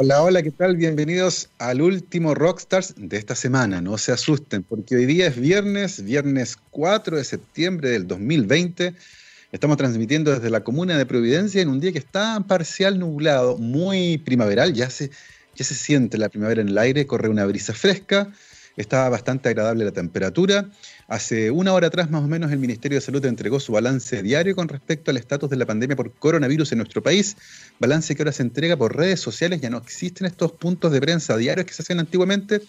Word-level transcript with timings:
Hola, 0.00 0.22
hola, 0.22 0.44
¿qué 0.44 0.52
tal? 0.52 0.76
Bienvenidos 0.76 1.50
al 1.58 1.82
último 1.82 2.32
Rockstars 2.32 2.94
de 2.96 3.16
esta 3.16 3.34
semana. 3.34 3.80
No 3.80 3.98
se 3.98 4.12
asusten, 4.12 4.62
porque 4.62 4.94
hoy 4.94 5.06
día 5.06 5.26
es 5.26 5.40
viernes, 5.40 6.04
viernes 6.04 6.56
4 6.70 7.16
de 7.16 7.24
septiembre 7.24 7.90
del 7.90 8.06
2020. 8.06 8.94
Estamos 9.50 9.76
transmitiendo 9.76 10.30
desde 10.30 10.50
la 10.50 10.62
comuna 10.62 10.96
de 10.96 11.04
Providencia 11.04 11.60
en 11.60 11.68
un 11.68 11.80
día 11.80 11.90
que 11.90 11.98
está 11.98 12.38
parcial 12.46 13.00
nublado, 13.00 13.58
muy 13.58 14.18
primaveral, 14.18 14.72
ya 14.72 14.88
se, 14.88 15.10
ya 15.56 15.64
se 15.64 15.74
siente 15.74 16.16
la 16.16 16.28
primavera 16.28 16.60
en 16.60 16.68
el 16.68 16.78
aire, 16.78 17.08
corre 17.08 17.28
una 17.28 17.44
brisa 17.44 17.72
fresca, 17.74 18.32
está 18.76 19.08
bastante 19.08 19.48
agradable 19.48 19.84
la 19.84 19.90
temperatura. 19.90 20.70
Hace 21.08 21.50
una 21.50 21.72
hora 21.72 21.86
atrás, 21.86 22.10
más 22.10 22.22
o 22.22 22.28
menos, 22.28 22.52
el 22.52 22.58
Ministerio 22.58 22.98
de 22.98 23.00
Salud 23.00 23.24
entregó 23.24 23.60
su 23.60 23.72
balance 23.72 24.22
diario 24.22 24.54
con 24.54 24.68
respecto 24.68 25.10
al 25.10 25.16
estatus 25.16 25.48
de 25.48 25.56
la 25.56 25.64
pandemia 25.64 25.96
por 25.96 26.12
coronavirus 26.12 26.72
en 26.72 26.78
nuestro 26.78 27.02
país. 27.02 27.34
Balance 27.78 28.14
que 28.14 28.20
ahora 28.20 28.32
se 28.32 28.42
entrega 28.42 28.76
por 28.76 28.94
redes 28.94 29.18
sociales. 29.18 29.62
Ya 29.62 29.70
no 29.70 29.78
existen 29.78 30.26
estos 30.26 30.52
puntos 30.52 30.92
de 30.92 31.00
prensa 31.00 31.38
diarios 31.38 31.66
que 31.66 31.72
se 31.72 31.80
hacían 31.80 32.00
antiguamente. 32.00 32.60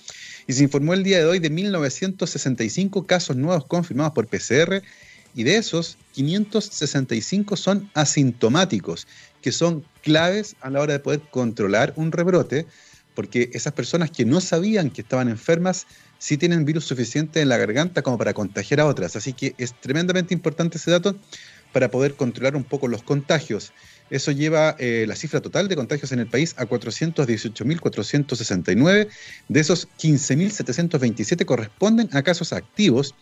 Y 0.47 0.53
se 0.53 0.63
informó 0.63 0.93
el 0.93 1.03
día 1.03 1.17
de 1.17 1.25
hoy 1.25 1.39
de 1.39 1.51
1.965 1.51 3.05
casos 3.05 3.35
nuevos 3.35 3.65
confirmados 3.65 4.13
por 4.13 4.27
PCR. 4.27 4.83
Y 5.35 5.43
de 5.43 5.57
esos, 5.57 5.97
565 6.13 7.57
son 7.57 7.91
asintomáticos, 7.93 9.05
que 9.41 9.51
son 9.51 9.83
claves 10.01 10.55
a 10.61 10.69
la 10.69 10.79
hora 10.79 10.93
de 10.93 10.99
poder 10.99 11.19
controlar 11.29 11.91
un 11.97 12.13
rebrote, 12.13 12.67
porque 13.15 13.49
esas 13.51 13.73
personas 13.73 14.11
que 14.11 14.23
no 14.23 14.39
sabían 14.39 14.91
que 14.91 15.01
estaban 15.01 15.27
enfermas 15.27 15.87
sí 16.19 16.37
tienen 16.37 16.65
virus 16.65 16.85
suficiente 16.85 17.41
en 17.41 17.49
la 17.49 17.57
garganta 17.57 18.03
como 18.03 18.19
para 18.19 18.35
contagiar 18.35 18.81
a 18.81 18.85
otras. 18.85 19.15
Así 19.15 19.33
que 19.33 19.55
es 19.57 19.73
tremendamente 19.73 20.35
importante 20.35 20.77
ese 20.77 20.91
dato 20.91 21.15
para 21.73 21.89
poder 21.89 22.13
controlar 22.15 22.55
un 22.55 22.63
poco 22.63 22.87
los 22.87 23.01
contagios. 23.01 23.73
Eso 24.09 24.31
lleva 24.31 24.75
eh, 24.79 25.05
la 25.07 25.15
cifra 25.15 25.39
total 25.41 25.67
de 25.67 25.75
contagios 25.75 26.11
en 26.11 26.17
el 26.19 26.25
país 26.27 26.55
a 26.57 26.65
418.469. 26.65 29.07
De 29.47 29.59
esos, 29.59 29.87
15.727 29.99 31.45
corresponden 31.45 32.09
a 32.11 32.23
casos 32.23 32.53
activos. 32.53 33.13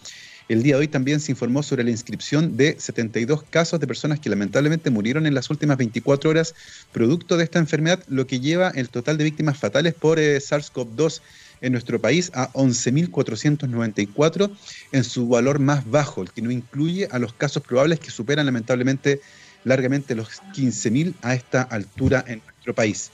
El 0.49 0.63
día 0.63 0.75
de 0.75 0.81
hoy 0.81 0.87
también 0.87 1.19
se 1.19 1.33
informó 1.33 1.61
sobre 1.61 1.83
la 1.83 1.89
inscripción 1.89 2.55
de 2.55 2.79
72 2.79 3.43
casos 3.43 3.81
de 3.81 3.87
personas 3.87 4.21
que 4.21 4.29
lamentablemente 4.29 4.89
murieron 4.89 5.27
en 5.27 5.33
las 5.33 5.49
últimas 5.49 5.75
24 5.77 6.29
horas 6.29 6.55
producto 6.93 7.35
de 7.35 7.43
esta 7.43 7.59
enfermedad, 7.59 8.01
lo 8.07 8.27
que 8.27 8.39
lleva 8.39 8.69
el 8.69 8.87
total 8.87 9.17
de 9.17 9.25
víctimas 9.25 9.57
fatales 9.57 9.93
por 9.93 10.19
eh, 10.19 10.37
SARS-CoV-2 10.37 11.19
en 11.61 11.71
nuestro 11.71 11.99
país 11.99 12.31
a 12.33 12.51
11.494 12.53 14.51
en 14.91 15.03
su 15.03 15.27
valor 15.27 15.59
más 15.59 15.89
bajo, 15.89 16.21
el 16.21 16.31
que 16.31 16.41
no 16.41 16.51
incluye 16.51 17.07
a 17.11 17.19
los 17.19 17.33
casos 17.33 17.63
probables 17.63 17.99
que 17.99 18.11
superan 18.11 18.45
lamentablemente 18.45 19.21
largamente 19.63 20.15
los 20.15 20.41
15.000 20.55 21.13
a 21.21 21.33
esta 21.33 21.61
altura 21.61 22.23
en 22.27 22.41
nuestro 22.43 22.73
país. 22.73 23.11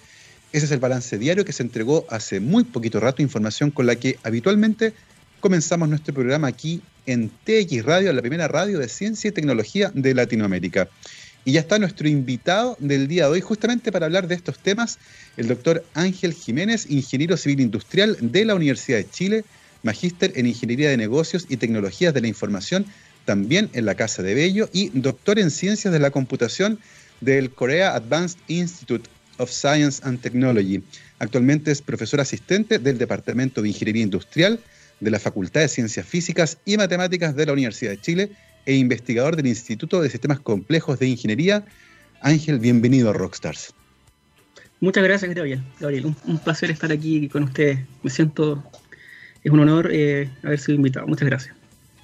Ese 0.52 0.66
es 0.66 0.72
el 0.72 0.80
balance 0.80 1.18
diario 1.18 1.46
que 1.46 1.54
se 1.54 1.64
entregó 1.64 2.06
hace 2.10 2.40
muy 2.40 2.64
poquito 2.64 3.00
rato, 3.00 3.22
información 3.22 3.72
con 3.72 3.88
la 3.88 3.96
que 3.96 4.20
habitualmente 4.24 4.94
comenzamos 5.40 5.90
nuestro 5.90 6.14
programa 6.14 6.48
aquí 6.48 6.82
en 7.06 7.30
TX 7.30 7.84
Radio, 7.84 8.14
la 8.14 8.22
primera 8.22 8.48
radio 8.48 8.80
de 8.80 8.88
ciencia 8.88 9.30
y 9.30 9.32
tecnología 9.32 9.92
de 9.94 10.14
Latinoamérica. 10.14 10.88
Y 11.46 11.54
ya 11.54 11.60
está 11.60 11.78
nuestro 11.78 12.08
invitado 12.08 12.78
del 12.80 13.08
día 13.08 13.26
de 13.26 13.32
hoy 13.32 13.42
justamente 13.42 13.92
para 13.92 14.06
hablar 14.06 14.28
de 14.28 14.36
estos 14.36 14.60
temas, 14.60 14.98
el 15.36 15.48
doctor 15.48 15.84
Ángel 15.94 16.34
Jiménez, 16.34 16.90
ingeniero 16.90 17.36
civil 17.36 17.60
industrial 17.60 18.18
de 18.22 18.46
la 18.46 18.56
Universidad 18.56 19.00
de 19.00 19.10
Chile, 19.10 19.46
magíster 19.84 20.32
en 20.36 20.46
Ingeniería 20.46 20.90
de 20.90 20.98
Negocios 20.98 21.46
y 21.50 21.58
Tecnologías 21.58 22.14
de 22.14 22.22
la 22.22 22.28
Información, 22.28 22.86
también 23.26 23.70
en 23.74 23.86
la 23.86 23.96
Casa 23.96 24.24
de 24.24 24.34
Bello, 24.34 24.70
y 24.72 24.90
doctor 24.94 25.38
en 25.38 25.52
Ciencias 25.52 25.92
de 25.92 26.00
la 26.00 26.12
Computación 26.12 26.80
del 27.20 27.52
Korea 27.52 27.96
Advanced 27.96 28.40
Institute 28.48 29.10
of 29.38 29.52
Science 29.52 30.02
and 30.06 30.22
Technology. 30.22 30.82
Actualmente 31.20 31.72
es 31.72 31.82
profesor 31.82 32.22
asistente 32.22 32.80
del 32.80 32.98
Departamento 32.98 33.62
de 33.62 33.68
Ingeniería 33.70 34.04
Industrial 34.04 34.60
de 35.02 35.12
la 35.12 35.20
Facultad 35.20 35.62
de 35.62 35.68
Ciencias 35.68 36.06
Físicas 36.06 36.58
y 36.64 36.78
Matemáticas 36.78 37.36
de 37.36 37.46
la 37.46 37.54
Universidad 37.54 37.92
de 37.92 38.02
Chile 38.02 38.32
e 38.66 38.76
investigador 38.76 39.36
del 39.36 39.48
Instituto 39.48 40.02
de 40.02 40.10
Sistemas 40.10 40.40
Complejos 40.40 41.00
de 41.00 41.08
Ingeniería. 41.08 41.66
Ángel, 42.22 42.60
bienvenido 42.60 43.10
a 43.10 43.14
Rockstars. 43.14 43.74
Muchas 44.80 45.04
gracias, 45.04 45.34
Gabriel. 45.34 45.64
Gabriel, 45.80 46.14
un, 46.26 46.38
placer 46.40 46.70
estar 46.72 46.92
aquí 46.92 47.30
con 47.30 47.44
ustedes. 47.44 47.80
Me 48.04 48.10
siento, 48.10 48.64
es 49.44 49.52
un 49.52 49.60
honor 49.60 49.90
eh, 49.92 50.30
haber 50.44 50.60
sido 50.60 50.76
invitado. 50.76 51.08
Muchas 51.08 51.28
gracias. 51.28 51.56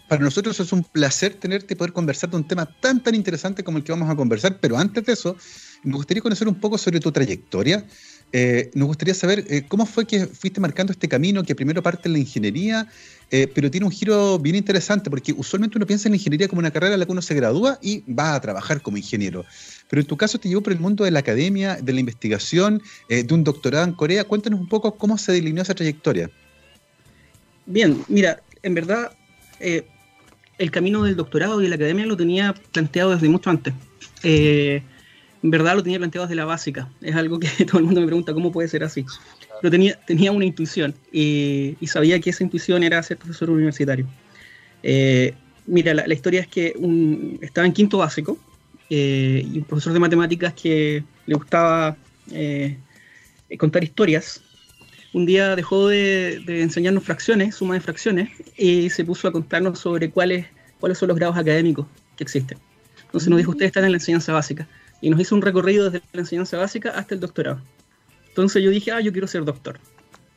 Para 0.08 0.24
nosotros 0.24 0.60
es 0.60 0.72
un 0.72 0.84
placer 0.84 1.36
tenerte 1.36 1.74
y 1.74 1.78
poder 1.78 1.94
conversar 1.94 2.30
de 2.32 2.38
un 2.38 2.48
tema 2.48 2.66
tan, 2.66 3.04
tan 3.04 3.14
interesante 3.14 3.64
como 3.64 3.78
el 3.78 3.84
que 3.84 3.92
vamos 3.92 4.10
a 4.10 4.16
conversar, 4.16 4.58
pero 4.60 4.78
antes 4.78 5.06
de 5.06 5.14
eso, 5.14 5.38
me 5.84 5.94
gustaría 5.94 6.22
conocer 6.22 6.48
un 6.48 6.56
poco 6.56 6.78
sobre 6.78 7.00
tu 7.00 7.12
trayectoria. 7.12 7.86
Eh, 8.32 8.70
nos 8.76 8.88
gustaría 8.88 9.16
saber 9.16 9.44
eh, 9.50 9.66
cómo 9.68 9.88
fue 9.88 10.06
que 10.06 10.28
fuiste 10.28 10.62
marcando 10.62 10.94
este 10.94 11.08
camino 11.08 11.44
que 11.44 11.56
primero 11.56 11.82
parte 11.82 12.08
en 12.08 12.14
la 12.14 12.20
ingeniería, 12.20 12.88
eh, 13.32 13.48
pero 13.54 13.72
tiene 13.72 13.88
un 13.88 13.92
giro 13.92 14.38
bien 14.38 14.56
interesante, 14.56 15.10
porque 15.10 15.34
usualmente 15.34 15.78
uno 15.78 15.88
piensa 15.88 16.08
en 16.08 16.12
la 16.12 16.18
ingeniería 16.18 16.48
como 16.48 16.60
una 16.60 16.72
carrera 16.72 16.94
en 16.94 17.00
la 17.00 17.06
que 17.06 17.12
uno 17.12 17.22
se 17.22 17.34
gradúa 17.34 17.80
y 17.82 18.04
va 18.12 18.36
a 18.36 18.42
trabajar 18.42 18.82
como 18.82 18.98
ingeniero. 18.98 19.46
Pero 19.90 20.02
en 20.02 20.08
tu 20.08 20.16
caso 20.16 20.40
te 20.40 20.48
llevó 20.48 20.62
por 20.62 20.74
el 20.74 20.80
mundo 20.80 21.04
de 21.04 21.12
la 21.12 21.20
academia, 21.20 21.78
de 21.78 21.94
la 21.94 22.00
investigación, 22.00 22.82
de 23.08 23.34
un 23.34 23.44
doctorado 23.44 23.86
en 23.86 23.94
Corea. 23.94 24.24
Cuéntanos 24.24 24.60
un 24.60 24.70
poco 24.70 24.96
cómo 24.96 25.18
se 25.18 25.32
delineó 25.32 25.64
esa 25.64 25.74
trayectoria. 25.74 26.30
Bien, 27.66 28.04
mira, 28.08 28.42
en 28.62 28.74
verdad 28.76 29.12
el 29.60 30.72
camino 30.72 31.04
del 31.04 31.16
doctorado 31.16 31.60
y 31.60 31.64
de 31.64 31.70
la 31.70 31.76
academia 31.76 32.06
lo 32.06 32.18
tenía 32.18 32.54
planteado 32.72 33.12
desde 33.12 33.30
mucho 33.30 33.50
antes 33.50 33.74
en 35.42 35.52
verdad 35.52 35.76
lo 35.76 35.84
tenía 35.84 36.00
planteado 36.00 36.28
desde 36.28 36.36
la 36.36 36.46
básica. 36.46 36.90
Es 37.02 37.16
algo 37.16 37.40
que 37.40 37.48
todo 37.66 37.80
el 37.80 37.86
mundo 37.86 38.02
me 38.02 38.08
pregunta 38.08 38.34
cómo 38.34 38.52
puede 38.52 38.68
ser 38.68 38.84
así. 38.84 39.06
Pero 39.62 39.72
tenía, 39.72 40.00
tenía 40.06 40.32
una 40.32 40.46
intuición 40.46 40.94
y, 41.12 41.76
sabía 41.88 42.20
que 42.20 42.30
esa 42.30 42.44
intuición 42.44 42.84
era 42.84 43.02
ser 43.04 43.18
profesor 43.18 43.50
universitario. 43.50 44.08
Eh, 44.84 45.34
mira, 45.66 45.94
la, 45.94 46.14
historia 46.14 46.42
es 46.42 46.48
que 46.48 46.74
estaba 47.42 47.68
en 47.68 47.74
quinto 47.74 47.98
básico 47.98 48.38
eh, 48.90 49.46
y 49.46 49.58
un 49.58 49.66
profesor 49.66 49.94
de 49.94 50.00
matemáticas 50.00 50.54
que 50.54 51.04
le 51.26 51.36
gustaba 51.36 51.98
eh, 52.32 52.78
contar 53.58 53.84
historias. 53.84 54.42
Un 55.12 55.26
día 55.26 55.56
dejó 55.56 55.88
de, 55.88 56.44
enseñarnos 56.48 57.04
fracciones, 57.04 57.56
suma 57.56 57.74
de 57.74 57.82
fracciones, 57.82 58.30
y 58.56 58.90
se 58.92 59.04
puso 59.04 59.28
a 59.28 59.32
contarnos 59.32 59.80
sobre 59.80 60.12
cuáles, 60.12 60.46
cuáles 60.80 60.98
son 60.98 61.08
los 61.08 61.18
grados 61.18 61.38
académicos 61.38 61.88
que 62.16 62.24
existen. 62.24 62.60
Entonces 63.06 63.28
nos 63.28 63.40
dijo, 63.40 63.52
ustedes 63.52 63.70
están 63.70 63.86
en 63.86 63.92
la 63.92 63.98
enseñanza 63.98 64.34
básica 64.34 64.68
y 65.02 65.10
nos 65.10 65.20
hizo 65.20 65.36
un 65.36 65.42
recorrido 65.42 65.90
desde 65.90 66.06
la 66.14 66.22
enseñanza 66.22 66.58
básica 66.58 66.92
hasta 66.92 67.16
el 67.16 67.22
doctorado. 67.22 67.62
Entonces 68.28 68.64
yo 68.64 68.70
dije, 68.70 68.92
ah, 68.92 69.02
yo 69.02 69.12
quiero 69.12 69.28
ser 69.28 69.46
doctor. 69.46 69.80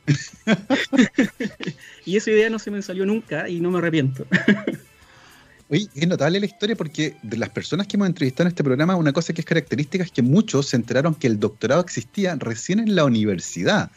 y 2.05 2.17
esa 2.17 2.31
idea 2.31 2.49
no 2.49 2.59
se 2.59 2.71
me 2.71 2.81
salió 2.81 3.05
nunca 3.05 3.47
y 3.47 3.59
no 3.59 3.71
me 3.71 3.77
arrepiento. 3.77 4.25
Oye, 5.69 5.87
es 5.95 6.07
notable 6.07 6.39
la 6.39 6.45
historia 6.45 6.75
porque 6.75 7.15
de 7.23 7.37
las 7.37 7.49
personas 7.49 7.87
que 7.87 7.95
hemos 7.95 8.07
entrevistado 8.07 8.47
en 8.47 8.49
este 8.49 8.63
programa, 8.63 8.95
una 8.95 9.13
cosa 9.13 9.33
que 9.33 9.41
es 9.41 9.45
característica 9.45 10.03
es 10.03 10.11
que 10.11 10.21
muchos 10.21 10.67
se 10.67 10.75
enteraron 10.75 11.15
que 11.15 11.27
el 11.27 11.39
doctorado 11.39 11.81
existía 11.81 12.35
recién 12.35 12.79
en 12.79 12.95
la 12.95 13.05
universidad 13.05 13.89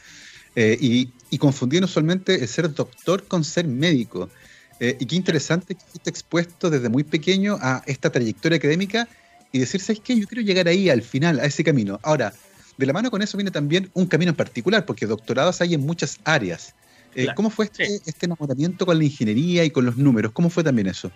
eh, 0.54 0.78
y, 0.81 1.10
y, 1.31 1.38
confundían 1.38 1.84
usualmente 1.84 2.37
el 2.37 2.48
ser 2.48 2.72
doctor 2.72 3.25
con 3.25 3.44
ser 3.44 3.66
médico. 3.66 4.31
Eh, 4.78 4.97
y 5.00 5.06
qué 5.06 5.16
interesante 5.16 5.75
que 5.75 5.83
esté 5.94 6.10
expuesto 6.10 6.71
desde 6.71 6.88
muy 6.88 7.03
pequeño 7.03 7.59
a 7.60 7.83
esta 7.87 8.10
trayectoria 8.10 8.56
académica 8.56 9.09
y 9.56 9.61
decir, 9.61 9.81
¿sabes 9.81 10.00
qué? 10.05 10.19
Yo 10.19 10.27
quiero 10.27 10.43
llegar 10.43 10.69
ahí, 10.69 10.91
al 10.91 11.03
final, 11.03 11.41
a 11.41 11.47
ese 11.47 11.65
camino. 11.65 11.99
Ahora, 12.03 12.33
de 12.77 12.87
la 12.87 12.93
mano 12.93 13.11
con 13.11 13.22
eso 13.22 13.39
viene 13.39 13.50
también 13.50 13.91
un 13.94 14.06
camino 14.06 14.31
en 14.31 14.37
particular, 14.37 14.84
porque 14.84 15.06
doctorados 15.06 15.61
hay 15.61 15.75
en 15.75 15.81
muchas 15.81 16.19
áreas. 16.25 16.75
Eh, 17.15 17.28
¿Cómo 17.34 17.49
fue 17.49 17.65
este, 17.65 18.00
este, 18.05 18.27
enamoramiento 18.27 18.84
con 18.84 18.99
la 18.99 19.05
ingeniería 19.05 19.65
y 19.65 19.71
con 19.71 19.87
los 19.87 19.97
números? 19.97 20.33
¿Cómo 20.33 20.50
fue 20.50 20.62
también 20.62 20.89
eso? 20.89 21.11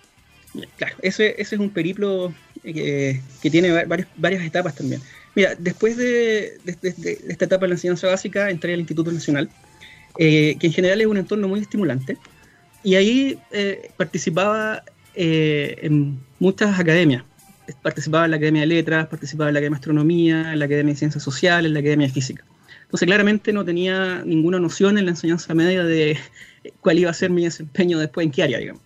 Claro, 0.79 0.97
ese, 1.03 1.35
ese 1.39 1.55
es 1.55 1.61
un 1.61 1.71
periplo 1.71 2.33
eh, 2.65 3.21
que 3.43 3.51
tiene 3.51 3.85
varias 4.17 4.43
etapas 4.43 4.75
también. 4.75 5.03
Mira, 5.35 5.55
después 5.57 5.99
de, 5.99 6.59
esta 6.65 7.45
etapa 7.45 7.67
de 7.67 7.69
la 7.69 7.75
enseñanza 7.75 8.09
básica, 8.09 8.49
entré 8.49 8.73
al 8.73 8.81
Instituto 8.81 9.13
Nacional, 9.13 9.51
eh, 10.19 10.57
que 10.59 10.67
en 10.67 10.73
general 10.73 11.01
es 11.03 11.07
un 11.07 11.19
entorno 11.19 11.47
muy 11.47 11.61
estimulante, 11.61 12.17
y 12.83 12.95
ahí 12.95 13.39
participaba 13.99 14.83
en 15.15 16.19
muchas 16.39 16.81
academias 16.81 17.25
participaba 17.83 18.25
en 18.25 18.33
la 18.33 18.37
Academia 18.37 18.63
de 18.63 18.67
Letras, 18.67 19.07
participaba 19.07 19.49
en 19.51 19.55
la 19.55 19.59
Academia 19.61 19.77
de 19.77 19.81
Astronomía, 19.81 20.53
en 20.53 20.59
la 20.59 20.65
Academia 20.65 20.93
de 20.95 20.99
Ciencias 20.99 21.23
Sociales, 21.23 21.69
en 21.69 21.75
la 21.75 21.81
Academia 21.81 22.07
de 22.07 22.13
Física. 22.13 22.45
Entonces, 22.83 23.07
claramente 23.07 23.53
no 23.53 23.65
tenía 23.65 24.23
ninguna 24.25 24.59
noción 24.59 24.99
en 24.99 25.05
la 25.05 25.13
enseñanza 25.13 25.55
media 25.55 25.85
de 25.85 26.19
cuál 26.81 26.99
iba 26.99 27.11
a 27.11 27.15
ser 27.15 27.31
mi 27.31 27.45
desempeño 27.45 27.99
después 27.99 28.25
en 28.25 28.33
qué 28.33 28.43
área, 28.43 28.59
digamos. 28.59 28.83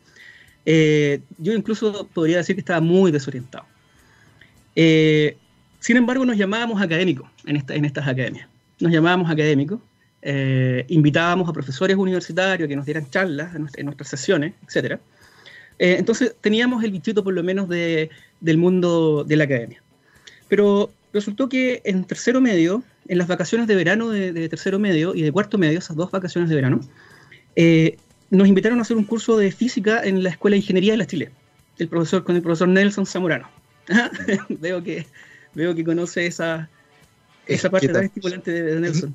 Eh, 0.66 1.20
yo 1.38 1.52
incluso 1.52 2.08
podría 2.08 2.38
decir 2.38 2.56
que 2.56 2.60
estaba 2.60 2.80
muy 2.80 3.12
desorientado. 3.12 3.66
Eh, 4.76 5.36
sin 5.80 5.96
embargo, 5.96 6.24
nos 6.24 6.36
llamábamos 6.36 6.80
académicos 6.80 7.28
en, 7.46 7.62
en 7.68 7.84
estas 7.84 8.08
academias. 8.08 8.48
Nos 8.80 8.92
llamábamos 8.92 9.30
académicos, 9.30 9.80
eh, 10.26 10.86
invitábamos 10.88 11.46
a 11.50 11.52
profesores 11.52 11.98
universitarios 11.98 12.66
que 12.66 12.74
nos 12.74 12.86
dieran 12.86 13.10
charlas 13.10 13.54
en, 13.54 13.84
nuestras 13.84 14.08
sesiones, 14.08 14.54
etc. 15.78 15.98
entonces 15.98 16.34
teníamos 16.40 16.82
el 16.84 16.90
bichito 16.90 17.24
por 17.24 17.34
lo 17.34 17.42
menos 17.42 17.68
de 17.68 18.10
del 18.40 18.58
mundo 18.58 19.24
de 19.24 19.36
la 19.36 19.44
academia. 19.44 19.82
Pero 20.48 20.90
resultó 21.12 21.48
que 21.48 21.80
en 21.84 22.04
tercero 22.04 22.40
medio 22.40 22.82
en 23.08 23.18
las 23.18 23.28
vacaciones 23.28 23.66
de 23.66 23.74
verano 23.74 24.10
de, 24.10 24.48
tercero 24.48 24.78
medio 24.78 25.14
y 25.14 25.22
de 25.22 25.32
cuarto 25.32 25.58
medio, 25.58 25.78
esas 25.78 25.96
dos 25.96 26.10
vacaciones 26.10 26.48
de 26.50 26.56
verano, 26.56 26.80
eh, 27.56 27.96
nos 28.30 28.48
invitaron 28.48 28.78
a 28.78 28.82
hacer 28.82 28.96
un 28.96 29.04
curso 29.04 29.36
de 29.36 29.50
física 29.52 30.02
en 30.02 30.22
la 30.22 30.30
Escuela 30.30 30.54
de 30.54 30.58
Ingeniería 30.58 30.92
de 30.92 30.98
la 30.98 31.06
Chile, 31.06 31.30
el 31.78 31.88
profesor, 31.88 32.24
con 32.24 32.36
el 32.36 32.42
profesor 32.42 32.68
Nelson 32.68 33.06
Zamorano. 33.06 33.48
veo, 34.48 34.82
que, 34.82 35.06
veo 35.54 35.74
que 35.74 35.84
conoce 35.84 36.26
esa, 36.26 36.68
esa 37.46 37.70
parte 37.70 37.88
tan 37.88 38.04
estimulante 38.04 38.50
de, 38.50 38.80
Nelson. 38.80 39.14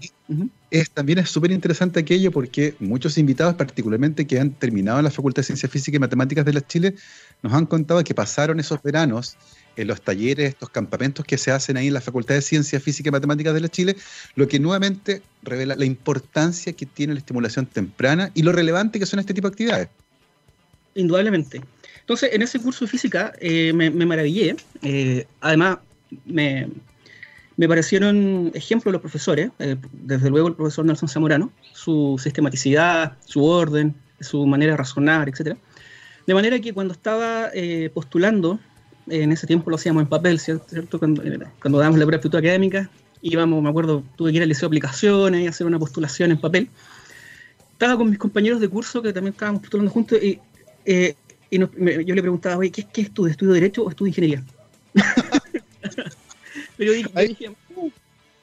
Es, 0.69 0.91
también 0.91 1.19
es 1.19 1.29
súper 1.29 1.51
interesante 1.51 1.99
aquello 1.99 2.31
porque 2.31 2.75
muchos 2.79 3.17
invitados, 3.17 3.55
particularmente 3.55 4.27
que 4.27 4.39
han 4.39 4.51
terminado 4.51 4.99
en 4.99 5.05
la 5.05 5.11
Facultad 5.11 5.41
de 5.41 5.45
Ciencias 5.45 5.71
Físicas 5.71 5.97
y 5.97 5.99
Matemáticas 5.99 6.45
de 6.45 6.53
la 6.53 6.61
Chile, 6.61 6.95
nos 7.41 7.53
han 7.53 7.65
contado 7.65 8.03
que 8.03 8.13
pasaron 8.13 8.59
esos 8.59 8.81
veranos 8.83 9.35
en 9.75 9.87
los 9.87 10.01
talleres, 10.01 10.49
estos 10.49 10.69
campamentos 10.69 11.25
que 11.25 11.37
se 11.37 11.51
hacen 11.51 11.77
ahí 11.77 11.87
en 11.87 11.93
la 11.93 12.01
Facultad 12.01 12.35
de 12.35 12.41
Ciencias 12.41 12.83
Físicas 12.83 13.09
y 13.09 13.11
Matemáticas 13.11 13.53
de 13.53 13.61
la 13.61 13.69
Chile, 13.69 13.95
lo 14.35 14.47
que 14.47 14.59
nuevamente 14.59 15.21
revela 15.41 15.75
la 15.75 15.85
importancia 15.85 16.73
que 16.73 16.85
tiene 16.85 17.13
la 17.13 17.19
estimulación 17.19 17.65
temprana 17.65 18.31
y 18.35 18.43
lo 18.43 18.51
relevante 18.51 18.99
que 18.99 19.05
son 19.05 19.19
este 19.19 19.33
tipo 19.33 19.47
de 19.47 19.53
actividades. 19.53 19.89
Indudablemente. 20.95 21.61
Entonces, 22.01 22.31
en 22.33 22.41
ese 22.41 22.59
curso 22.59 22.85
de 22.85 22.91
física 22.91 23.33
eh, 23.39 23.71
me, 23.73 23.89
maravillé. 23.91 24.55
Eh, 24.81 25.25
además, 25.41 25.77
me, 26.25 26.67
parecieron 27.67 28.51
ejemplos 28.53 28.91
los 28.93 29.01
profesores, 29.01 29.51
eh, 29.59 29.75
desde 29.91 30.29
luego 30.29 30.47
el 30.47 30.55
profesor 30.55 30.85
Nelson 30.85 31.09
Zamorano, 31.09 31.51
su 31.73 32.19
sistematicidad, 32.21 33.17
su 33.25 33.43
orden, 33.43 33.95
su 34.19 34.45
manera 34.45 34.73
de 34.73 34.77
razonar, 34.77 35.27
etc. 35.29 35.57
De 36.25 36.33
manera 36.33 36.59
que 36.59 36.73
cuando 36.73 36.93
estaba 36.93 37.49
postulando 37.93 38.59
en 39.09 39.31
ese 39.31 39.47
tiempo 39.47 39.69
lo 39.69 39.75
hacíamos 39.75 40.01
en 40.01 40.07
papel, 40.07 40.39
¿cierto? 40.39 40.99
Cuando, 40.99 41.23
eh, 41.23 41.39
cuando 41.61 41.79
dábamos 41.79 41.99
la 41.99 42.05
prueba 42.05 42.39
académica, 42.39 42.89
íbamos, 43.21 43.61
me 43.61 43.69
acuerdo, 43.69 44.03
tuve 44.15 44.31
que 44.31 44.37
ir 44.37 44.43
al 44.43 44.49
liceo 44.49 44.61
de 44.61 44.67
aplicaciones 44.67 45.41
y 45.41 45.47
hacer 45.47 45.67
una 45.67 45.79
postulación 45.79 46.31
en 46.31 46.39
papel. 46.39 46.69
Estaba 47.73 47.97
con 47.97 48.09
mis 48.09 48.19
compañeros 48.19 48.59
de 48.59 48.67
curso 48.67 49.01
que 49.01 49.13
también 49.13 49.33
estábamos 49.33 49.61
postulando 49.61 49.91
juntos 49.91 50.21
y, 50.21 50.39
eh, 50.85 51.15
yo 51.51 51.67
le 52.15 52.21
preguntaba, 52.21 52.57
oye, 52.57 52.71
¿qué, 52.71 52.85
qué 52.91 53.01
estudio? 53.01 53.31
¿Estudio 53.31 53.53
Derecho 53.53 53.83
o 53.83 53.89
estudio 53.89 54.09
Ingeniería? 54.09 54.43
Pero 56.79 56.93
dije, 56.93 57.09
dije 57.27 57.51
uh, 57.75 57.89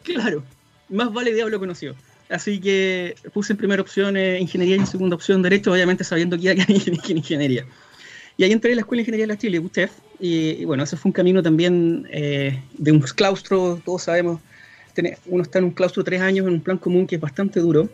claro, 0.02 0.44
más 0.90 1.10
vale 1.10 1.32
diablo 1.32 1.58
conocido. 1.58 1.96
Así 2.28 2.60
que 2.60 3.14
puse 3.32 3.54
en 3.54 3.56
primera 3.56 3.80
opción 3.80 4.14
eh, 4.18 4.38
Ingeniería 4.38 4.76
y 4.76 4.80
en 4.80 4.86
segunda 4.86 5.16
opción 5.16 5.40
Derecho, 5.40 5.72
obviamente 5.72 6.04
sabiendo 6.04 6.36
que 6.36 6.42
iba 6.42 6.52
a 6.52 6.66
en 6.68 7.16
Ingeniería. 7.16 7.64
Y 8.36 8.44
ahí 8.44 8.52
entré 8.52 8.72
en 8.72 8.76
la 8.76 8.80
Escuela 8.80 8.98
de 8.98 9.02
Ingeniería 9.04 9.24
de 9.24 9.32
la 9.32 9.38
Chile, 9.38 9.58
UTEF, 9.58 9.90
y, 10.20 10.66
bueno, 10.66 10.84
ese 10.84 10.98
fue 10.98 11.08
un 11.08 11.14
camino 11.14 11.42
también 11.42 12.06
eh, 12.10 12.62
de 12.76 12.92
un 12.92 13.00
claustro, 13.00 13.80
todos 13.82 14.02
sabemos, 14.02 14.38
uno 15.24 15.42
está 15.42 15.58
en 15.58 15.64
un 15.64 15.70
claustro 15.70 16.04
tres 16.04 16.20
años 16.20 16.46
en 16.46 16.52
un 16.52 16.60
plan 16.60 16.76
común 16.76 17.06
que 17.06 17.14
es 17.14 17.20
bastante 17.20 17.60
duro, 17.60 17.88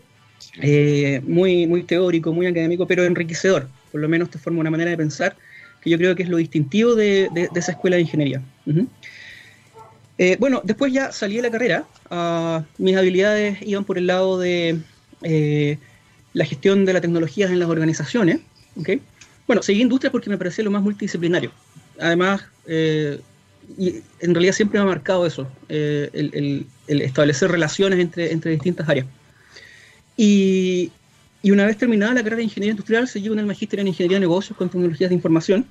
eh, 0.60 1.20
muy, 1.24 1.68
muy 1.68 1.84
teórico, 1.84 2.32
muy 2.32 2.46
académico, 2.46 2.84
pero 2.88 3.04
enriquecedor, 3.04 3.68
por 3.92 4.00
lo 4.00 4.08
menos 4.08 4.28
te 4.30 4.38
forma 4.38 4.58
una 4.58 4.72
manera 4.72 4.90
de 4.90 4.96
pensar 4.96 5.36
que 5.80 5.90
yo 5.90 5.98
creo 5.98 6.16
que 6.16 6.24
es 6.24 6.28
lo 6.28 6.38
distintivo 6.38 6.96
de, 6.96 7.30
esa 7.54 7.70
escuela 7.70 7.94
de 7.94 8.02
ingeniería. 8.02 8.42
Eh, 10.22 10.36
bueno, 10.38 10.60
después 10.62 10.92
ya 10.92 11.10
salí 11.10 11.34
de 11.34 11.42
la 11.42 11.50
carrera, 11.50 11.84
ah, 12.08 12.62
mis 12.78 12.96
habilidades 12.96 13.58
iban 13.62 13.84
por 13.84 13.98
el 13.98 14.06
lado 14.06 14.38
de 14.38 14.78
la 16.32 16.44
gestión 16.44 16.84
de 16.84 16.92
las 16.92 17.02
tecnologías 17.02 17.50
en 17.50 17.58
las 17.58 17.68
organizaciones, 17.68 18.38
¿okay? 18.76 19.00
Bueno, 19.48 19.62
seguí 19.62 19.80
industria 19.80 20.12
porque 20.12 20.30
me 20.30 20.38
parecía 20.38 20.62
lo 20.62 20.70
más 20.70 20.80
multidisciplinario. 20.80 21.50
Además, 21.98 22.44
eh, 22.66 23.18
y 23.76 23.96
en 24.20 24.32
realidad 24.32 24.52
siempre 24.52 24.78
me 24.78 24.84
ha 24.84 24.86
marcado 24.86 25.26
eso, 25.26 25.48
eh, 25.68 26.08
el, 26.12 26.66
establecer 26.86 27.50
relaciones 27.50 27.98
entre, 27.98 28.30
entre 28.30 28.52
distintas 28.52 28.88
áreas. 28.88 29.06
Y, 30.16 30.92
una 31.42 31.66
vez 31.66 31.78
terminada 31.78 32.14
la 32.14 32.20
carrera 32.22 32.36
de 32.36 32.44
Ingeniería 32.44 32.70
Industrial, 32.70 33.08
seguí 33.08 33.26
el 33.26 33.44
magíster 33.44 33.80
en 33.80 33.88
Ingeniería 33.88 34.18
de 34.18 34.20
Negocios 34.20 34.56
con 34.56 34.68
Tecnologías 34.70 35.10
de 35.10 35.16
Información. 35.16 35.66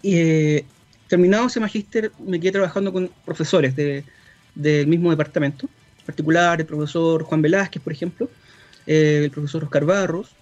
Y 0.00 0.16
eh, 0.16 0.64
terminado 1.14 1.46
ese 1.46 1.60
magíster, 1.60 2.10
me 2.26 2.40
quedé 2.40 2.50
trabajando 2.50 2.92
con 2.92 3.08
profesores 3.24 3.76
de, 3.76 4.02
del 4.56 4.88
mismo 4.88 5.10
departamento, 5.10 5.68
en 6.00 6.06
particular 6.06 6.58
el 6.58 6.66
profesor 6.66 7.22
Juan 7.22 7.40
Velázquez, 7.40 7.80
por 7.80 7.92
ejemplo, 7.92 8.28
el 8.84 9.30
profesor 9.30 9.62
Oscar 9.62 9.84
Barros, 9.84 10.34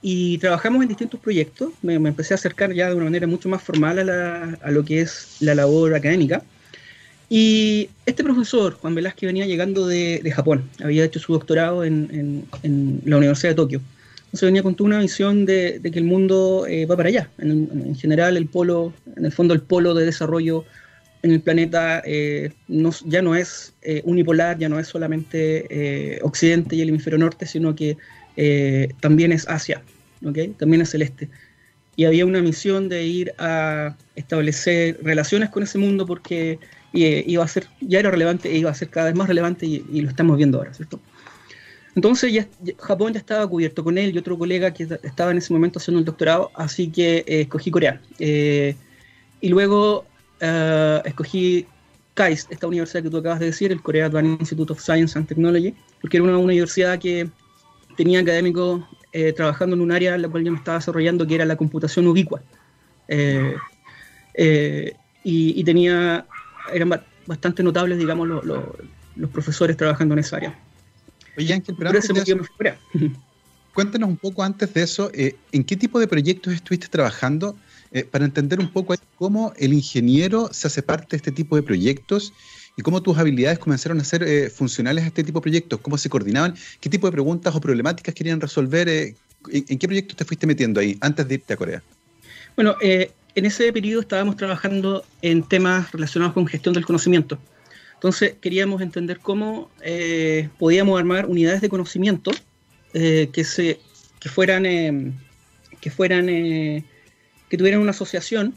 y 0.00 0.38
trabajamos 0.38 0.80
en 0.80 0.88
distintos 0.88 1.20
proyectos. 1.20 1.74
Me, 1.82 1.96
empecé 1.96 2.32
a 2.32 2.36
acercar 2.36 2.72
ya 2.72 2.88
de 2.88 2.94
una 2.94 3.04
manera 3.04 3.26
mucho 3.26 3.50
más 3.50 3.62
formal 3.62 3.98
a, 4.08 4.70
lo 4.70 4.82
que 4.82 5.02
es 5.02 5.36
la 5.40 5.54
labor 5.54 5.94
académica. 5.94 6.42
Y 7.28 7.90
este 8.06 8.24
profesor, 8.24 8.72
Juan 8.80 8.94
Velázquez, 8.94 9.26
venía 9.26 9.44
llegando 9.44 9.86
de, 9.86 10.32
Japón. 10.34 10.70
Había 10.82 11.04
hecho 11.04 11.20
su 11.20 11.34
doctorado 11.34 11.84
en, 11.84 12.46
la 13.04 13.18
Universidad 13.18 13.50
de 13.50 13.56
Tokio. 13.56 13.82
Entonces 14.34 14.48
venía 14.48 14.64
con 14.64 14.74
toda 14.74 14.88
una 14.88 14.98
visión 14.98 15.46
de, 15.46 15.80
que 15.80 15.96
el 16.00 16.06
mundo 16.06 16.66
eh, 16.66 16.86
va 16.86 16.96
para 16.96 17.08
allá. 17.08 17.30
En, 17.38 17.94
general, 17.94 18.36
el 18.36 18.48
polo, 18.48 18.92
en 19.14 19.26
el 19.26 19.30
fondo, 19.30 19.54
el 19.54 19.60
polo 19.60 19.94
de 19.94 20.04
desarrollo 20.04 20.64
en 21.22 21.30
el 21.30 21.40
planeta 21.40 22.02
eh, 22.04 22.50
ya 23.04 23.22
no 23.22 23.36
es 23.36 23.74
eh, 23.82 24.02
unipolar, 24.04 24.58
ya 24.58 24.68
no 24.68 24.80
es 24.80 24.88
solamente 24.88 26.18
Occidente 26.22 26.74
y 26.74 26.80
el 26.80 26.88
hemisferio 26.88 27.16
norte, 27.16 27.46
sino 27.46 27.76
que 27.76 27.96
también 28.98 29.30
es 29.30 29.46
Asia. 29.46 29.84
También 30.58 30.82
es 30.82 30.90
celeste. 30.90 31.28
Y 31.94 32.04
había 32.04 32.26
una 32.26 32.42
misión 32.42 32.88
de 32.88 33.04
ir 33.04 33.34
a 33.38 33.96
establecer 34.16 34.98
relaciones 35.00 35.50
con 35.50 35.62
ese 35.62 35.78
mundo 35.78 36.06
porque 36.06 36.58
iba 36.92 37.44
a 37.44 37.46
ser, 37.46 37.68
ya 37.80 38.00
era 38.00 38.10
relevante 38.10 38.50
e 38.50 38.58
iba 38.58 38.70
a 38.72 38.74
ser 38.74 38.88
cada 38.88 39.06
vez 39.06 39.14
más 39.14 39.28
relevante 39.28 39.64
y, 39.64 40.00
lo 40.00 40.08
estamos 40.08 40.36
viendo 40.38 40.58
ahora, 40.58 40.74
¿cierto? 40.74 40.98
Entonces 41.94 42.32
ya, 42.32 42.48
Japón 42.78 43.12
ya 43.12 43.20
estaba 43.20 43.46
cubierto 43.46 43.84
con 43.84 43.98
él 43.98 44.14
y 44.14 44.18
otro 44.18 44.36
colega 44.36 44.72
que 44.72 44.88
estaba 45.02 45.30
en 45.30 45.38
ese 45.38 45.52
momento 45.52 45.78
haciendo 45.78 46.00
el 46.00 46.04
doctorado, 46.04 46.50
así 46.54 46.90
que 46.90 47.18
eh, 47.18 47.42
escogí 47.42 47.70
Corea. 47.70 48.00
Eh, 48.18 48.74
y 49.40 49.48
luego 49.48 50.04
escogí 51.04 51.66
KAIST, 52.14 52.52
esta 52.52 52.66
universidad 52.66 53.02
que 53.02 53.10
tú 53.10 53.18
acabas 53.18 53.40
de 53.40 53.46
decir, 53.46 53.72
el 53.72 53.82
Korea 53.82 54.06
Advanced 54.06 54.40
Institute 54.40 54.72
of 54.72 54.80
Science 54.80 55.18
and 55.18 55.26
Technology, 55.26 55.74
porque 56.00 56.16
era 56.16 56.24
una 56.24 56.38
universidad 56.38 56.98
que 56.98 57.28
tenía 57.96 58.20
académicos 58.20 58.82
eh, 59.12 59.32
trabajando 59.32 59.76
en 59.76 59.82
un 59.82 59.92
área 59.92 60.14
en 60.14 60.22
la 60.22 60.28
cual 60.28 60.44
yo 60.44 60.52
me 60.52 60.58
estaba 60.58 60.78
desarrollando, 60.78 61.26
que 61.26 61.34
era 61.34 61.44
la 61.44 61.56
computación 61.56 62.06
ubicua. 62.06 62.42
Eh, 63.08 63.54
eh, 64.34 64.96
y, 65.22 65.64
tenía, 65.64 66.26
eran 66.72 67.00
bastante 67.26 67.62
notables, 67.62 67.98
digamos, 67.98 68.28
los 68.28 69.30
profesores 69.30 69.76
trabajando 69.76 70.14
en 70.14 70.18
esa 70.18 70.36
área. 70.36 70.58
Oye, 71.36 71.52
Ángel, 71.52 71.74
pero 71.76 71.90
cuéntanos 73.74 74.08
un 74.08 74.16
poco 74.16 74.42
antes 74.42 74.72
de 74.72 74.82
eso, 74.82 75.10
¿en 75.12 75.64
qué 75.64 75.76
tipo 75.76 75.98
de 75.98 76.06
proyectos 76.06 76.52
estuviste 76.52 76.88
trabajando? 76.88 77.56
para 78.10 78.24
entender 78.24 78.58
un 78.58 78.72
poco 78.72 78.92
cómo 79.14 79.52
el 79.56 79.72
ingeniero 79.72 80.48
se 80.50 80.66
hace 80.66 80.82
parte 80.82 81.10
de 81.10 81.18
este 81.18 81.30
tipo 81.30 81.54
de 81.54 81.62
proyectos 81.62 82.32
y 82.76 82.82
cómo 82.82 83.02
tus 83.02 83.16
habilidades 83.18 83.58
comenzaron 83.58 84.00
a 84.00 84.04
ser 84.04 84.22
eh, 84.22 84.50
funcionales 84.50 85.04
a 85.04 85.06
este 85.08 85.22
tipo 85.22 85.38
de 85.38 85.42
proyectos, 85.42 85.80
cómo 85.80 85.98
se 85.98 86.08
coordinaban, 86.08 86.54
qué 86.80 86.90
tipo 86.90 87.06
de 87.06 87.12
preguntas 87.12 87.54
o 87.54 87.60
problemáticas 87.60 88.14
querían 88.14 88.40
resolver, 88.40 88.88
eh, 88.88 89.14
en, 89.50 89.78
qué 89.78 89.86
proyectos 89.86 90.16
te 90.16 90.24
fuiste 90.24 90.46
metiendo 90.46 90.80
ahí 90.80 90.96
antes 91.00 91.26
de 91.28 91.34
irte 91.34 91.54
a 91.54 91.56
Corea. 91.56 91.82
Bueno, 92.56 92.76
eh, 92.80 93.12
en 93.34 93.46
ese 93.46 93.72
periodo 93.72 94.00
estábamos 94.00 94.36
trabajando 94.36 95.04
en 95.22 95.42
temas 95.42 95.90
relacionados 95.92 96.34
con 96.34 96.46
gestión 96.46 96.74
del 96.74 96.84
conocimiento. 96.84 97.38
Entonces 98.04 98.34
queríamos 98.38 98.82
entender 98.82 99.18
cómo 99.18 99.70
podíamos 100.58 101.00
armar 101.00 101.24
unidades 101.24 101.62
de 101.62 101.70
conocimiento 101.70 102.32
que, 102.92 103.44
se, 103.44 103.80
que 104.20 104.28
fueran, 104.28 104.64
que, 105.80 105.90
fueran 105.90 106.26
que 106.26 107.56
tuvieran 107.56 107.80
una 107.80 107.92
asociación 107.92 108.54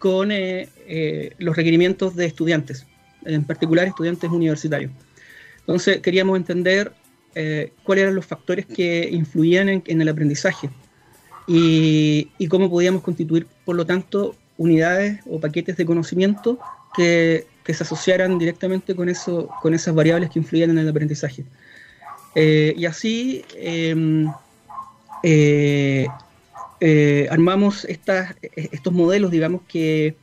con 0.00 0.30
los 0.30 1.56
requerimientos 1.56 2.16
de 2.16 2.26
estudiantes 2.26 2.88
en 3.24 3.44
particular 3.44 3.86
estudiantes 3.86 4.28
universitarios. 4.30 4.90
Entonces 5.60 6.00
queríamos 6.00 6.36
entender 6.36 6.92
eh, 7.34 7.72
cuáles 7.84 8.02
eran 8.02 8.14
los 8.14 8.26
factores 8.26 8.66
que 8.66 9.08
influían 9.12 9.68
en, 9.68 10.00
el 10.00 10.08
aprendizaje 10.08 10.70
y, 11.46 12.28
cómo 12.48 12.68
podíamos 12.68 13.02
constituir, 13.02 13.46
por 13.64 13.76
lo 13.76 13.86
tanto, 13.86 14.34
unidades 14.56 15.20
o 15.26 15.38
paquetes 15.38 15.76
de 15.76 15.86
conocimiento 15.86 16.58
que, 16.96 17.46
se 17.74 17.82
asociaran 17.82 18.38
directamente 18.38 18.94
con, 18.94 19.08
eso, 19.08 19.48
con 19.62 19.74
esas 19.74 19.94
variables 19.94 20.30
que 20.30 20.38
influían 20.38 20.70
en 20.70 20.78
el 20.78 20.88
aprendizaje. 20.88 21.44
Eh, 22.34 22.74
y 22.76 22.86
así 22.86 23.44
em, 23.56 24.30
eh, 25.22 26.06
armamos 27.30 27.84
estas, 27.84 28.34
estos 28.42 28.92
modelos, 28.92 29.30
digamos, 29.30 29.62
que, 29.68 30.14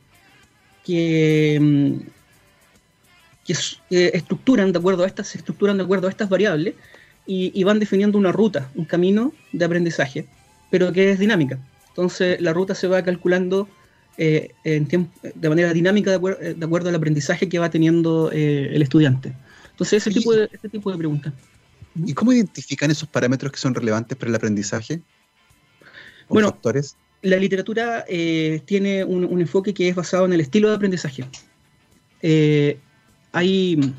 que 0.84 1.54
em, 1.54 2.00
que 3.46 4.10
estructuran 4.12 4.72
de 4.72 4.78
acuerdo 4.78 5.04
a 5.04 5.06
estas, 5.06 5.28
se 5.28 5.38
estructuran 5.38 5.76
de 5.76 5.84
acuerdo 5.84 6.08
a 6.08 6.10
estas 6.10 6.28
variables 6.28 6.74
y, 7.28 7.64
van 7.64 7.78
definiendo 7.78 8.18
una 8.18 8.30
ruta, 8.30 8.70
un 8.74 8.84
camino 8.84 9.32
de 9.52 9.64
aprendizaje, 9.64 10.26
pero 10.70 10.92
que 10.92 11.10
es 11.10 11.18
dinámica. 11.18 11.58
Entonces 11.88 12.40
la 12.40 12.52
ruta 12.52 12.74
se 12.74 12.88
va 12.88 13.02
calculando 13.02 13.68
eh, 14.18 14.50
en 14.64 15.10
de 15.34 15.48
manera 15.48 15.72
dinámica 15.72 16.10
de, 16.10 16.64
acuerdo 16.64 16.88
al 16.88 16.94
aprendizaje 16.94 17.48
que 17.48 17.58
va 17.58 17.70
teniendo 17.70 18.30
eh, 18.32 18.70
el 18.74 18.82
estudiante. 18.82 19.34
Entonces, 19.70 20.06
ese, 20.06 20.18
tipo 20.18 20.32
de, 20.32 20.48
ese 20.50 20.68
tipo 20.68 20.90
de 20.90 20.98
preguntas. 20.98 21.32
¿Y 21.94 22.14
cómo 22.14 22.32
identifican 22.32 22.90
esos 22.90 23.08
parámetros 23.08 23.52
que 23.52 23.58
son 23.58 23.74
relevantes 23.74 24.16
para 24.16 24.30
el 24.30 24.34
aprendizaje? 24.34 25.00
Bueno, 26.28 26.48
factores? 26.48 26.96
la 27.22 27.36
literatura 27.36 28.04
eh, 28.08 28.62
tiene 28.64 29.04
un, 29.04 29.40
enfoque 29.40 29.74
que 29.74 29.88
es 29.88 29.94
basado 29.94 30.26
en 30.26 30.32
el 30.32 30.40
estilo 30.40 30.68
de 30.68 30.76
aprendizaje. 30.76 31.24
Eh, 32.22 32.78
hay 33.32 33.92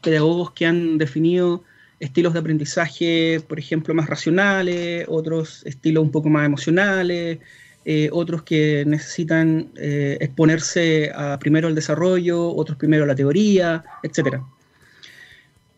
pedagogos 0.00 0.52
que 0.52 0.66
han 0.66 0.98
definido 0.98 1.64
estilos 1.98 2.32
de 2.32 2.38
aprendizaje, 2.38 3.42
por 3.46 3.58
ejemplo, 3.58 3.94
más 3.94 4.08
racionales, 4.08 5.04
otros 5.08 5.62
estilos 5.66 6.04
un 6.04 6.10
poco 6.10 6.28
más 6.28 6.46
emocionales, 6.46 7.38
eh, 7.84 8.08
otros 8.12 8.42
que 8.42 8.84
necesitan 8.86 9.70
exponerse 9.76 11.10
a 11.14 11.38
primero 11.38 11.68
al 11.68 11.74
desarrollo, 11.74 12.54
otros 12.54 12.76
primero 12.76 13.04
a 13.04 13.06
la 13.06 13.14
teoría, 13.14 13.84
etcétera. 14.02 14.44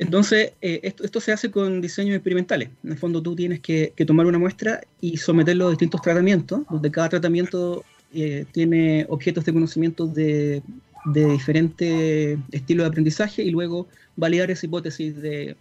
Entonces, 0.02 0.52
eh, 0.60 0.80
esto, 0.82 1.20
se 1.20 1.32
hace 1.32 1.50
con 1.50 1.80
diseños 1.80 2.16
experimentales. 2.16 2.70
En 2.82 2.90
el 2.90 2.98
fondo, 2.98 3.22
tú 3.22 3.36
tienes 3.36 3.60
que, 3.60 3.92
tomar 4.04 4.26
una 4.26 4.38
muestra 4.38 4.80
y 5.00 5.16
someterlo 5.16 5.68
a 5.68 5.70
distintos 5.70 6.02
tratamientos, 6.02 6.62
donde 6.68 6.90
cada 6.90 7.08
tratamiento 7.08 7.84
eh, 8.12 8.44
tiene 8.50 9.06
objetos 9.08 9.44
de 9.44 9.52
conocimiento 9.52 10.08
de, 10.08 10.62
diferentes 11.04 12.38
estilos 12.50 12.84
de 12.84 12.88
aprendizaje 12.88 13.42
y 13.42 13.50
luego 13.50 13.86
validar 14.16 14.50
esa 14.50 14.66
hipótesis 14.66 15.14
del 15.20 15.56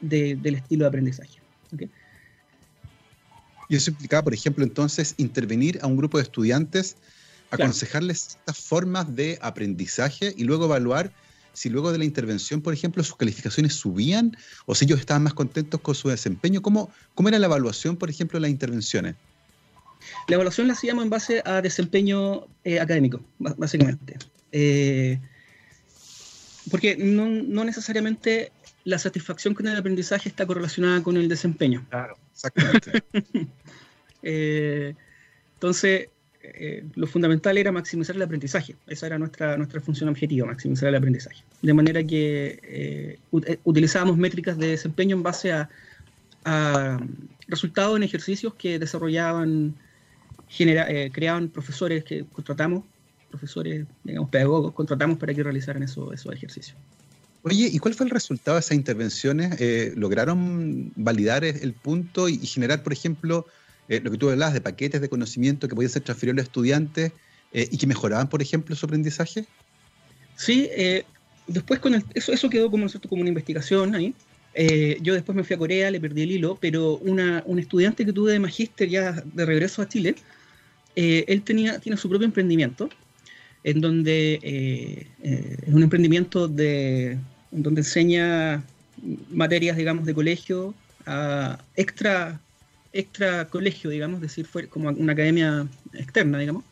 estilo 0.00 0.84
de 0.84 0.88
aprendizaje. 0.88 1.38
Y 3.68 3.76
eso 3.76 3.90
implicaba, 3.90 4.22
por 4.22 4.34
ejemplo, 4.34 4.64
entonces 4.64 5.14
intervenir 5.16 5.78
a 5.82 5.86
un 5.86 5.96
grupo 5.96 6.18
de 6.18 6.24
estudiantes, 6.24 6.96
aconsejarles 7.50 8.36
estas 8.38 8.58
formas 8.58 9.14
de 9.14 9.38
aprendizaje 9.42 10.34
y 10.36 10.44
luego 10.44 10.66
evaluar 10.66 11.12
si 11.56 11.70
luego 11.70 11.90
de 11.90 11.96
la 11.96 12.04
intervención, 12.04 12.60
por 12.60 12.74
ejemplo, 12.74 13.02
sus 13.02 13.16
calificaciones 13.16 13.72
subían 13.72 14.36
o 14.66 14.74
si 14.74 14.84
ellos 14.84 15.00
estaban 15.00 15.22
más 15.22 15.32
contentos 15.32 15.80
con 15.80 15.94
su 15.94 16.10
desempeño. 16.10 16.60
¿Cómo, 16.60 16.90
cómo 17.14 17.30
era 17.30 17.38
la 17.38 17.46
evaluación, 17.46 17.96
por 17.96 18.10
ejemplo, 18.10 18.36
de 18.36 18.42
las 18.42 18.50
intervenciones? 18.50 19.14
La 20.28 20.34
evaluación 20.34 20.66
la 20.66 20.74
hacíamos 20.74 21.04
en 21.04 21.10
base 21.10 21.42
a 21.46 21.62
desempeño 21.62 22.46
eh, 22.62 22.78
académico, 22.78 23.22
básicamente. 23.38 24.18
Eh, 24.52 25.18
porque 26.70 26.96
no, 26.96 27.64
necesariamente 27.64 28.52
la 28.86 28.98
satisfacción 28.98 29.52
con 29.52 29.66
el 29.66 29.76
aprendizaje 29.76 30.28
está 30.28 30.46
correlacionada 30.46 31.02
con 31.02 31.16
el 31.16 31.28
desempeño. 31.28 31.84
Claro, 31.90 32.16
exactamente. 32.32 33.02
Eh, 34.28 34.92
entonces, 35.54 36.08
eh, 36.42 36.84
lo 36.96 37.06
fundamental 37.06 37.56
era 37.58 37.70
maximizar 37.70 38.16
el 38.16 38.22
aprendizaje. 38.22 38.74
Esa 38.88 39.06
era 39.06 39.18
nuestra, 39.18 39.56
nuestra 39.56 39.80
función 39.80 40.08
objetiva, 40.08 40.44
maximizar 40.46 40.88
el 40.88 40.96
aprendizaje. 40.96 41.44
De 41.62 41.72
manera 41.72 42.02
que 42.02 42.58
eh, 42.60 43.18
utilizábamos 43.62 44.16
métricas 44.16 44.58
de 44.58 44.68
desempeño 44.68 45.14
en 45.14 45.22
base 45.22 45.52
a, 45.52 45.68
resultados 47.46 47.96
en 47.96 48.02
ejercicios 48.02 48.54
que 48.54 48.80
desarrollaban, 48.80 49.76
creaban 51.12 51.48
profesores 51.48 52.02
que 52.02 52.24
contratamos, 52.24 52.82
profesores, 53.30 53.86
digamos, 54.02 54.30
pedagogos, 54.30 54.72
contratamos 54.72 55.18
para 55.18 55.32
que 55.34 55.42
realizaran 55.44 55.84
esos 55.84 56.26
ejercicios. 56.32 56.76
Oye, 57.48 57.68
¿y 57.72 57.78
cuál 57.78 57.94
fue 57.94 58.06
el 58.06 58.10
resultado 58.10 58.56
de 58.56 58.60
esas 58.60 58.76
intervenciones? 58.76 59.56
¿Lograron 59.94 60.92
validar 60.96 61.44
el 61.44 61.74
punto 61.74 62.28
y 62.28 62.38
generar, 62.38 62.82
por 62.82 62.92
ejemplo, 62.92 63.46
eh, 63.88 64.00
lo 64.02 64.10
que 64.10 64.18
tú 64.18 64.28
hablabas 64.28 64.52
de 64.52 64.60
paquetes 64.60 65.00
de 65.00 65.08
conocimiento 65.08 65.68
que 65.68 65.74
podían 65.76 65.92
ser 65.92 66.02
transferidos 66.02 66.40
a 66.40 66.42
estudiantes 66.42 67.12
eh, 67.52 67.68
y 67.70 67.78
que 67.78 67.86
mejoraban, 67.86 68.28
por 68.28 68.42
ejemplo, 68.42 68.74
su 68.74 68.86
aprendizaje? 68.86 69.44
Sí, 70.34 70.68
eh, 70.72 71.04
después 71.46 71.78
con 71.78 71.94
eso, 71.94 72.32
eso 72.32 72.50
quedó 72.50 72.68
como, 72.68 72.88
como 73.08 73.20
una 73.20 73.28
investigación 73.28 73.94
ahí. 73.94 74.12
yo 75.00 75.14
después 75.14 75.36
me 75.36 75.44
fui 75.44 75.54
a 75.54 75.58
Corea, 75.58 75.90
le 75.92 76.00
perdí 76.00 76.22
el 76.22 76.32
hilo, 76.32 76.58
pero 76.60 76.96
un 76.96 77.58
estudiante 77.60 78.04
que 78.04 78.12
tuve 78.12 78.32
de 78.32 78.40
magíster 78.40 78.88
ya 78.88 79.12
de 79.12 79.46
regreso 79.46 79.82
a 79.82 79.88
Chile, 79.88 80.16
él 80.96 81.42
tenía, 81.42 81.78
tiene 81.78 81.96
su 81.96 82.08
propio 82.08 82.26
emprendimiento, 82.26 82.88
en 83.62 83.80
donde 83.80 85.06
es 85.22 85.72
un 85.72 85.82
emprendimiento 85.84 86.48
de, 86.48 87.18
donde 87.50 87.80
enseña 87.80 88.62
materias, 89.30 89.76
digamos, 89.76 90.06
de 90.06 90.14
colegio 90.14 90.74
a 91.06 91.58
extra 91.76 92.40
extra 92.92 93.46
colegio, 93.46 93.90
digamos, 93.90 94.16
es 94.16 94.22
decir, 94.22 94.46
fue 94.46 94.68
como 94.68 94.88
una 94.88 95.12
academia 95.12 95.66
externa, 95.92 96.38
digamos. 96.38 96.64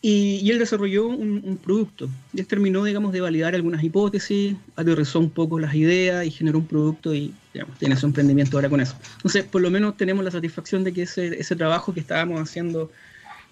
Y, 0.00 0.48
él 0.48 0.60
desarrolló 0.60 1.08
un, 1.08 1.58
producto. 1.62 2.08
Y 2.32 2.40
él 2.40 2.46
terminó, 2.46 2.84
digamos, 2.84 3.12
de 3.12 3.20
validar 3.20 3.54
algunas 3.54 3.82
hipótesis, 3.82 4.54
aterrizó 4.76 5.18
un 5.18 5.30
poco 5.30 5.58
las 5.58 5.74
ideas 5.74 6.24
y 6.24 6.30
generó 6.30 6.58
un 6.58 6.66
producto 6.66 7.12
y, 7.12 7.34
digamos, 7.52 7.76
tiene 7.78 7.96
su 7.96 8.06
emprendimiento 8.06 8.56
ahora 8.56 8.68
con 8.68 8.80
eso. 8.80 8.96
Entonces, 9.16 9.44
por 9.44 9.60
lo 9.60 9.70
menos 9.70 9.96
tenemos 9.96 10.24
la 10.24 10.30
satisfacción 10.30 10.84
de 10.84 10.92
que 10.92 11.02
ese, 11.02 11.40
ese 11.40 11.56
trabajo 11.56 11.92
que 11.92 12.00
estábamos 12.00 12.40
haciendo 12.40 12.92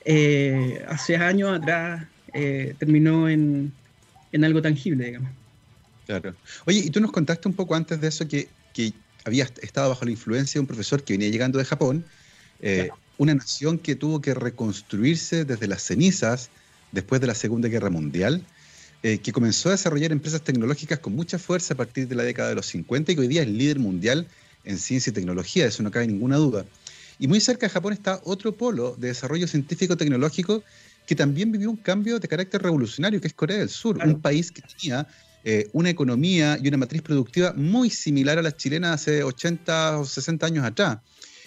eh, 0.04 0.84
hace 0.88 1.16
años 1.16 1.50
atrás 1.50 2.06
eh, 2.32 2.74
terminó 2.78 3.28
en, 3.28 3.72
en, 4.30 4.44
algo 4.44 4.62
tangible, 4.62 5.04
digamos. 5.04 5.30
Claro. 6.06 6.34
Oye, 6.66 6.78
y 6.78 6.90
tú 6.90 7.00
nos 7.00 7.12
contaste 7.12 7.48
un 7.48 7.54
poco 7.54 7.74
antes 7.74 8.00
de 8.00 8.08
eso 8.08 8.26
que, 8.26 8.48
que 8.72 8.92
había 9.24 9.44
estado 9.60 9.88
bajo 9.88 10.04
la 10.04 10.12
influencia 10.12 10.54
de 10.54 10.60
un 10.60 10.66
profesor 10.66 11.02
que 11.02 11.14
venía 11.14 11.28
llegando 11.28 11.58
de 11.58 11.64
Japón, 11.64 12.04
eh, 12.60 12.90
una 13.18 13.34
nación 13.34 13.78
que 13.78 13.96
tuvo 13.96 14.20
que 14.20 14.34
reconstruirse 14.34 15.44
desde 15.44 15.66
las 15.66 15.82
cenizas 15.82 16.50
después 16.92 17.20
de 17.20 17.26
la 17.26 17.34
Segunda 17.34 17.68
Guerra 17.68 17.90
Mundial, 17.90 18.44
eh, 19.02 19.18
que 19.18 19.32
comenzó 19.32 19.68
a 19.68 19.72
desarrollar 19.72 20.12
empresas 20.12 20.42
tecnológicas 20.42 21.00
con 21.00 21.14
mucha 21.14 21.38
fuerza 21.38 21.74
a 21.74 21.76
partir 21.76 22.08
de 22.08 22.14
la 22.14 22.22
década 22.22 22.50
de 22.50 22.54
los 22.54 22.66
50 22.66 23.12
y 23.12 23.14
que 23.14 23.20
hoy 23.20 23.28
día 23.28 23.42
es 23.42 23.48
líder 23.48 23.78
mundial 23.78 24.26
en 24.64 24.78
ciencia 24.78 25.10
y 25.10 25.14
tecnología, 25.14 25.66
eso 25.66 25.82
no 25.82 25.90
cabe 25.90 26.06
ninguna 26.06 26.36
duda. 26.36 26.64
Y 27.18 27.28
muy 27.28 27.40
cerca 27.40 27.66
de 27.66 27.70
Japón 27.70 27.92
está 27.92 28.20
otro 28.24 28.56
polo 28.56 28.94
de 28.98 29.08
desarrollo 29.08 29.46
científico-tecnológico 29.48 30.62
que 31.06 31.14
también 31.14 31.52
vivió 31.52 31.70
un 31.70 31.76
cambio 31.76 32.18
de 32.18 32.28
carácter 32.28 32.62
revolucionario, 32.62 33.20
que 33.20 33.28
es 33.28 33.34
Corea 33.34 33.58
del 33.58 33.68
Sur, 33.68 33.98
un 34.04 34.20
país 34.20 34.50
que 34.50 34.62
tenía 34.62 35.06
eh, 35.48 35.70
una 35.72 35.90
economía 35.90 36.58
y 36.60 36.66
una 36.66 36.76
matriz 36.76 37.02
productiva 37.02 37.52
muy 37.56 37.88
similar 37.88 38.36
a 38.36 38.42
las 38.42 38.56
chilenas 38.56 38.94
hace 38.94 39.22
80 39.22 40.00
o 40.00 40.04
60 40.04 40.44
años 40.44 40.64
atrás. 40.64 40.98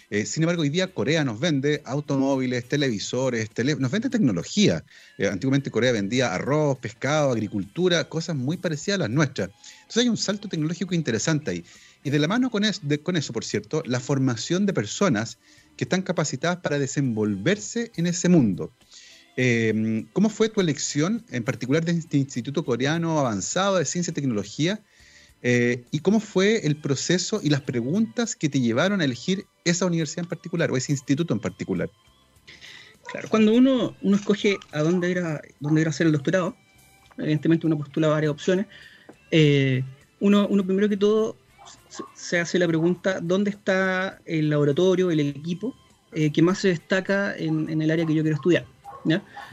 Eh, 0.10 0.26
sin 0.26 0.44
embargo, 0.44 0.62
hoy 0.62 0.70
día 0.70 0.94
Corea 0.94 1.26
nos 1.26 1.38
vende 1.38 1.82
automóviles, 1.84 2.64
televisores, 2.64 3.50
nos 3.78 3.92
vende 3.92 4.10
tecnología. 4.10 4.86
Eh, 5.18 5.28
antiguamente 5.28 5.70
Corea 5.70 5.92
vendía 5.92 6.34
arroz, 6.34 6.78
pescado, 6.78 7.34
agricultura, 7.34 8.08
cosas 8.08 8.38
muy 8.38 8.56
parecidas 8.56 9.00
a 9.00 9.02
las 9.02 9.10
nuestras. 9.10 9.50
Entonces 9.82 10.04
hay 10.04 10.08
un 10.08 10.16
salto 10.16 10.48
tecnológico 10.48 10.96
interesante 10.96 11.52
ahí. 11.52 11.66
Y 12.02 12.10
de 12.10 12.20
la 12.20 12.30
mano 12.30 12.50
con, 12.50 12.64
con 13.04 13.18
eso, 13.18 13.34
por 13.34 13.44
cierto, 13.44 13.84
la 13.86 14.00
formación 14.00 14.66
de 14.66 14.72
personas 14.72 15.40
que 15.76 15.84
están 15.84 16.04
capacitadas 16.04 16.60
para 16.60 16.80
desenvolverse 16.80 17.92
en 17.98 18.08
ese 18.08 18.30
mundo. 18.30 18.72
Eh, 19.38 20.06
¿Cómo 20.14 20.30
fue 20.30 20.50
tu 20.50 20.62
elección, 20.62 21.24
en 21.30 21.44
particular 21.44 21.86
de 21.86 21.94
este 21.94 22.18
Instituto 22.18 22.66
Coreano 22.66 23.20
Avanzado 23.20 23.78
de 23.78 23.86
Ciencia 23.86 24.12
y 24.12 24.14
Tecnología? 24.14 24.82
Eh, 25.42 25.86
¿Y 25.92 26.00
cómo 26.00 26.20
fue 26.20 26.66
el 26.66 26.76
proceso 26.76 27.40
y 27.42 27.50
las 27.50 27.62
preguntas 27.62 28.36
que 28.36 28.50
te 28.50 28.60
llevaron 28.60 29.00
a 29.00 29.06
elegir 29.06 29.46
esa 29.64 29.86
universidad 29.86 30.26
en 30.26 30.30
particular 30.30 30.72
o 30.72 30.78
ese 30.78 30.92
instituto 30.92 31.34
en 31.34 31.40
particular? 31.40 31.90
Claro, 33.10 33.30
cuando 33.30 33.54
uno, 33.54 33.96
uno 34.02 34.16
escoge 34.16 34.58
a 34.72 34.82
dónde 34.82 35.10
ir 35.10 35.20
a, 35.20 35.42
dónde 35.60 35.82
ir 35.82 35.88
a 35.88 35.90
hacer 35.92 36.08
el 36.08 36.14
doctorado, 36.14 36.56
evidentemente 37.18 37.66
uno 37.66 37.78
postula 37.78 38.10
varias 38.10 38.32
opciones, 38.32 38.68
eh, 39.32 39.84
uno, 40.20 40.48
uno 40.50 40.66
primero 40.66 40.90
que 40.90 40.98
todo 40.98 41.38
se 42.14 42.40
hace 42.40 42.60
la 42.60 42.68
pregunta, 42.68 43.20
¿dónde 43.22 43.52
está 43.52 44.20
el 44.26 44.50
laboratorio, 44.50 45.12
el 45.12 45.22
equipo 45.22 45.76
que 46.12 46.42
más 46.42 46.58
se 46.58 46.70
destaca 46.70 47.36
en 47.38 47.82
el 47.82 47.92
área 47.92 48.06
que 48.06 48.16
yo 48.16 48.24
quiero 48.24 48.36
estudiar? 48.36 48.66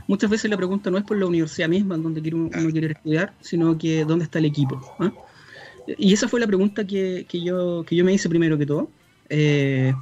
Muchas 0.07 0.31
veces 0.31 0.51
la 0.51 0.57
pregunta 0.57 0.91
no 0.91 0.99
es 0.99 1.05
por 1.05 1.17
la 1.17 1.27
universidad 1.27 1.69
misma 1.69 1.97
donde 1.97 2.21
uno 2.33 2.51
quiere 2.71 2.93
estudiar, 2.93 3.33
sino 3.41 3.77
que 3.79 4.05
dónde 4.05 4.25
está 4.25 4.39
el 4.39 4.47
equipo. 4.47 4.81
¿ah? 4.99 5.13
Y 5.87 6.13
esa 6.13 6.29
fue 6.29 6.41
la 6.41 6.47
pregunta 6.47 6.87
que, 6.87 7.27
yo, 7.33 7.85
que 7.85 7.97
yo 7.97 8.05
me 8.05 8.13
hice 8.13 8.29
primero 8.29 8.59
que 8.59 8.67
todo, 8.67 8.91
eh, 9.29 9.93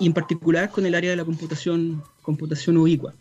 y 0.00 0.06
en 0.06 0.12
particular 0.12 0.70
con 0.70 0.86
el 0.86 0.94
área 0.94 1.10
de 1.10 1.16
la 1.16 1.24
computación, 1.24 2.02
computación 2.22 2.76
ubicua. 2.76 3.14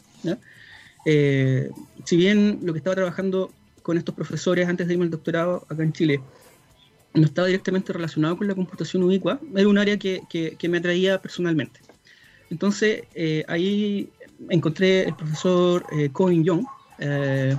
Eh, 1.05 1.69
si 2.03 2.17
bien 2.17 2.59
lo 2.63 2.73
que 2.73 2.79
estaba 2.79 2.95
trabajando 2.95 3.51
con 3.81 3.97
estos 3.97 4.13
profesores 4.13 4.67
antes 4.67 4.87
de 4.87 4.93
irme 4.93 5.05
al 5.05 5.11
doctorado 5.11 5.65
acá 5.69 5.81
en 5.81 5.93
Chile 5.93 6.19
no 7.13 7.25
estaba 7.25 7.47
directamente 7.47 7.93
relacionado 7.93 8.37
con 8.37 8.47
la 8.47 8.53
computación 8.53 9.03
ubicua, 9.03 9.39
era 9.55 9.67
un 9.67 9.77
área 9.77 9.97
que, 9.97 10.57
me 10.69 10.77
atraía 10.77 11.19
personalmente. 11.21 11.79
Entonces, 12.49 13.03
eh, 13.15 13.43
ahí 13.47 14.09
encontré 14.49 15.03
el 15.03 15.15
profesor 15.15 15.85
eh, 15.91 16.09
Young, 16.43 16.65
eh, 16.99 17.55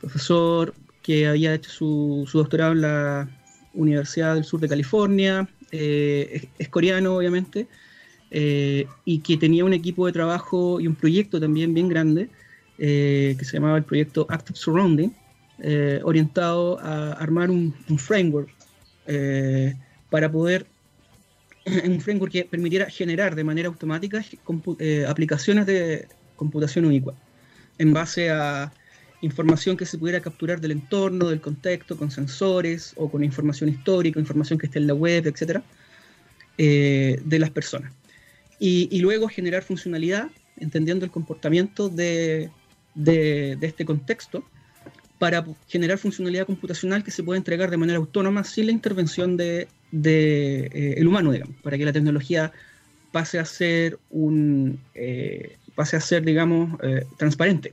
profesor 0.00 0.74
que 1.02 1.26
había 1.26 1.54
hecho 1.54 1.70
su, 1.70 2.28
doctorado 2.32 2.72
en 2.72 2.80
la 2.82 3.28
Universidad 3.74 4.34
del 4.34 4.44
Sur 4.44 4.60
de 4.60 4.68
California, 4.68 5.48
eh, 5.72 6.48
es, 6.58 6.68
coreano 6.68 7.16
obviamente, 7.16 7.66
y 8.30 9.18
que 9.20 9.36
tenía 9.38 9.64
un 9.64 9.72
equipo 9.72 10.06
de 10.06 10.12
trabajo 10.12 10.80
y 10.80 10.86
un 10.86 10.94
proyecto 10.94 11.40
también 11.40 11.72
bien 11.72 11.88
grande, 11.88 12.28
que 12.76 13.38
se 13.40 13.52
llamaba 13.54 13.78
el 13.78 13.84
proyecto 13.84 14.26
Active 14.28 14.58
Surrounding, 14.58 15.10
orientado 16.04 16.78
a 16.80 17.12
armar 17.12 17.50
un, 17.50 17.72
framework 17.96 18.50
para 20.10 20.30
poder, 20.30 20.66
un 21.84 22.00
framework 22.00 22.32
que 22.32 22.44
permitiera 22.44 22.86
generar 22.90 23.34
de 23.34 23.44
manera 23.44 23.68
automática 23.68 24.24
aplicaciones 25.08 25.66
de 25.66 26.06
computación 26.36 26.84
ubicua 26.84 27.14
en 27.78 27.92
base 27.92 28.30
a 28.30 28.72
información 29.20 29.76
que 29.76 29.86
se 29.86 29.98
pudiera 29.98 30.20
capturar 30.20 30.60
del 30.60 30.72
entorno, 30.72 31.28
del 31.28 31.40
contexto, 31.40 31.96
con 31.96 32.10
sensores 32.10 32.92
o 32.96 33.10
con 33.10 33.24
información 33.24 33.68
histórica, 33.68 34.20
información 34.20 34.58
que 34.58 34.66
esté 34.66 34.78
en 34.78 34.86
la 34.86 34.94
web, 34.94 35.26
etcétera, 35.26 35.62
eh, 36.56 37.20
de 37.24 37.38
las 37.38 37.50
personas. 37.50 37.92
Y, 38.60 38.98
luego 39.00 39.28
generar 39.28 39.62
funcionalidad, 39.62 40.30
entendiendo 40.56 41.04
el 41.04 41.12
comportamiento 41.12 41.88
de, 41.88 42.50
este 42.96 43.84
contexto, 43.84 44.42
para 45.18 45.44
generar 45.66 45.98
funcionalidad 45.98 46.46
computacional 46.46 47.02
que 47.02 47.10
se 47.10 47.22
pueda 47.22 47.38
entregar 47.38 47.70
de 47.70 47.76
manera 47.76 47.98
autónoma 47.98 48.44
sin 48.44 48.66
la 48.66 48.72
intervención 48.72 49.36
del 49.36 49.68
de, 49.90 50.70
eh, 50.72 50.94
el 50.98 51.06
humano, 51.08 51.32
digamos, 51.32 51.56
para 51.62 51.76
que 51.76 51.84
la 51.84 51.92
tecnología 51.92 52.52
pase 53.12 53.38
a 53.38 53.44
ser 53.44 53.98
un 54.10 54.78
eh, 54.94 55.56
pase 55.74 55.96
a 55.96 56.00
ser, 56.00 56.24
digamos, 56.24 56.78
transparente 57.16 57.72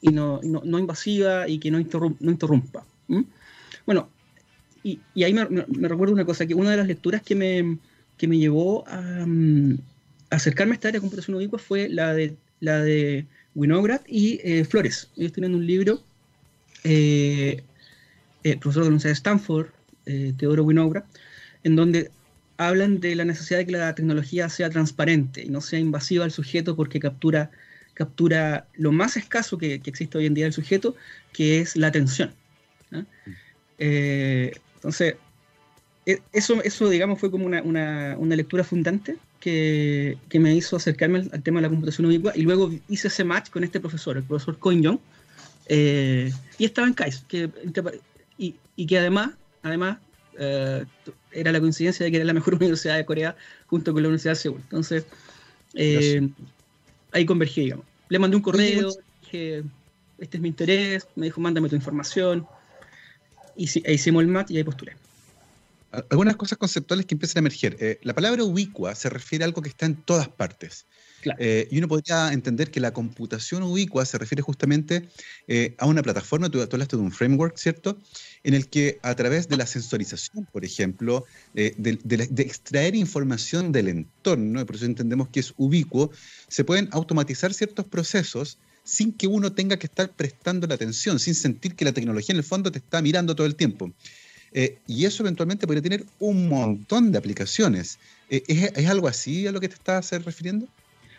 y 0.00 0.10
no, 0.10 0.40
no, 0.42 0.78
invasiva 0.78 1.48
y 1.48 1.58
que 1.58 1.70
no, 1.70 1.78
no 1.78 2.30
interrumpa. 2.30 2.84
Bueno, 3.86 4.08
y, 4.82 5.00
ahí 5.22 5.32
me, 5.32 5.88
recuerdo 5.88 6.14
una 6.14 6.24
cosa, 6.24 6.46
que 6.46 6.54
una 6.54 6.70
de 6.70 6.76
las 6.76 6.86
lecturas 6.86 7.22
que 7.22 7.34
me, 7.34 7.78
que 8.16 8.28
me 8.28 8.38
llevó 8.38 8.86
a, 8.86 9.24
mm, 9.26 9.78
acercarme 10.30 10.72
a 10.72 10.74
esta 10.74 10.88
área 10.88 10.98
de 10.98 11.02
computación 11.02 11.36
ubicua 11.36 11.58
fue 11.58 11.88
la 11.88 12.12
de, 12.12 12.36
la 12.60 12.80
de 12.80 13.26
Winograd 13.54 14.02
y 14.06 14.40
eh, 14.44 14.64
Flores. 14.64 15.10
Ellos 15.16 15.32
tienen 15.32 15.54
un 15.54 15.66
libro, 15.66 16.02
eh, 16.84 17.62
eh 18.44 18.56
profesor 18.58 18.82
de 18.82 18.88
la 18.88 18.88
Universidad 18.88 19.10
de 19.10 19.14
Stanford, 19.14 19.66
eh, 20.06 20.32
Teodoro 20.36 20.64
Winograd, 20.64 21.04
en 21.64 21.76
donde 21.76 22.10
hablan 22.56 23.00
de 23.00 23.14
la 23.16 23.24
necesidad 23.24 23.58
de 23.58 23.66
que 23.66 23.72
la 23.72 23.94
tecnología 23.94 24.48
sea 24.48 24.70
transparente 24.70 25.42
y 25.42 25.48
no 25.48 25.60
sea 25.60 25.78
invasiva 25.78 26.24
al 26.24 26.30
sujeto 26.30 26.76
porque 26.76 27.00
captura 27.00 27.50
captura 27.94 28.66
lo 28.74 28.92
más 28.92 29.16
escaso 29.16 29.56
que, 29.56 29.74
existe 29.74 30.18
hoy 30.18 30.26
en 30.26 30.34
día 30.34 30.44
del 30.44 30.52
sujeto, 30.52 30.96
que 31.32 31.60
es 31.60 31.76
la 31.76 31.86
atención. 31.86 32.34
Eh, 33.78 34.52
entonces, 34.76 35.16
e, 36.06 36.20
eso, 36.32 36.62
eso, 36.62 36.88
digamos, 36.88 37.18
fue 37.18 37.30
como 37.30 37.46
una, 37.46 38.16
lectura 38.36 38.64
fundante 38.64 39.16
que, 39.40 40.18
me 40.34 40.54
hizo 40.54 40.76
acercarme 40.76 41.20
al, 41.32 41.42
tema 41.42 41.60
de 41.60 41.62
la 41.62 41.68
computación 41.70 42.06
ubicua 42.06 42.32
y 42.34 42.42
luego 42.42 42.72
hice 42.88 43.08
ese 43.08 43.24
match 43.24 43.50
con 43.50 43.64
este 43.64 43.80
profesor, 43.80 44.16
el 44.16 44.24
profesor 44.24 44.58
Coin 44.58 44.82
Young, 44.82 44.98
eh, 45.66 46.32
y 46.58 46.64
estaba 46.64 46.86
en 46.86 46.94
KAIS, 46.94 47.24
que, 47.28 47.50
y, 48.38 48.86
que 48.86 48.98
además, 48.98 49.30
además 49.62 49.98
eh, 50.38 50.84
era 51.32 51.52
la 51.52 51.60
coincidencia 51.60 52.04
de 52.04 52.10
que 52.10 52.16
era 52.18 52.26
la 52.26 52.34
mejor 52.34 52.54
universidad 52.60 52.96
de 52.96 53.04
Corea 53.04 53.36
junto 53.66 53.92
con 53.92 54.02
la 54.02 54.08
Universidad 54.08 54.32
de 54.32 54.36
Seúl. 54.36 54.60
Entonces, 54.62 55.06
ahí 57.12 57.26
convergí, 57.26 57.62
digamos. 57.62 57.86
Le 58.08 58.18
mandé 58.18 58.36
un 58.36 58.42
correo, 58.42 58.90
dije, 59.22 59.64
este 60.18 60.36
es 60.36 60.40
mi 60.40 60.48
interés, 60.48 61.06
me 61.16 61.26
dijo, 61.26 61.40
mándame 61.40 61.68
tu 61.68 61.76
información. 61.76 62.46
Y 63.56 63.68
sí, 63.68 63.82
hicimos 63.86 64.22
el 64.22 64.28
match 64.28 64.50
y 64.50 64.56
ahí 64.58 64.64
postulé. 64.64 64.96
Algunas 66.10 66.36
cosas 66.36 66.58
conceptuales 66.58 67.06
que 67.06 67.14
empiezan 67.14 67.38
a 67.38 67.42
emerger. 67.46 67.76
Eh, 67.78 68.00
la 68.02 68.14
palabra 68.14 68.42
ubicua 68.42 68.94
se 68.94 69.08
refiere 69.08 69.44
a 69.44 69.46
algo 69.46 69.62
que 69.62 69.68
está 69.68 69.86
en 69.86 69.94
todas 69.94 70.28
partes. 70.28 70.86
Eh, 71.38 71.68
y 71.70 71.78
uno 71.78 71.88
podría 71.88 72.32
entender 72.32 72.70
que 72.70 72.80
la 72.80 72.92
computación 72.92 73.62
ubicua 73.62 74.04
se 74.04 74.18
refiere 74.18 74.42
justamente 74.42 75.08
eh, 75.48 75.74
a 75.78 75.86
una 75.86 76.02
plataforma, 76.02 76.48
tú, 76.48 76.60
hablaste 76.60 76.96
de 76.96 77.02
un 77.02 77.12
framework, 77.12 77.56
¿cierto? 77.56 77.98
En 78.42 78.54
el 78.54 78.68
que 78.68 78.98
a 79.02 79.14
través 79.14 79.48
de 79.48 79.56
la 79.56 79.66
sensorización, 79.66 80.46
por 80.52 80.64
ejemplo, 80.64 81.24
de, 81.54 81.72
de, 81.74 82.42
extraer 82.42 82.94
información 82.94 83.72
del 83.72 83.88
entorno, 83.88 84.60
y 84.60 84.64
por 84.64 84.76
eso 84.76 84.84
entendemos 84.84 85.28
que 85.28 85.40
es 85.40 85.54
ubicuo, 85.56 86.10
se 86.48 86.64
pueden 86.64 86.88
automatizar 86.92 87.54
ciertos 87.54 87.86
procesos 87.86 88.58
sin 88.84 89.12
que 89.12 89.26
uno 89.26 89.52
tenga 89.52 89.78
que 89.78 89.86
estar 89.86 90.10
prestando 90.10 90.66
la 90.66 90.74
atención, 90.74 91.18
sin 91.18 91.34
sentir 91.34 91.74
que 91.74 91.86
la 91.86 91.92
tecnología 91.92 92.34
en 92.34 92.38
el 92.38 92.44
fondo 92.44 92.70
te 92.70 92.78
está 92.78 93.00
mirando 93.00 93.34
todo 93.34 93.46
el 93.46 93.56
tiempo. 93.56 93.90
Eh, 94.52 94.78
y 94.86 95.04
eso 95.04 95.24
eventualmente 95.24 95.66
podría 95.66 95.82
tener 95.82 96.04
un 96.20 96.48
montón 96.48 97.10
de 97.10 97.18
aplicaciones. 97.18 97.98
Eh, 98.30 98.44
¿es, 98.46 98.88
algo 98.88 99.08
así 99.08 99.46
a 99.46 99.52
lo 99.52 99.60
que 99.60 99.68
te 99.68 99.74
estás 99.74 100.10
refiriendo? 100.24 100.68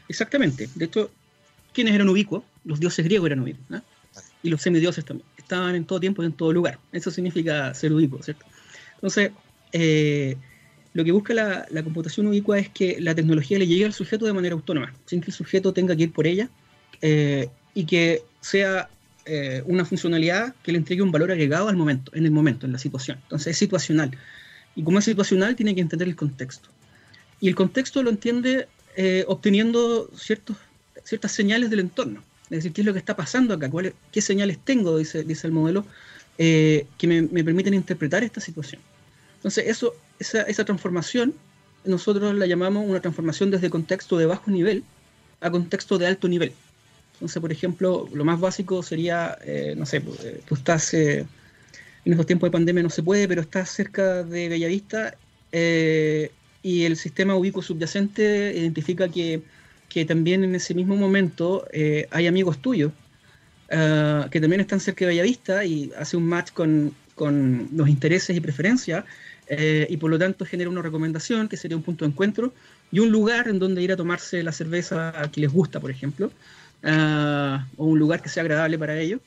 Exactamente. 0.08 0.70
De 0.76 0.86
hecho, 0.86 1.12
¿quiénes 1.74 1.94
eran 1.94 2.10
ubicuos? 2.10 2.44
Los 2.64 2.80
dioses 2.80 3.06
griegos 3.06 3.28
eran 3.28 3.40
ubicuos. 3.42 3.82
Y 4.44 4.50
los 4.50 4.62
semidioses 4.62 5.04
también. 5.06 5.28
Estaban 5.38 5.76
en 5.76 5.86
todo 5.86 6.00
tiempo 6.00 6.24
y 6.24 6.28
en 6.28 6.34
todo 6.34 6.54
lugar. 6.54 6.80
Eso 6.92 7.12
significa 7.12 7.74
ser 7.74 7.94
ubicuo, 7.94 8.22
¿cierto? 8.22 8.46
Entonces, 8.96 9.32
eh, 9.72 10.38
lo 10.94 11.04
que 11.04 11.12
busca 11.12 11.34
la, 11.34 11.84
computación 11.84 12.28
ubicua 12.28 12.60
es 12.60 12.70
que 12.70 13.02
la 13.02 13.14
tecnología 13.14 13.60
le 13.60 13.68
llegue 13.68 13.86
al 13.86 13.94
sujeto 13.94 14.26
de 14.26 14.34
manera 14.34 14.56
autónoma, 14.56 14.94
sin 15.06 15.22
que 15.22 15.28
el 15.28 15.34
sujeto 15.34 15.74
tenga 15.74 15.96
que 15.96 16.04
ir 16.04 16.14
por 16.14 16.26
ella 16.26 16.50
y 17.74 17.86
que 17.86 18.24
sea 18.40 18.90
eh, 19.28 19.64
una 19.66 19.86
funcionalidad 19.86 20.54
que 20.62 20.72
le 20.72 20.78
entregue 20.78 21.02
un 21.02 21.12
valor 21.12 21.32
agregado 21.32 21.68
al 21.68 21.76
momento, 21.76 22.12
en 22.14 22.26
el 22.26 22.32
momento, 22.32 22.68
en 22.68 22.72
la 22.72 22.78
situación. 22.78 23.18
Entonces 23.24 23.48
es 23.48 23.58
situacional. 23.58 24.12
Y 24.76 24.84
como 24.84 25.00
es 25.00 25.06
situacional, 25.06 25.56
tiene 25.56 25.74
que 25.74 25.82
entender 25.82 26.08
el 26.08 26.16
contexto. 26.16 26.70
Y 27.42 27.48
el 27.48 27.56
contexto 27.56 28.04
lo 28.04 28.12
entiende 28.12 28.68
eh, 28.98 29.26
obteniendo 29.28 30.10
ciertos, 30.16 30.56
ciertas 31.04 31.32
señales 31.34 31.70
del 31.70 31.82
entorno. 31.82 32.24
Es 32.46 32.58
decir, 32.58 32.74
qué 32.74 32.82
es 32.82 32.86
lo 32.88 32.94
que 32.94 33.00
está 33.00 33.16
pasando 33.16 33.54
acá, 33.54 33.70
qué 34.12 34.22
señales 34.22 34.60
tengo, 34.64 34.98
dice, 34.98 35.24
dice 35.24 35.48
el 35.48 35.54
modelo, 35.54 35.86
eh, 36.38 36.86
que 36.98 37.08
me, 37.08 37.44
permiten 37.44 37.74
interpretar 37.74 38.24
esta 38.24 38.40
situación. 38.40 38.82
Entonces, 39.38 39.66
eso, 39.68 39.96
esa, 40.20 40.44
esa 40.44 40.64
transformación, 40.64 41.34
nosotros 41.84 42.34
la 42.36 42.46
llamamos 42.46 42.88
una 42.88 43.02
transformación 43.02 43.52
desde 43.52 43.70
contexto 43.70 44.18
de 44.18 44.28
bajo 44.28 44.50
nivel 44.50 44.84
a 45.42 45.52
contexto 45.52 45.98
de 45.98 46.08
alto 46.08 46.28
nivel. 46.28 46.54
Entonces, 47.16 47.42
por 47.42 47.52
ejemplo, 47.52 48.08
lo 48.14 48.24
más 48.24 48.40
básico 48.40 48.82
sería, 48.82 49.38
eh, 49.44 49.74
no 49.78 49.86
sé, 49.86 50.02
pues, 50.02 50.20
tú 50.46 50.56
estás, 50.56 50.94
en 50.94 51.28
estos 52.06 52.26
tiempos 52.26 52.48
de 52.48 52.52
pandemia 52.52 52.84
no 52.84 52.90
se 52.90 53.04
puede, 53.04 53.28
pero 53.28 53.42
estás 53.42 53.70
cerca 53.72 54.24
de 54.24 54.50
Bellavista 54.50 55.16
y 56.66 56.86
el 56.86 56.98
sistema 56.98 57.36
ubicuo 57.36 57.62
subyacente 57.62 58.52
identifica 58.58 59.08
que, 59.08 59.44
también 60.08 60.44
en 60.44 60.56
ese 60.56 60.74
mismo 60.74 60.96
momento 60.96 61.68
hay 62.10 62.26
amigos 62.26 62.58
tuyos 62.58 62.92
que 63.70 64.40
también 64.42 64.60
están 64.60 64.80
cerca 64.80 65.06
de 65.06 65.10
Bellavista 65.12 65.64
y 65.64 65.92
hace 65.96 66.18
un 66.18 66.26
match 66.26 66.52
con, 66.54 66.94
con 67.14 67.70
los 67.72 67.88
intereses 67.88 68.36
y 68.36 68.42
preferencias 68.42 69.06
y 69.88 69.96
por 69.98 70.10
lo 70.10 70.18
tanto 70.18 70.44
genera 70.44 70.70
una 70.70 70.82
recomendación 70.82 71.48
que 71.48 71.56
sería 71.56 71.78
un 71.78 71.84
punto 71.84 72.04
de 72.04 72.12
encuentro 72.12 72.52
y 72.92 73.00
un 73.00 73.12
lugar 73.12 73.48
en 73.48 73.60
donde 73.60 73.84
ir 73.84 73.92
a 73.92 73.96
tomarse 73.96 74.42
la 74.42 74.52
cerveza 74.52 75.14
que 75.32 75.42
les 75.42 75.52
gusta, 75.52 75.80
por 75.80 75.92
ejemplo. 75.92 76.32
O 77.78 77.86
un 77.86 78.00
lugar 78.00 78.24
que 78.24 78.30
sea 78.30 78.42
agradable 78.42 78.78
para 78.80 79.00
ellos, 79.00 79.22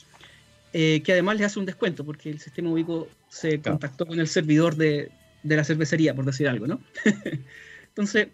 eh, 0.72 1.02
que 1.02 1.12
además 1.12 1.36
les 1.36 1.46
hace 1.46 1.58
un 1.60 1.66
descuento, 1.66 2.04
porque 2.04 2.30
el 2.30 2.40
sistema 2.40 2.70
ubico 2.70 3.08
se 3.30 3.60
contactó 3.60 4.06
con 4.06 4.20
el 4.20 4.28
servidor 4.28 4.76
de, 4.76 5.10
la 5.44 5.64
cervecería, 5.64 6.14
por 6.14 6.24
decir 6.24 6.48
algo, 6.48 6.66
¿no? 6.66 6.80
Entonces, 7.88 8.28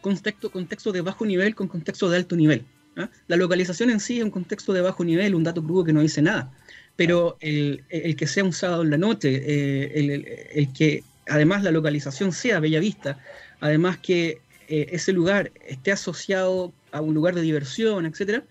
contexto, 0.00 0.50
contexto 0.50 0.92
de 0.92 1.00
bajo 1.00 1.26
nivel 1.26 1.54
con 1.54 1.68
contexto 1.68 2.08
de 2.08 2.16
alto 2.16 2.36
nivel. 2.36 2.64
¿ah? 2.96 3.10
La 3.28 3.36
localización 3.36 3.90
en 3.90 4.00
sí 4.00 4.18
es 4.18 4.24
un 4.24 4.30
contexto 4.30 4.72
de 4.72 4.80
bajo 4.80 5.04
nivel, 5.04 5.34
un 5.34 5.44
dato 5.44 5.62
crudo 5.62 5.84
que 5.84 5.92
no 5.92 6.00
dice 6.00 6.22
nada, 6.22 6.52
pero 6.96 7.36
el, 7.40 7.84
que 8.16 8.26
sea 8.26 8.44
un 8.44 8.52
sábado 8.52 8.82
en 8.82 8.90
la 8.90 8.98
noche, 8.98 9.42
eh, 9.44 10.48
el, 10.54 10.72
que 10.72 11.04
además 11.28 11.62
la 11.62 11.70
localización 11.70 12.32
sea 12.32 12.60
Bella 12.60 12.80
Vista, 12.80 13.18
además 13.60 13.98
que 13.98 14.40
eh, 14.68 14.88
ese 14.90 15.12
lugar 15.12 15.52
esté 15.66 15.92
asociado 15.92 16.72
a 16.92 17.00
un 17.00 17.14
lugar 17.14 17.34
de 17.34 17.42
diversión, 17.42 18.06
etcétera, 18.06 18.44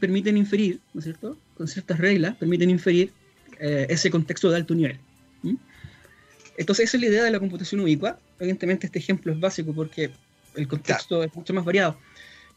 permiten 0.00 0.36
inferir, 0.36 0.80
¿no 0.92 1.00
es 1.00 1.04
cierto? 1.04 1.36
Con 1.56 1.68
ciertas 1.68 1.98
reglas, 1.98 2.36
permiten 2.36 2.70
inferir 2.70 3.12
eh, 3.60 3.86
ese 3.88 4.10
contexto 4.10 4.50
de 4.50 4.56
alto 4.56 4.74
nivel. 4.74 4.98
Entonces, 6.58 6.84
esa 6.84 6.96
es 6.98 7.02
la 7.02 7.08
idea 7.08 7.24
de 7.24 7.30
la 7.30 7.38
computación 7.38 7.80
ubicua. 7.80 8.18
Evidentemente, 8.38 8.86
este 8.86 8.98
ejemplo 8.98 9.32
es 9.32 9.40
básico 9.40 9.72
porque 9.72 10.10
el 10.54 10.68
contexto 10.68 11.22
es 11.22 11.34
mucho 11.34 11.54
más 11.54 11.64
variado. 11.64 11.98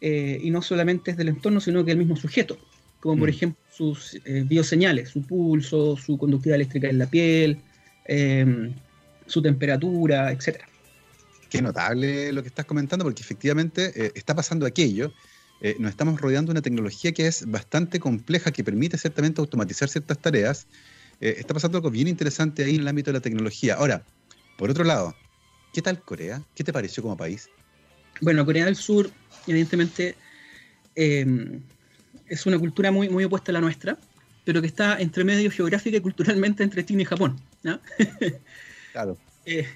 Eh, 0.01 0.39
y 0.41 0.49
no 0.49 0.61
solamente 0.61 1.11
es 1.11 1.17
del 1.17 1.29
entorno, 1.29 1.61
sino 1.61 1.85
que 1.85 1.91
el 1.91 1.97
mismo 1.97 2.17
sujeto, 2.17 2.57
como 2.99 3.19
por 3.19 3.29
mm. 3.29 3.33
ejemplo 3.33 3.61
sus 3.71 4.19
eh, 4.25 4.43
bioseñales, 4.45 5.09
su 5.09 5.21
pulso, 5.21 5.95
su 5.95 6.17
conductividad 6.17 6.55
eléctrica 6.55 6.89
en 6.89 6.97
la 6.97 7.05
piel, 7.05 7.59
su 9.27 9.41
temperatura, 9.41 10.31
etc. 10.31 10.63
Qué 11.49 11.61
notable 11.61 12.33
lo 12.33 12.41
que 12.41 12.49
estás 12.49 12.65
comentando, 12.65 13.05
porque 13.05 13.21
efectivamente 13.21 14.11
está 14.15 14.35
pasando 14.35 14.65
aquello 14.65 15.13
eh, 15.63 15.75
nos 15.77 15.91
estamos 15.91 16.19
rodeando 16.19 16.49
de 16.49 16.53
una 16.53 16.63
tecnología 16.63 17.11
que 17.11 17.27
es 17.27 17.49
bastante 17.49 17.99
compleja, 17.99 18.51
que 18.51 18.63
permite 18.63 18.97
ciertamente 18.97 19.41
automatizar 19.41 19.87
ciertas 19.89 20.17
tareas. 20.17 20.65
Eh, 21.21 21.35
está 21.37 21.53
pasando 21.53 21.77
algo 21.77 21.91
bien 21.91 22.07
interesante 22.07 22.63
ahí 22.63 22.75
en 22.75 22.81
el 22.81 22.87
ámbito 22.87 23.11
de 23.11 23.19
la 23.19 23.21
tecnología. 23.21 23.75
Ahora, 23.75 24.03
por 24.57 24.71
otro 24.71 24.83
lado, 24.83 25.15
¿qué 25.71 25.81
tal 25.81 26.01
Corea? 26.01 26.41
¿Qué 26.55 26.63
te 26.63 26.73
pareció 26.73 27.03
como 27.03 27.15
país? 27.15 27.47
Bueno, 28.21 28.43
Corea 28.43 28.65
del 28.65 28.75
Sur, 28.75 29.09
evidentemente, 29.45 30.15
eh, 30.95 31.59
es 32.27 32.45
una 32.47 32.57
cultura 32.57 32.91
muy, 32.91 33.07
muy 33.07 33.23
opuesta 33.23 33.51
a 33.51 33.53
la 33.53 33.61
nuestra. 33.61 33.97
pero 34.43 34.59
que 34.59 34.65
está 34.65 34.99
entre 34.99 35.23
medio 35.23 35.51
geográfica 35.51 35.97
y 35.97 36.01
culturalmente 36.01 36.63
entre 36.63 36.83
China 36.83 37.03
y 37.03 37.05
Japón. 37.05 37.39
claro. 38.91 39.15
Eh, 39.45 39.67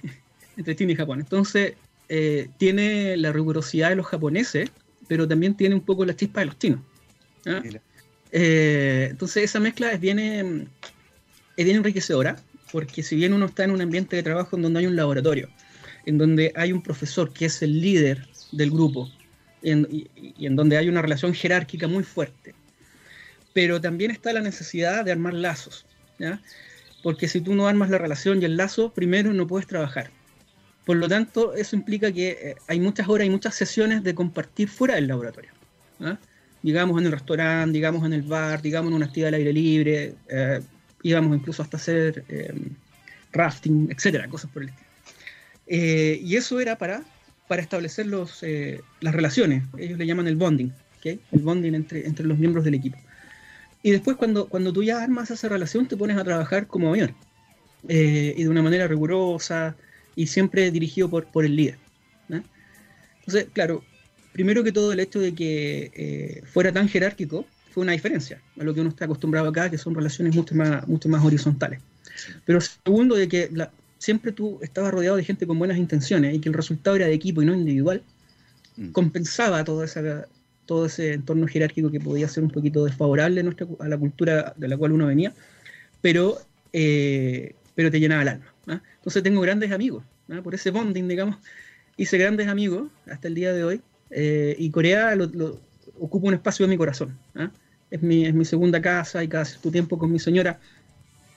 entre 0.58 0.76
China 0.76 0.94
y 0.94 0.96
Japón. 0.96 1.20
Entonces, 1.20 1.76
eh, 2.10 2.50
tiene 2.58 3.16
la 3.16 3.32
rigurosidad 3.32 3.90
de 3.90 3.96
los 3.96 4.08
japoneses, 4.08 4.72
pero 5.08 5.28
también 5.28 5.56
tiene 5.56 5.76
un 5.76 5.82
poco 5.82 6.04
la 6.04 6.16
chispa 6.16 6.40
de 6.40 6.48
los 6.48 6.58
chinos. 6.58 6.80
Entonces, 8.32 9.44
esa 9.44 9.60
mezcla 9.60 9.92
es 9.92 10.00
bien, 10.00 10.68
es 11.58 11.66
bien 11.66 11.78
enriquecedora, 11.78 12.38
porque 12.72 13.04
si 13.04 13.16
bien 13.16 13.34
uno 13.34 13.46
está 13.46 13.64
en 13.64 13.72
un 13.72 13.82
ambiente 13.82 14.16
de 14.16 14.24
trabajo 14.24 14.56
en 14.56 14.64
donde 14.64 14.80
hay 14.80 14.88
un 14.88 14.96
laboratorio, 14.96 15.50
en 16.06 16.18
donde 16.18 16.52
hay 16.56 16.72
un 16.72 16.82
profesor 16.82 17.32
que 17.32 17.46
es 17.46 17.62
el 17.62 17.82
líder 17.82 18.28
del 18.52 18.72
grupo, 18.72 19.10
y, 19.64 20.08
en 20.46 20.56
donde 20.56 20.78
hay 20.78 20.90
una 20.90 21.02
relación 21.02 21.34
jerárquica 21.34 21.88
muy 21.88 22.04
fuerte, 22.04 22.54
pero 23.54 23.82
también 23.82 24.12
está 24.12 24.34
la 24.34 24.42
necesidad 24.42 25.06
de 25.06 25.12
armar 25.12 25.34
lazos, 25.34 25.86
porque 27.02 27.28
si 27.28 27.42
tú 27.42 27.56
no 27.56 27.68
armas 27.68 27.90
la 27.90 27.98
relación 27.98 28.42
y 28.42 28.46
el 28.46 28.58
lazo, 28.58 28.92
primero 28.94 29.34
no 29.34 29.48
puedes 29.48 29.68
trabajar. 29.68 30.12
Por 30.86 30.98
lo 30.98 31.08
tanto, 31.08 31.56
eso 31.56 31.76
implica 31.76 32.12
que 32.12 32.30
eh, 32.30 32.56
hay 32.68 32.80
muchas 32.80 33.10
horas 33.10 33.26
y 33.26 33.30
muchas 33.32 33.56
sesiones 33.56 34.04
de 34.04 34.14
compartir 34.14 34.70
fuera 34.70 34.96
del 34.96 35.08
laboratorio. 35.08 35.52
Digamos 36.62 37.00
en 37.00 37.08
el 37.08 37.12
restaurante, 37.12 37.74
digamos 37.74 38.06
en 38.06 38.14
el 38.14 38.22
bar, 38.22 38.62
digamos 38.62 38.90
en 38.90 38.96
una 38.96 39.06
actividad 39.06 39.30
al 39.30 39.36
aire 39.36 39.54
libre, 39.54 40.16
eh, 40.30 40.62
íbamos 41.10 41.38
incluso 41.38 41.62
hasta 41.62 41.78
hacer 41.78 42.24
em, 42.30 42.70
rafting, 43.32 43.90
etcétera, 43.92 44.28
cosas 44.28 44.52
por 44.52 44.64
el 44.64 44.70
estilo. 44.70 44.88
Eh, 45.68 46.20
y 46.22 46.36
eso 46.36 46.60
era 46.60 46.78
para, 46.78 47.04
para 47.48 47.62
establecer 47.62 48.06
los, 48.08 48.44
las 49.02 49.16
relaciones, 49.16 49.64
ellos 49.78 49.98
le 49.98 50.06
llaman 50.06 50.28
el 50.28 50.36
bonding, 50.36 50.72
el 51.04 51.20
bonding 51.32 51.74
entre, 51.74 52.06
entre 52.08 52.26
los 52.26 52.38
miembros 52.38 52.66
del 52.66 52.76
equipo. 52.76 52.98
Y 53.84 53.92
después 53.92 54.18
cuando, 54.18 54.48
cuando 54.48 54.74
tú 54.74 54.84
ya 54.84 55.04
armas 55.04 55.30
esa 55.30 55.48
relación 55.48 55.88
te 55.88 55.96
pones 55.96 56.18
a 56.18 56.24
trabajar 56.24 56.68
como 56.68 56.90
avión. 56.90 57.16
Eh, 57.88 58.34
y 58.36 58.44
de 58.44 58.50
una 58.50 58.64
manera 58.64 58.88
rigurosa 58.88 59.76
y 60.16 60.26
siempre 60.26 60.72
dirigido 60.72 61.10
por, 61.10 61.28
por 61.28 61.46
el 61.46 61.56
líder. 61.56 61.78
Entonces, 63.20 63.48
claro, 63.54 63.84
primero 64.34 64.64
que 64.64 64.72
todo 64.72 64.94
el 64.94 65.00
hecho 65.00 65.20
de 65.20 65.34
que 65.34 65.92
eh, 65.96 66.42
fuera 66.46 66.72
tan 66.72 66.88
jerárquico 66.88 67.46
fue 67.76 67.84
una 67.84 67.92
diferencia 67.92 68.42
a 68.58 68.64
lo 68.64 68.74
que 68.74 68.80
uno 68.80 68.90
está 68.90 69.04
acostumbrado 69.04 69.50
acá, 69.50 69.70
que 69.70 69.78
son 69.78 69.94
relaciones 69.94 70.34
mucho 70.34 70.56
más, 70.56 70.88
mucho 70.88 71.10
más 71.10 71.22
horizontales. 71.26 71.82
Pero 72.46 72.62
segundo, 72.62 73.18
de 73.18 73.28
que 73.28 73.50
siempre 73.98 74.32
tú 74.32 74.60
estabas 74.62 74.94
rodeado 74.94 75.18
de 75.18 75.26
gente 75.26 75.46
con 75.46 75.60
buenas 75.60 75.78
intenciones 75.78 76.34
y 76.34 76.40
que 76.40 76.48
el 76.48 76.56
resultado 76.56 76.96
era 76.96 77.08
de 77.08 77.14
equipo 77.14 77.42
y 77.42 77.46
no 77.46 77.54
individual, 77.54 78.02
mm. 78.78 78.92
compensaba 78.92 79.66
toda 79.66 79.84
esa, 79.84 80.26
todo 80.66 80.86
ese 80.86 81.12
entorno 81.12 81.48
jerárquico 81.48 81.92
que 81.92 82.00
podía 82.00 82.30
ser 82.30 82.46
un 82.46 82.50
poquito 82.50 82.86
desfavorable 82.86 83.42
a, 83.42 83.44
nuestra, 83.44 83.68
a 83.80 83.90
la 83.90 83.98
cultura 83.98 84.54
de 84.56 84.70
la 84.70 84.78
cual 84.78 84.94
uno 84.94 85.08
venía, 85.08 85.34
pero, 86.02 86.38
eh, 86.72 87.56
pero 87.76 87.92
te 87.92 88.00
llenaba 88.00 88.22
el 88.22 88.30
alma. 88.30 88.54
¿ah? 88.68 88.82
Entonces 89.00 89.22
tengo 89.22 89.42
grandes 89.42 89.74
amigos, 89.74 90.06
¿ah? 90.30 90.40
por 90.42 90.56
ese 90.56 90.72
bonding, 90.72 91.10
digamos, 91.10 91.36
hice 91.98 92.18
grandes 92.18 92.48
amigos 92.48 92.90
hasta 93.06 93.28
el 93.28 93.36
día 93.36 93.52
de 93.52 93.66
hoy, 93.66 93.82
eh, 94.12 94.56
y 94.58 94.70
Corea 94.70 95.14
lo, 95.18 95.60
ocupa 96.00 96.28
un 96.28 96.34
espacio 96.34 96.64
en 96.64 96.70
mi 96.70 96.78
corazón. 96.78 97.18
¿ah? 97.36 97.52
Es, 97.96 98.02
mi, 98.02 98.26
es 98.26 98.34
mi 98.34 98.44
segunda 98.44 98.82
casa 98.82 99.24
y 99.24 99.28
cada 99.28 99.46
cierto 99.46 99.72
tiempo 99.72 99.98
con 99.98 100.12
mi 100.12 100.20
señora, 100.20 100.60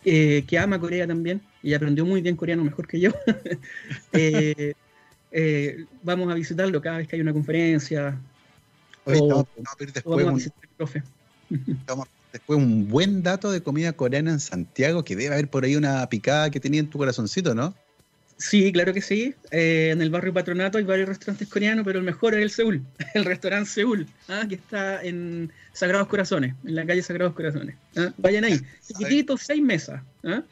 eh, 0.05 0.45
que 0.47 0.59
ama 0.59 0.81
Corea 0.81 1.07
también, 1.07 1.41
y 1.63 1.73
aprendió 1.73 2.05
muy 2.05 2.21
bien 2.21 2.35
coreano 2.35 2.65
mejor 2.65 2.89
que 2.89 2.99
yo. 2.99 3.13
vamos 6.03 6.33
a 6.33 6.35
visitarlo 6.35 6.81
cada 6.81 6.99
vez 6.99 7.07
que 7.07 7.15
hay 7.15 7.23
una 7.23 7.33
conferencia, 7.33 8.19
después, 12.33 12.59
un, 12.59 12.89
buen 12.89 13.23
dato 13.23 13.53
de 13.53 13.63
comida 13.63 13.93
coreana 13.93 14.33
en 14.33 14.41
Santiago, 14.41 15.05
que 15.05 15.15
debe 15.15 15.35
haber 15.35 15.49
por 15.49 15.65
ahí 15.65 15.77
una 15.77 16.09
picada 16.09 16.51
que 16.51 16.61
tenía 16.61 16.81
en 16.81 16.91
tu 16.91 16.99
corazoncito, 16.99 17.55
¿no? 17.55 17.75
Sí, 18.39 18.73
claro 18.73 18.95
que 18.95 19.03
sí. 19.03 19.35
Eh, 19.51 19.91
en 19.93 20.01
el 20.01 20.11
barrio 20.11 20.33
Patronato 20.33 20.79
hay 20.79 20.85
varios 20.85 21.09
restaurantes 21.09 21.49
coreanos, 21.49 21.85
pero 21.85 21.99
el 21.99 22.05
mejor 22.05 22.35
es 22.35 22.43
el 22.43 22.51
Seúl, 22.51 22.87
el 23.15 23.25
restaurante 23.25 23.69
Seúl, 23.69 24.07
¿ah? 24.29 24.47
que 24.49 24.55
está 24.55 25.03
en 25.03 25.53
Sagrados 25.73 26.07
Corazones, 26.07 26.55
en 26.65 26.77
la 26.77 26.87
calle 26.87 27.03
Sagrados 27.03 27.35
Corazones. 27.35 27.75
¿ah? 27.97 28.13
Vayan 28.17 28.45
ahí. 28.45 28.61
Chiquitito, 28.87 29.37
seis 29.37 29.61
mesas. 29.61 30.03
¿ah? 30.23 30.45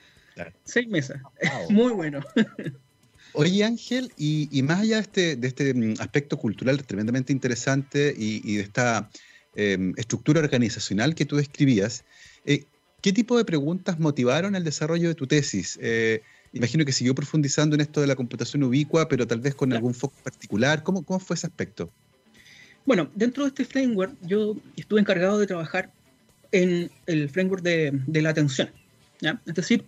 Seis 0.65 0.89
mesas. 0.89 1.23
Muy 1.71 1.93
bueno. 1.93 2.21
Oye 3.33 3.65
Ángel, 3.65 4.13
y, 4.17 4.63
más 4.63 4.81
allá 4.81 4.97
de 4.97 5.03
este, 5.03 5.37
de 5.37 5.47
este 5.47 5.75
mm, 5.75 5.95
aspecto 6.01 6.39
cultural 6.39 6.83
tremendamente 6.85 7.33
interesante 7.33 8.15
y, 8.17 8.57
de 8.57 8.63
esta 8.63 9.11
em, 9.55 9.93
estructura 9.97 10.41
organizacional 10.41 11.15
que 11.15 11.27
tú 11.27 11.37
describías, 11.37 12.05
eh, 12.47 12.65
¿qué 13.01 13.13
tipo 13.13 13.37
de 13.37 13.45
preguntas 13.45 13.99
motivaron 14.01 14.57
el 14.57 14.65
desarrollo 14.65 15.09
de 15.09 15.15
tu 15.15 15.27
tesis? 15.27 15.79
Imagino 16.57 16.85
que 16.85 16.93
siguió 16.93 17.15
profundizando 17.15 17.75
en 17.75 17.83
esto 17.83 18.01
de 18.01 18.07
la 18.07 18.17
computación 18.17 18.63
ubicua, 18.63 19.09
pero 19.09 19.27
tal 19.27 19.41
vez 19.41 19.55
con 19.55 19.73
algún 19.73 19.95
foco 19.95 20.15
particular. 20.23 20.83
¿Cómo, 20.83 21.03
¿Cómo 21.03 21.21
fue 21.21 21.35
ese 21.35 21.47
aspecto? 21.47 21.91
Bueno, 22.87 23.11
dentro 23.15 23.43
de 23.43 23.49
este 23.49 23.65
framework 23.65 24.15
yo 24.23 24.57
estuve 24.77 25.01
encargado 25.01 25.39
de 25.39 25.47
trabajar 25.47 25.91
en 26.53 26.91
el 27.07 27.29
framework 27.29 27.63
de, 27.63 28.23
la 28.23 28.31
atención. 28.31 28.71
Es 29.21 29.55
decir, 29.55 29.85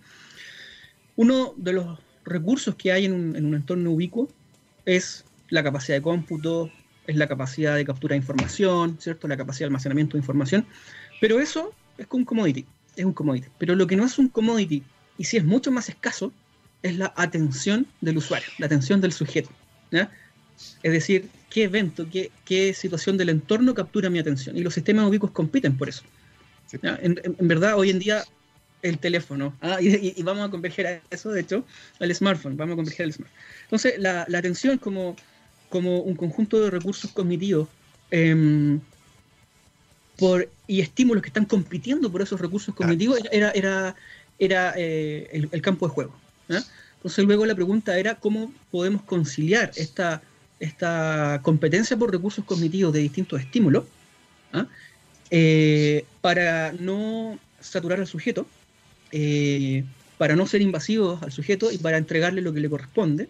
uno 1.16 1.54
de 1.56 1.72
los 1.72 1.98
recursos 2.24 2.74
que 2.74 2.92
hay 2.92 3.06
en 3.06 3.12
un, 3.12 3.54
entorno 3.54 3.92
ubicuo 3.92 4.28
es 4.84 5.24
la 5.48 5.62
capacidad 5.62 5.96
de 5.96 6.02
cómputo, 6.02 6.70
es 7.06 7.16
la 7.16 7.28
capacidad 7.28 7.76
de 7.76 7.84
captura 7.84 8.14
de 8.14 8.18
información, 8.18 8.98
¿cierto? 9.00 9.28
La 9.28 9.36
capacidad 9.36 9.60
de 9.60 9.66
almacenamiento 9.66 10.16
de 10.16 10.20
información. 10.20 10.66
Pero 11.20 11.40
eso 11.40 11.72
es 11.96 12.06
un 12.10 12.24
commodity, 12.24 12.66
es 12.96 13.04
un 13.04 13.12
commodity. 13.12 13.48
Pero 13.58 13.74
lo 13.76 13.86
que 13.86 13.96
no 13.96 14.04
es 14.04 14.18
un 14.18 14.28
commodity, 14.28 14.82
y 15.16 15.24
si 15.24 15.36
es 15.36 15.44
mucho 15.44 15.70
más 15.70 15.88
escaso, 15.88 16.32
es 16.82 16.96
la 16.96 17.12
atención 17.16 17.86
del 18.00 18.18
usuario, 18.18 18.48
la 18.58 18.66
atención 18.66 19.00
del 19.00 19.12
sujeto. 19.12 19.50
Es 19.90 20.92
decir, 20.92 21.28
qué 21.50 21.64
evento, 21.64 22.06
qué, 22.10 22.30
qué, 22.44 22.74
situación 22.74 23.16
del 23.16 23.28
entorno 23.28 23.74
captura 23.74 24.10
mi 24.10 24.18
atención. 24.18 24.56
Y 24.56 24.62
los 24.62 24.74
sistemas 24.74 25.06
ubicuos 25.06 25.32
compiten 25.32 25.76
por 25.76 25.88
eso. 25.88 26.02
en, 26.82 27.48
verdad, 27.48 27.76
hoy 27.76 27.90
en 27.90 27.98
día 27.98 28.24
el 28.82 28.98
teléfono. 28.98 29.56
Ah, 29.60 29.78
y, 29.80 30.22
vamos 30.22 30.46
a 30.46 30.50
converger 30.50 30.86
a 30.86 31.00
eso, 31.10 31.30
de 31.30 31.40
hecho, 31.40 31.64
al 32.00 32.14
smartphone. 32.14 32.56
Vamos 32.56 32.74
a 32.74 32.76
converger 32.76 33.06
al 33.06 33.12
smartphone. 33.12 33.40
Entonces, 33.64 33.98
la, 33.98 34.22
atención 34.22 34.78
como, 34.78 35.16
como 35.68 36.00
un 36.00 36.14
conjunto 36.14 36.60
de 36.60 36.70
recursos 36.70 37.10
cognitivos 37.12 37.68
em, 38.10 38.80
por, 40.16 40.48
y 40.66 40.80
estímulos 40.80 41.22
que 41.22 41.28
están 41.28 41.44
compitiendo 41.44 42.10
por 42.10 42.22
esos 42.22 42.40
recursos 42.40 42.74
cognitivos 42.74 43.20
era, 43.30 43.50
era, 43.52 43.96
era 44.38 44.74
eh, 44.76 45.28
el, 45.32 45.62
campo 45.62 45.86
de 45.86 45.94
juego. 45.94 46.14
Entonces, 46.48 47.24
luego 47.24 47.46
la 47.46 47.54
pregunta 47.54 47.98
era 47.98 48.16
cómo 48.16 48.52
podemos 48.70 49.02
conciliar 49.02 49.70
esta, 49.76 50.22
esta 50.58 51.40
competencia 51.42 51.96
por 51.96 52.10
recursos 52.10 52.44
cognitivos 52.44 52.92
de 52.92 53.00
distintos 53.00 53.40
estímulos 53.40 53.84
¿ah? 54.52 54.66
eh, 55.30 56.04
para 56.20 56.72
no 56.72 57.38
saturar 57.60 58.00
al 58.00 58.06
sujeto 58.06 58.46
eh, 59.12 59.84
para 60.16 60.34
no 60.34 60.46
ser 60.46 60.60
invasivos 60.60 61.22
al 61.22 61.30
sujeto 61.30 61.70
y 61.70 61.78
para 61.78 61.96
entregarle 61.96 62.42
lo 62.42 62.52
que 62.52 62.60
le 62.60 62.68
corresponde, 62.68 63.28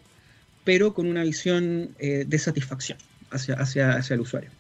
pero 0.65 0.95
con 0.95 1.07
una 1.07 1.23
visión 1.23 1.91
eh, 1.99 2.25
de 2.27 2.39
satisfacción 2.39 2.99
hacia, 3.31 3.55
hacia, 3.57 3.93
hacia 3.93 4.15
el 4.15 4.21
usuario, 4.21 4.51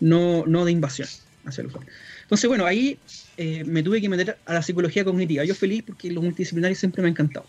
¿no? 0.00 0.44
¿no? 0.46 0.64
de 0.64 0.72
invasión 0.72 1.08
hacia 1.44 1.62
el 1.62 1.68
usuario. 1.68 1.88
Entonces, 2.22 2.48
bueno, 2.48 2.66
ahí 2.66 2.98
me 3.66 3.82
tuve 3.84 4.00
que 4.00 4.08
meter 4.08 4.36
a 4.46 4.54
la 4.54 4.62
psicología 4.62 5.04
cognitiva. 5.04 5.44
Yo 5.44 5.54
feliz 5.54 5.84
porque 5.84 6.10
lo 6.10 6.22
multidisciplinario 6.22 6.76
siempre 6.76 7.02
me 7.02 7.08
ha 7.08 7.10
encantado. 7.10 7.46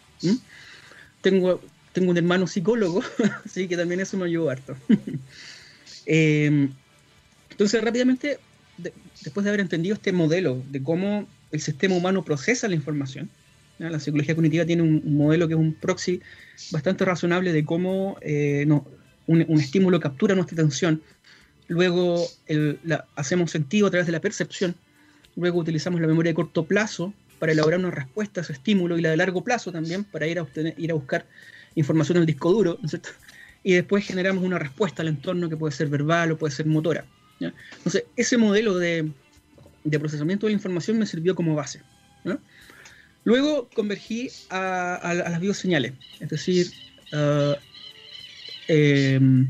Tengo, 1.21 1.61
tengo 1.93 2.11
un 2.11 2.17
hermano 2.17 2.47
psicólogo, 2.47 3.03
así 3.45 3.67
que 3.67 3.77
también 3.77 3.99
eso 3.99 4.17
me 4.17 4.25
ayudó 4.25 4.49
harto. 4.49 4.75
entonces, 6.05 7.83
rápidamente, 7.83 8.39
después 8.77 9.43
de 9.43 9.49
haber 9.49 9.61
entendido 9.61 9.95
este 9.95 10.11
modelo 10.11 10.61
de 10.69 10.83
cómo 10.83 11.27
el 11.51 11.61
sistema 11.61 11.95
humano 11.95 12.23
procesa 12.23 12.67
la 12.67 12.75
información. 12.75 13.29
La 13.77 13.99
psicología 13.99 14.35
cognitiva 14.35 14.65
tiene 14.65 14.83
un, 14.83 15.01
modelo 15.17 15.47
que 15.47 15.53
es 15.53 15.59
un 15.59 15.73
proxy 15.73 16.21
bastante 16.71 17.03
razonable 17.03 17.51
de 17.51 17.65
cómo 17.65 18.17
eh, 18.21 18.65
un, 19.27 19.59
estímulo 19.59 19.99
captura 19.99 20.35
nuestra 20.35 20.55
atención. 20.55 21.01
Luego 21.67 22.25
hacemos 23.15 23.51
sentido 23.51 23.87
a 23.87 23.89
través 23.89 24.05
de 24.05 24.13
la 24.13 24.21
percepción. 24.21 24.75
Luego 25.35 25.59
utilizamos 25.59 25.99
la 25.99 26.07
memoria 26.07 26.31
de 26.31 26.35
corto 26.35 26.65
plazo 26.65 27.13
para 27.45 27.53
elaborar 27.53 27.79
una 27.79 27.91
respuesta 27.91 28.41
a 28.41 28.43
ese 28.43 28.53
estímulo 28.53 28.97
y 28.97 29.03
la 29.03 29.11
de 29.11 29.17
largo 29.17 29.43
plazo 29.43 29.71
también 29.71 30.03
para 30.03 30.25
ir 30.25 30.39
a, 30.39 30.47
ir 30.77 30.89
a 30.89 30.95
buscar 30.95 31.27
información 31.75 32.17
en 32.17 32.21
el 32.21 32.25
disco 32.25 32.51
duro. 32.51 32.79
Y 33.61 33.73
después 33.73 34.03
generamos 34.03 34.43
una 34.43 34.57
respuesta 34.57 35.03
al 35.03 35.09
entorno 35.09 35.47
que 35.47 35.55
puede 35.55 35.71
ser 35.71 35.87
verbal 35.87 36.31
o 36.31 36.39
puede 36.39 36.55
ser 36.55 36.65
motora. 36.65 37.05
Entonces, 37.39 38.05
ese 38.15 38.37
modelo 38.39 38.79
de, 38.79 39.11
de 39.83 39.99
procesamiento 39.99 40.47
de 40.47 40.53
la 40.53 40.55
información 40.55 40.97
me 40.97 41.05
sirvió 41.05 41.35
como 41.35 41.53
base. 41.53 41.81
Luego 43.25 43.69
convergí 43.75 44.31
a, 44.49 45.13
las 45.13 45.39
bioseñales, 45.39 45.93
es 46.19 46.29
decir, 46.29 46.71
em, 48.67 49.47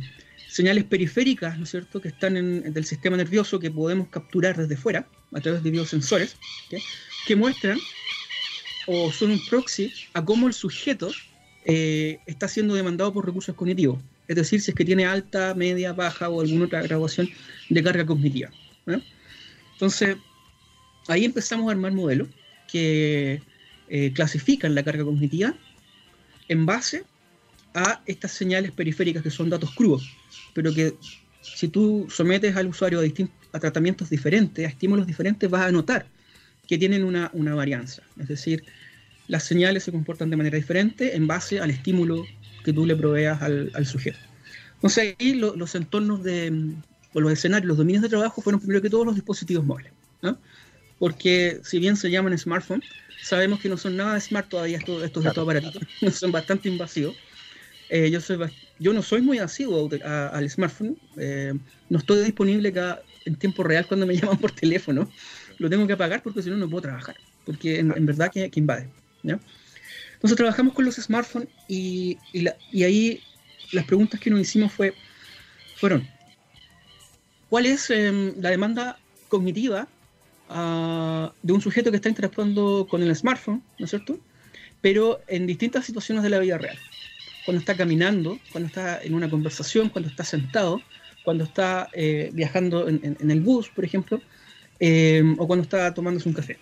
señales 0.49 0.83
periféricas, 0.83 1.57
¿no 1.57 1.63
es 1.63 1.71
cierto?, 1.71 2.01
que 2.01 2.09
están 2.09 2.35
en, 2.35 2.73
del 2.73 2.83
sistema 2.83 3.15
nervioso 3.15 3.57
que 3.57 3.71
podemos 3.71 4.09
capturar 4.09 4.57
desde 4.57 4.75
fuera, 4.75 5.07
a 5.31 5.39
través 5.39 5.63
de 5.63 5.71
biosensores, 5.71 6.35
que 7.25 7.35
muestran 7.35 7.79
o 8.87 9.11
son 9.11 9.31
un 9.31 9.39
proxy 9.39 9.91
a 10.13 10.23
cómo 10.23 10.47
el 10.47 10.53
sujeto 10.53 11.11
eh, 11.65 12.19
está 12.27 12.47
siendo 12.47 12.75
demandado 12.75 13.11
por 13.13 13.25
recursos 13.25 13.55
cognitivos. 13.55 13.99
Es 14.27 14.35
decir, 14.35 14.61
si 14.61 14.71
es 14.71 14.75
que 14.75 14.85
tiene 14.85 15.05
alta, 15.05 15.53
media, 15.55 15.93
baja 15.93 16.29
o 16.29 16.41
alguna 16.41 16.65
otra 16.65 16.81
graduación 16.81 17.29
de 17.69 17.83
carga 17.83 18.05
cognitiva. 18.05 18.49
Entonces, 19.73 20.17
ahí 21.07 21.25
empezamos 21.25 21.67
a 21.67 21.71
armar 21.71 21.91
modelos 21.91 22.29
que 22.71 23.41
eh, 23.89 24.13
clasifican 24.13 24.73
la 24.73 24.83
carga 24.83 25.03
cognitiva 25.03 25.53
en 26.47 26.65
base 26.65 27.03
a 27.73 28.01
estas 28.05 28.31
señales 28.31 28.71
periféricas 28.71 29.21
que 29.21 29.29
son 29.29 29.49
datos 29.49 29.73
crudos, 29.75 30.09
pero 30.53 30.73
que 30.73 30.95
si 31.41 31.67
tú 31.67 32.07
sometes 32.09 32.55
al 32.55 32.67
usuario 32.67 33.01
a, 33.51 33.59
tratamientos 33.59 34.09
diferentes, 34.09 34.65
a 34.65 34.69
estímulos 34.69 35.05
diferentes, 35.05 35.49
vas 35.49 35.63
a 35.63 35.71
notar 35.71 36.07
que 36.67 36.77
tienen 36.77 37.03
una, 37.03 37.29
varianza. 37.55 38.03
Es 38.19 38.27
decir, 38.27 38.63
las 39.27 39.43
señales 39.43 39.83
se 39.83 39.91
comportan 39.91 40.29
de 40.29 40.37
manera 40.37 40.57
diferente 40.57 41.15
en 41.15 41.27
base 41.27 41.59
al 41.59 41.69
estímulo 41.69 42.25
que 42.63 42.73
tú 42.73 42.85
le 42.85 42.95
proveas 42.95 43.41
al, 43.41 43.85
sujeto. 43.85 44.19
Entonces 44.75 45.15
ahí 45.19 45.33
los 45.35 45.75
entornos 45.75 46.23
de, 46.23 46.73
o 47.13 47.21
los 47.21 47.31
escenarios, 47.31 47.67
los 47.67 47.77
dominios 47.77 48.03
de 48.03 48.09
trabajo 48.09 48.41
fueron 48.41 48.59
primero 48.59 48.81
que 48.81 48.89
todos 48.89 49.05
los 49.05 49.15
dispositivos 49.15 49.65
móviles. 49.65 49.91
Porque 50.99 51.59
si 51.63 51.79
bien 51.79 51.97
se 51.97 52.09
llaman 52.09 52.37
smartphones, 52.37 52.85
sabemos 53.21 53.59
que 53.59 53.69
no 53.69 53.77
son 53.77 53.97
nada 53.97 54.19
smart 54.19 54.49
todavía 54.49 54.77
estos, 54.77 55.03
estos 55.03 55.25
aparatos, 55.25 55.77
son 56.13 56.31
bastante 56.31 56.69
invasivos. 56.69 57.15
Eh, 57.89 58.09
yo, 58.09 58.19
soy, 58.19 58.37
yo 58.79 58.93
no 58.93 59.01
soy 59.01 59.21
muy 59.21 59.39
asiduo 59.39 59.89
al 60.03 60.49
smartphone, 60.49 60.97
eh, 61.17 61.53
no 61.89 61.99
estoy 61.99 62.23
disponible 62.23 62.69
acá 62.69 63.01
en 63.25 63.35
tiempo 63.35 63.63
real 63.63 63.85
cuando 63.87 64.05
me 64.05 64.15
llaman 64.17 64.37
por 64.37 64.51
teléfono, 64.51 65.09
lo 65.57 65.69
tengo 65.69 65.87
que 65.87 65.93
apagar 65.93 66.21
porque 66.23 66.41
si 66.41 66.49
no 66.49 66.57
no 66.57 66.69
puedo 66.69 66.83
trabajar, 66.83 67.15
porque 67.45 67.79
en, 67.79 68.05
verdad 68.05 68.31
que, 68.31 68.49
invade. 68.55 68.89
Entonces 69.23 70.37
trabajamos 70.37 70.73
con 70.73 70.85
los 70.85 70.95
smartphones 70.95 71.49
y, 71.67 72.17
y, 72.33 72.83
ahí 72.83 73.21
las 73.71 73.85
preguntas 73.85 74.19
que 74.19 74.29
nos 74.29 74.39
hicimos 74.39 74.71
fue, 74.71 74.93
fueron, 75.75 76.07
¿cuál 77.49 77.65
es 77.65 77.89
em, 77.89 78.33
la 78.39 78.51
demanda 78.51 78.97
cognitiva 79.27 79.87
ah, 80.49 81.31
de 81.41 81.53
un 81.53 81.61
sujeto 81.61 81.91
que 81.91 81.97
está 81.97 82.09
interactuando 82.09 82.87
con 82.89 83.01
el 83.01 83.15
smartphone, 83.15 83.63
¿no 83.79 83.85
es 83.85 83.89
cierto? 83.89 84.19
Pero 84.81 85.21
en 85.27 85.47
distintas 85.47 85.85
situaciones 85.85 86.23
de 86.23 86.29
la 86.29 86.39
vida 86.39 86.57
real 86.57 86.77
cuando 87.45 87.59
está 87.59 87.77
caminando, 87.77 88.39
cuando 88.51 88.67
está 88.67 89.01
en 89.01 89.13
una 89.13 89.29
conversación, 89.29 89.89
cuando 89.89 90.09
está 90.09 90.23
sentado, 90.23 90.81
cuando 91.23 91.43
está 91.43 91.89
eh, 91.93 92.31
viajando 92.33 92.89
en, 92.89 93.31
el 93.31 93.41
bus, 93.41 93.69
por 93.69 93.85
ejemplo, 93.85 94.19
eh, 94.79 95.23
o 95.37 95.47
cuando 95.47 95.63
está 95.63 95.93
tomándose 95.93 96.29
un 96.29 96.35
café. 96.35 96.57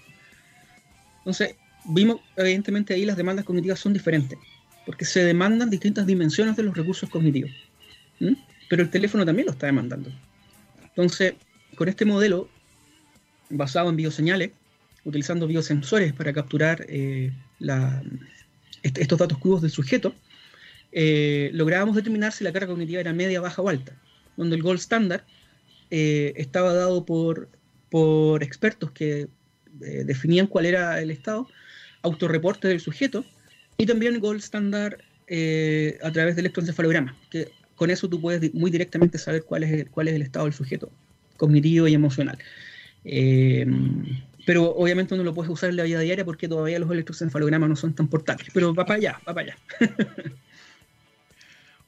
Entonces, 1.19 1.56
vimos, 1.86 2.19
evidentemente 2.36 2.93
ahí 2.93 3.06
las 3.06 3.17
demandas 3.17 3.45
cognitivas 3.45 3.80
son 3.80 3.93
diferentes, 3.93 4.38
porque 4.86 5.06
se 5.06 5.23
demandan 5.23 5.69
distintas 5.69 6.06
dimensiones 6.06 6.56
de 6.56 6.63
los 6.63 6.76
recursos 6.76 7.10
cognitivos. 7.10 7.52
Pero 8.69 8.84
el 8.84 8.89
teléfono 8.89 9.26
también 9.26 9.45
lo 9.45 9.52
está 9.52 9.67
demandando. 9.67 10.12
Entonces, 10.84 11.34
con 11.76 11.89
este 11.89 12.06
modelo, 12.06 12.49
basado 13.49 13.89
en 13.89 13.95
bioseñales, 13.95 14.52
utilizando 15.06 15.47
biosensores 15.47 16.13
para 16.13 16.32
capturar 16.34 16.86
eh, 16.88 17.32
estos 18.84 19.19
datos 19.19 19.38
crudos 19.38 19.62
del 19.62 19.71
sujeto, 19.71 20.13
eh, 20.91 21.49
lográbamos 21.54 21.95
determinar 21.95 22.32
si 22.32 22.43
la 22.43 22.54
carga 22.54 22.67
cognitiva 22.67 23.02
era 23.02 23.13
media, 23.13 23.41
baja 23.41 23.62
o 23.62 23.69
alta, 23.69 23.95
donde 24.38 24.56
el 24.56 24.62
gold 24.62 24.80
standard 24.80 25.23
eh, 25.89 26.34
estaba 26.36 26.73
dado 26.73 27.06
por, 27.06 27.49
por 27.93 28.41
expertos 28.41 28.89
que 28.89 29.27
eh, 29.82 30.03
definían 30.03 30.47
cuál 30.47 30.65
era 30.65 30.99
el 30.99 31.12
estado, 31.12 31.47
autorreporte 32.01 32.67
del 32.67 32.79
sujeto, 32.79 33.23
y 33.77 33.86
también 33.86 34.19
gold 34.19 34.39
standard 34.39 34.95
a 36.03 36.12
través 36.12 36.36
del 36.36 36.45
electroencefalograma, 36.45 37.15
que 37.29 37.51
con 37.75 37.91
eso 37.91 38.10
tú 38.10 38.19
puedes 38.19 38.51
muy 38.56 38.71
directamente 38.71 39.19
saber 39.19 39.43
cuál 39.43 39.63
es 39.63 39.71
el, 39.71 39.89
cuál 39.91 40.08
es 40.08 40.15
el 40.15 40.23
estado 40.23 40.45
del 40.45 40.56
sujeto, 40.56 40.91
cognitivo 41.38 41.88
y 41.88 41.93
emocional. 41.93 42.39
pero 44.47 44.71
obviamente 44.75 45.15
no 45.15 45.23
lo 45.23 45.36
puedes 45.36 45.51
usar 45.51 45.69
en 45.69 45.77
la 45.77 45.84
vida 45.84 45.99
diaria 45.99 46.25
porque 46.25 46.47
todavía 46.47 46.79
los 46.79 46.89
electroencefalogramas 46.89 47.69
no 47.69 47.75
son 47.75 47.93
tan 47.93 48.08
portátiles. 48.08 48.51
Pero 48.56 48.73
va 48.73 48.86
para 48.86 48.97
allá, 48.97 49.21
va 49.27 49.36
para 49.36 49.53
allá. 49.53 49.58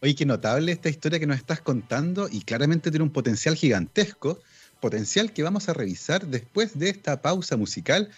Oye, 0.05 0.13
qué 0.13 0.25
notable 0.27 0.71
esta 0.71 0.89
historia 0.89 1.19
que 1.19 1.25
nos 1.25 1.37
estás 1.37 1.61
contando 1.61 2.27
y 2.31 2.41
claramente 2.41 2.91
tiene 2.91 3.03
un 3.03 3.09
potencial 3.09 3.55
gigantesco, 3.55 4.39
potencial 4.79 5.31
que 5.33 5.43
vamos 5.43 5.69
a 5.69 5.73
revisar 5.73 6.25
después 6.27 6.77
de 6.77 6.89
esta 6.89 7.21
pausa 7.21 7.57
musical. 7.57 8.09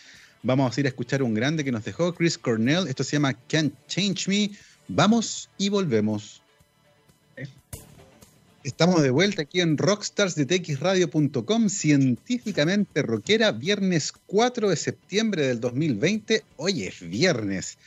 Vamos 0.43 0.75
a 0.75 0.79
ir 0.79 0.85
a 0.85 0.89
escuchar 0.89 1.23
un 1.23 1.33
grande 1.33 1.63
que 1.63 1.71
nos 1.71 1.83
dejó 1.83 2.13
Chris 2.13 2.37
Cornell. 2.37 2.87
Esto 2.87 3.03
se 3.03 3.17
llama 3.17 3.33
Can't 3.47 3.73
Change 3.87 4.27
Me. 4.27 4.51
Vamos 4.87 5.49
y 5.57 5.69
volvemos. 5.69 6.41
Estamos 8.63 9.01
de 9.01 9.11
vuelta 9.11 9.43
aquí 9.43 9.61
en 9.61 9.77
rockstarsdetxradio.com, 9.77 11.69
científicamente 11.69 13.01
rockera, 13.01 13.51
viernes 13.51 14.11
4 14.25 14.69
de 14.69 14.75
septiembre 14.75 15.47
del 15.47 15.61
2020. 15.61 16.43
Hoy 16.57 16.83
es 16.83 16.99
viernes 16.99 17.77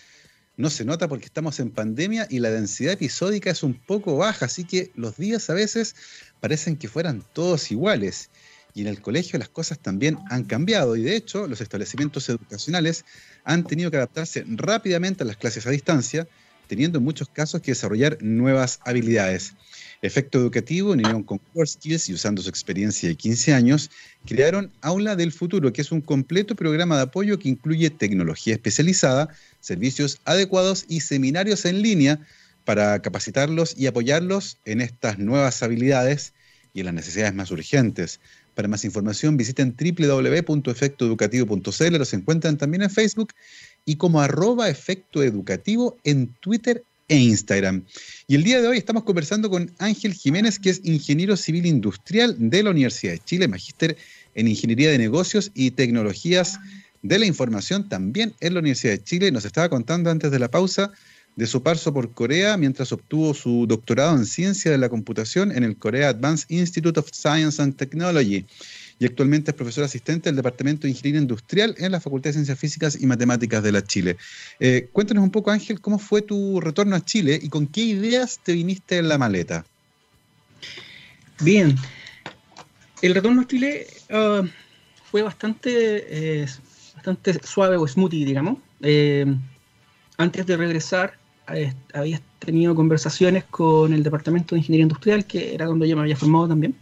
no 0.61 0.68
se 0.68 0.85
nota 0.85 1.09
porque 1.09 1.24
estamos 1.24 1.59
en 1.59 1.70
pandemia 1.70 2.26
y 2.28 2.38
la 2.38 2.50
densidad 2.50 2.92
episódica 2.92 3.50
es 3.50 3.62
un 3.62 3.74
poco 3.74 4.18
baja, 4.18 4.44
así 4.44 4.64
que 4.64 4.90
los 4.94 5.16
días 5.16 5.48
a 5.48 5.54
veces 5.54 5.96
parecen 6.40 6.76
que 6.76 6.87
fueran 6.87 7.24
todos 7.33 7.70
iguales. 7.70 8.28
Y 8.74 8.83
en 8.83 8.87
el 8.87 9.00
colegio 9.00 9.38
las 9.38 9.48
cosas 9.48 9.78
también 9.78 10.18
han 10.30 10.44
cambiado 10.44 10.96
y 10.96 11.02
de 11.02 11.16
hecho 11.16 11.46
los 11.46 11.61
establecimientos 11.61 12.28
educacionales 12.28 13.04
han 13.44 13.64
tenido 13.64 13.90
que 13.90 13.96
adaptarse 13.96 14.44
rápidamente 14.46 15.22
a 15.22 15.26
las 15.26 15.37
clases 15.37 15.66
a 15.66 15.70
distancia, 15.70 16.28
teniendo 16.68 16.98
en 16.98 17.04
muchos 17.04 17.28
casos 17.28 17.61
que 17.61 17.72
desarrollar 17.72 18.18
nuevas 18.20 18.78
habilidades. 18.85 19.54
Efecto 20.02 20.38
Educativo, 20.38 20.94
en 20.94 21.00
unión 21.00 21.22
con 21.24 21.38
Core 21.38 21.66
Skills 21.66 22.09
y 22.09 22.14
usando 22.14 22.40
su 22.40 22.48
experiencia 22.48 23.09
de 23.09 23.16
15 23.16 23.52
años, 23.52 23.90
crearon 24.24 24.72
Aula 24.80 25.14
del 25.16 25.33
Futuro, 25.33 25.72
que 25.72 25.83
es 25.83 25.92
un 25.92 26.00
completo 26.00 26.54
programa 26.54 26.96
de 26.96 27.02
apoyo 27.02 27.38
que 27.38 27.48
incluye 27.48 27.90
tecnología 27.90 28.54
especializada, 28.54 29.28
servicios 29.61 30.20
adecuados 30.24 30.87
y 30.88 31.00
seminarios 31.00 31.64
en 31.64 31.83
línea 31.83 32.20
para 32.64 33.02
capacitarlos 33.02 33.74
y 33.76 33.88
apoyarlos 33.88 34.59
en 34.64 34.80
estas 34.80 35.18
nuevas 35.18 35.62
habilidades 35.62 36.33
y 36.72 36.80
en 36.80 36.87
las 36.87 36.94
necesidades 36.94 37.35
más 37.35 37.50
urgentes. 37.50 38.20
Para 38.60 38.68
más 38.68 38.84
información 38.84 39.38
visiten 39.38 39.74
www.efectoeducativo.cl, 39.74 41.96
los 41.96 42.12
encuentran 42.12 42.58
también 42.58 42.82
en 42.82 42.90
Facebook 42.90 43.32
y 43.86 43.96
como 43.96 44.20
arroba 44.20 44.68
efecto 44.68 45.22
educativo 45.22 45.96
en 46.04 46.26
Twitter 46.40 46.84
e 47.08 47.16
Instagram. 47.16 47.86
Y 48.26 48.34
el 48.34 48.44
día 48.44 48.60
de 48.60 48.68
hoy 48.68 48.76
estamos 48.76 49.04
conversando 49.04 49.48
con 49.48 49.72
Ángel 49.78 50.12
Jiménez, 50.12 50.58
que 50.58 50.68
es 50.68 50.82
ingeniero 50.84 51.38
civil 51.38 51.64
industrial 51.64 52.36
de 52.38 52.62
la 52.62 52.68
Universidad 52.68 53.12
de 53.12 53.20
Chile, 53.20 53.48
magíster 53.48 53.96
en 54.34 54.46
Ingeniería 54.46 54.90
de 54.90 54.98
Negocios 54.98 55.50
y 55.54 55.70
Tecnologías 55.70 56.60
de 57.00 57.18
la 57.18 57.24
Información, 57.24 57.88
también 57.88 58.34
en 58.40 58.52
la 58.52 58.60
Universidad 58.60 58.92
de 58.92 59.02
Chile. 59.02 59.32
Nos 59.32 59.46
estaba 59.46 59.70
contando 59.70 60.10
antes 60.10 60.30
de 60.30 60.38
la 60.38 60.50
pausa 60.50 60.92
de 61.36 61.46
su 61.46 61.62
paso 61.62 61.92
por 61.94 62.12
Corea 62.12 62.56
mientras 62.56 62.92
obtuvo 62.92 63.34
su 63.34 63.66
doctorado 63.66 64.16
en 64.16 64.26
Ciencia 64.26 64.70
de 64.70 64.78
la 64.78 64.88
Computación 64.88 65.52
en 65.52 65.64
el 65.64 65.76
Korea 65.76 66.08
Advanced 66.08 66.46
Institute 66.50 66.98
of 66.98 67.08
Science 67.12 67.62
and 67.62 67.76
Technology 67.76 68.46
y 69.00 69.06
actualmente 69.06 69.50
es 69.50 69.56
profesor 69.56 69.84
asistente 69.84 70.28
del 70.28 70.36
Departamento 70.36 70.82
de 70.82 70.90
Ingeniería 70.90 71.22
Industrial 71.22 71.74
en 71.78 71.90
la 71.90 72.00
Facultad 72.00 72.28
de 72.28 72.34
Ciencias 72.34 72.58
Físicas 72.58 73.00
y 73.00 73.06
Matemáticas 73.06 73.62
de 73.62 73.72
la 73.72 73.82
Chile. 73.82 74.18
Eh, 74.60 74.90
cuéntanos 74.92 75.24
un 75.24 75.30
poco, 75.30 75.50
Ángel, 75.50 75.80
cómo 75.80 75.98
fue 75.98 76.20
tu 76.20 76.60
retorno 76.60 76.94
a 76.94 77.00
Chile 77.00 77.40
y 77.42 77.48
con 77.48 77.66
qué 77.66 77.80
ideas 77.80 78.38
te 78.44 78.52
viniste 78.52 78.98
en 78.98 79.08
la 79.08 79.16
maleta. 79.16 79.64
Bien, 81.40 81.74
el 83.00 83.14
retorno 83.14 83.40
a 83.40 83.46
Chile 83.46 83.86
ah, 84.10 84.42
fue 85.10 85.22
bastante, 85.22 86.42
eh, 86.42 86.46
bastante 86.94 87.40
suave 87.42 87.78
o 87.78 87.88
smoothie, 87.88 88.26
digamos. 88.26 88.58
Eh, 88.82 89.24
antes 90.18 90.44
de 90.44 90.58
regresar, 90.58 91.19
había 91.92 92.20
tenido 92.38 92.74
conversaciones 92.74 93.44
con 93.44 93.92
el 93.92 94.02
Departamento 94.02 94.54
de 94.54 94.60
Ingeniería 94.60 94.84
Industrial, 94.84 95.24
que 95.24 95.54
era 95.54 95.66
donde 95.66 95.88
yo 95.88 95.96
me 95.96 96.02
había 96.02 96.16
formado 96.16 96.48
también 96.48 96.74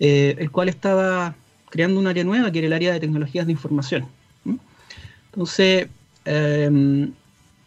eh, 0.00 0.36
el 0.38 0.50
cual 0.50 0.68
estaba 0.68 1.34
creando 1.70 1.98
un 1.98 2.06
área 2.06 2.22
nueva 2.22 2.52
que 2.52 2.58
era 2.58 2.68
el 2.68 2.72
área 2.72 2.92
de 2.92 3.00
tecnologías 3.00 3.46
de 3.46 3.52
información. 3.52 4.06
Entonces, 5.32 5.88
em, 6.24 7.12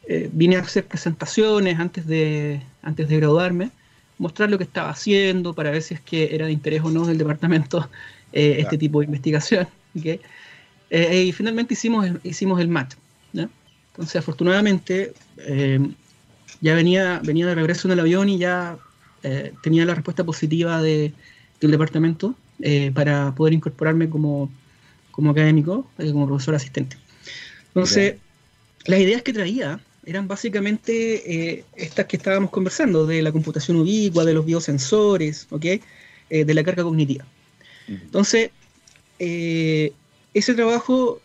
eh, 0.07 0.29
vine 0.31 0.55
a 0.55 0.62
hacer 0.62 0.86
presentaciones 0.86 1.79
antes 1.79 2.07
de, 2.07 2.62
antes 2.81 3.07
de 3.07 3.17
graduarme, 3.17 3.69
mostrar 4.17 4.49
lo 4.49 4.57
que 4.57 4.63
estaba 4.63 4.89
haciendo 4.89 5.53
para 5.53 5.71
ver 5.71 5.81
si 5.81 5.93
es 5.93 6.01
que 6.01 6.34
era 6.34 6.45
de 6.45 6.51
interés 6.51 6.81
o 6.84 6.89
no 6.89 7.05
del 7.05 7.17
departamento 7.17 7.89
eh, 8.34 8.57
este 8.60 8.77
tipo 8.77 8.99
de 8.99 9.05
investigación. 9.05 9.67
y 9.93 11.31
finalmente 11.34 11.73
hicimos 11.73 12.05
el, 12.05 12.19
hicimos 12.23 12.60
el 12.62 12.67
match. 12.69 12.95
Entonces, 13.34 14.15
afortunadamente, 14.15 15.13
em, 15.38 15.93
ya 16.62 16.76
venía, 16.76 17.21
venía 17.24 17.47
de 17.47 17.56
regreso 17.56 17.88
en 17.88 17.93
el 17.93 18.00
avión 18.00 18.30
y 18.30 18.38
ya 18.38 18.78
tenía 19.62 19.86
la 19.86 19.93
respuesta 19.93 20.24
positiva 20.24 20.82
de, 20.82 21.13
del 21.60 21.71
departamento 21.71 22.34
eh, 22.60 22.91
para 22.93 23.34
poder 23.36 23.54
incorporarme 23.54 24.10
como, 24.10 24.50
como 25.12 25.32
académico, 25.32 25.88
eh, 26.00 26.12
como 26.12 26.28
profesor 26.28 26.56
asistente. 26.56 26.97
Entonces, 27.67 28.15
las 28.86 29.00
ideas 29.00 29.21
que 29.21 29.34
traía 29.34 29.80
eran 30.06 30.28
básicamente 30.28 31.32
eh, 31.32 31.63
estas 31.76 32.08
que 32.08 32.17
estábamos 32.17 32.50
conversando, 32.50 33.06
de 33.06 33.21
la 33.21 33.32
computación 33.32 33.78
ubicua, 33.78 34.26
de 34.26 34.34
los 34.34 34.45
biosensores, 34.45 35.47
¿ok? 35.52 35.65
Eh, 35.65 36.45
de 36.45 36.54
la 36.54 36.63
carga 36.63 36.84
cognitiva. 36.84 37.26
Entonces, 37.88 38.52
eh, 39.19 39.91
ese 40.34 40.54
trabajo 40.54 41.21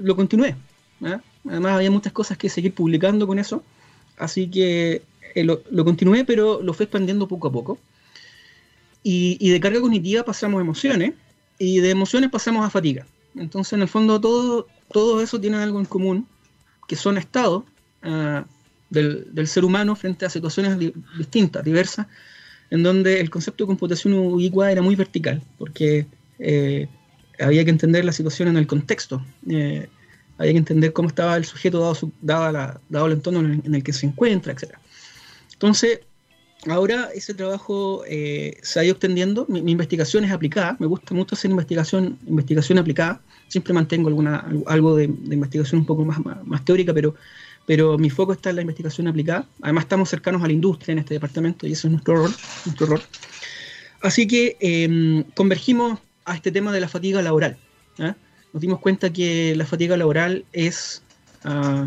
lo 0.00 0.16
continué. 0.16 0.56
¿ah? 1.02 1.20
Además, 1.48 1.76
había 1.76 1.90
muchas 1.90 2.12
cosas 2.12 2.36
que 2.36 2.48
seguir 2.48 2.74
publicando 2.74 3.26
con 3.26 3.38
eso, 3.38 3.62
así 4.22 4.48
que 4.48 5.02
lo, 5.36 5.84
continué, 5.84 6.24
pero 6.24 6.62
lo 6.62 6.72
fui 6.72 6.84
expandiendo 6.84 7.28
poco 7.28 7.48
a 7.48 7.52
poco. 7.52 7.78
Y, 9.02 9.50
de 9.50 9.60
carga 9.60 9.80
cognitiva 9.80 10.24
pasamos 10.24 10.58
a 10.58 10.62
emociones, 10.62 11.14
y 11.58 11.80
de 11.80 11.90
emociones 11.90 12.30
pasamos 12.30 12.64
a 12.64 12.70
fatiga. 12.70 13.06
Entonces, 13.34 13.72
en 13.72 13.82
el 13.82 13.88
fondo, 13.88 14.20
todo, 14.20 14.68
todo 14.92 15.20
eso 15.20 15.40
tiene 15.40 15.56
algo 15.56 15.80
en 15.80 15.86
común, 15.86 16.26
que 16.86 16.96
son 16.96 17.18
estados 17.18 17.64
uh, 18.04 18.42
del, 18.90 19.46
ser 19.46 19.64
humano 19.64 19.96
frente 19.96 20.24
a 20.26 20.30
situaciones 20.30 20.78
di 20.78 20.92
distintas, 21.18 21.64
diversas, 21.64 22.06
en 22.70 22.82
donde 22.82 23.20
el 23.20 23.30
concepto 23.30 23.64
de 23.64 23.68
computación 23.68 24.14
ubicua 24.14 24.70
era 24.70 24.82
muy 24.82 24.96
vertical, 24.96 25.42
porque 25.58 26.06
eh, 26.38 26.88
había 27.38 27.64
que 27.64 27.70
entender 27.70 28.04
la 28.04 28.12
situación 28.12 28.48
en 28.48 28.56
el 28.56 28.66
contexto, 28.66 29.24
eh, 29.48 29.88
había 30.42 30.52
que 30.52 30.58
entender 30.58 30.92
cómo 30.92 31.08
estaba 31.08 31.36
el 31.36 31.44
sujeto 31.44 31.80
dado, 31.80 31.94
su, 31.94 32.12
dado, 32.20 33.06
el 33.06 33.12
entorno 33.12 33.40
en 33.40 33.74
el, 33.74 33.82
que 33.82 33.92
se 33.92 34.06
encuentra, 34.06 34.52
etc. 34.52 34.74
Entonces, 35.52 36.00
ahora 36.66 37.10
ese 37.14 37.32
trabajo 37.32 38.02
eh, 38.06 38.58
se 38.62 38.80
ha 38.80 38.84
ido 38.84 38.92
extendiendo, 38.92 39.46
mi, 39.48 39.70
investigación 39.70 40.24
es 40.24 40.32
aplicada, 40.32 40.76
me 40.80 40.86
gusta 40.86 41.14
mucho 41.14 41.36
hacer 41.36 41.50
investigación, 41.50 42.18
investigación 42.26 42.78
aplicada, 42.78 43.20
siempre 43.48 43.72
mantengo 43.72 44.08
alguna, 44.08 44.44
algo 44.66 44.96
de, 44.96 45.04
investigación 45.04 45.80
un 45.80 45.86
poco 45.86 46.04
más, 46.04 46.18
más, 46.44 46.64
teórica, 46.64 46.92
pero 46.92 47.14
pero 47.64 47.96
mi 47.96 48.10
foco 48.10 48.32
está 48.32 48.50
en 48.50 48.56
la 48.56 48.62
investigación 48.62 49.06
aplicada. 49.06 49.46
Además 49.60 49.84
estamos 49.84 50.08
cercanos 50.08 50.42
a 50.42 50.48
la 50.48 50.52
industria 50.52 50.94
en 50.94 50.98
este 50.98 51.14
departamento 51.14 51.64
y 51.64 51.72
eso 51.72 51.86
es 51.86 51.92
nuestro 51.92 52.16
rol. 52.16 52.34
Nuestro 52.66 52.86
rol. 52.86 53.02
Así 54.00 54.26
que 54.26 54.56
eh, 54.58 55.24
convergimos 55.36 56.00
a 56.24 56.34
este 56.34 56.50
tema 56.50 56.72
de 56.72 56.80
la 56.80 56.88
fatiga 56.88 57.22
laboral. 57.22 57.56
¿eh? 57.98 58.14
Nos 58.52 58.60
dimos 58.60 58.80
cuenta 58.80 59.12
que 59.12 59.54
la 59.56 59.64
fatiga 59.64 59.96
laboral 59.96 60.44
es, 60.52 61.02
uh, 61.44 61.86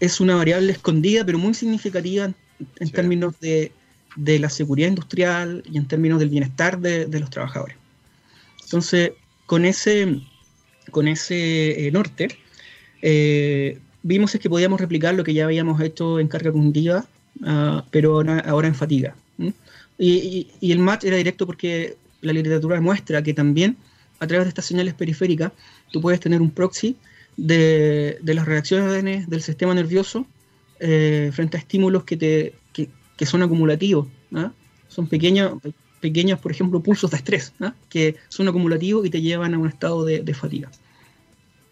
es 0.00 0.20
una 0.20 0.36
variable 0.36 0.72
escondida, 0.72 1.24
pero 1.24 1.38
muy 1.38 1.54
significativa 1.54 2.24
en, 2.26 2.36
en 2.78 2.86
sí. 2.86 2.92
términos 2.92 3.38
de, 3.40 3.72
de, 4.16 4.38
la 4.38 4.48
seguridad 4.48 4.88
industrial 4.88 5.62
y 5.70 5.78
en 5.78 5.88
términos 5.88 6.20
del 6.20 6.28
bienestar 6.28 6.78
de, 6.78 7.06
de 7.06 7.20
los 7.20 7.30
trabajadores. 7.30 7.76
Entonces, 8.64 9.12
con 9.46 9.64
ese, 9.64 10.22
con 10.90 11.08
ese 11.08 11.86
eh, 11.86 11.90
norte, 11.90 12.28
eh, 13.02 13.78
vimos 14.02 14.34
es 14.34 14.40
que 14.40 14.48
podíamos 14.48 14.80
replicar 14.80 15.14
lo 15.14 15.24
que 15.24 15.34
ya 15.34 15.44
habíamos 15.44 15.80
hecho 15.80 16.20
en 16.20 16.28
carga 16.28 16.52
cognitiva, 16.52 17.04
uh, 17.40 17.82
pero 17.90 18.12
ahora, 18.12 18.38
ahora, 18.40 18.68
en 18.68 18.74
fatiga. 18.74 19.14
Y, 19.98 20.08
y, 20.08 20.50
y, 20.60 20.72
el 20.72 20.78
match 20.78 21.04
era 21.04 21.16
directo 21.16 21.46
porque 21.46 21.96
la 22.22 22.32
literatura 22.32 22.80
muestra 22.80 23.22
que 23.22 23.34
también 23.34 23.76
a 24.22 24.26
través 24.28 24.44
de 24.44 24.50
estas 24.50 24.66
señales 24.66 24.94
periféricas 24.94 25.50
tú 25.90 26.00
puedes 26.00 26.20
tener 26.20 26.40
un 26.40 26.52
proxy 26.52 26.96
de, 27.36 28.18
de 28.22 28.34
las 28.34 28.46
reacciones 28.46 29.28
del 29.28 29.42
sistema 29.42 29.74
nervioso 29.74 30.26
eh, 30.78 31.30
frente 31.34 31.56
a 31.56 31.60
estímulos 31.60 32.04
que, 32.04 32.16
te, 32.16 32.54
que, 32.72 32.88
que 33.16 33.26
son 33.26 33.42
acumulativos. 33.42 34.06
¿no? 34.30 34.54
Son 34.86 35.08
pequeños, 35.08 35.60
pequeños, 36.00 36.38
por 36.38 36.52
ejemplo, 36.52 36.80
pulsos 36.80 37.10
de 37.10 37.16
estrés, 37.16 37.52
¿no? 37.58 37.74
que 37.88 38.14
son 38.28 38.46
acumulativos 38.46 39.04
y 39.04 39.10
te 39.10 39.20
llevan 39.20 39.54
a 39.54 39.58
un 39.58 39.66
estado 39.66 40.04
de, 40.04 40.22
de 40.22 40.34
fatiga. 40.34 40.70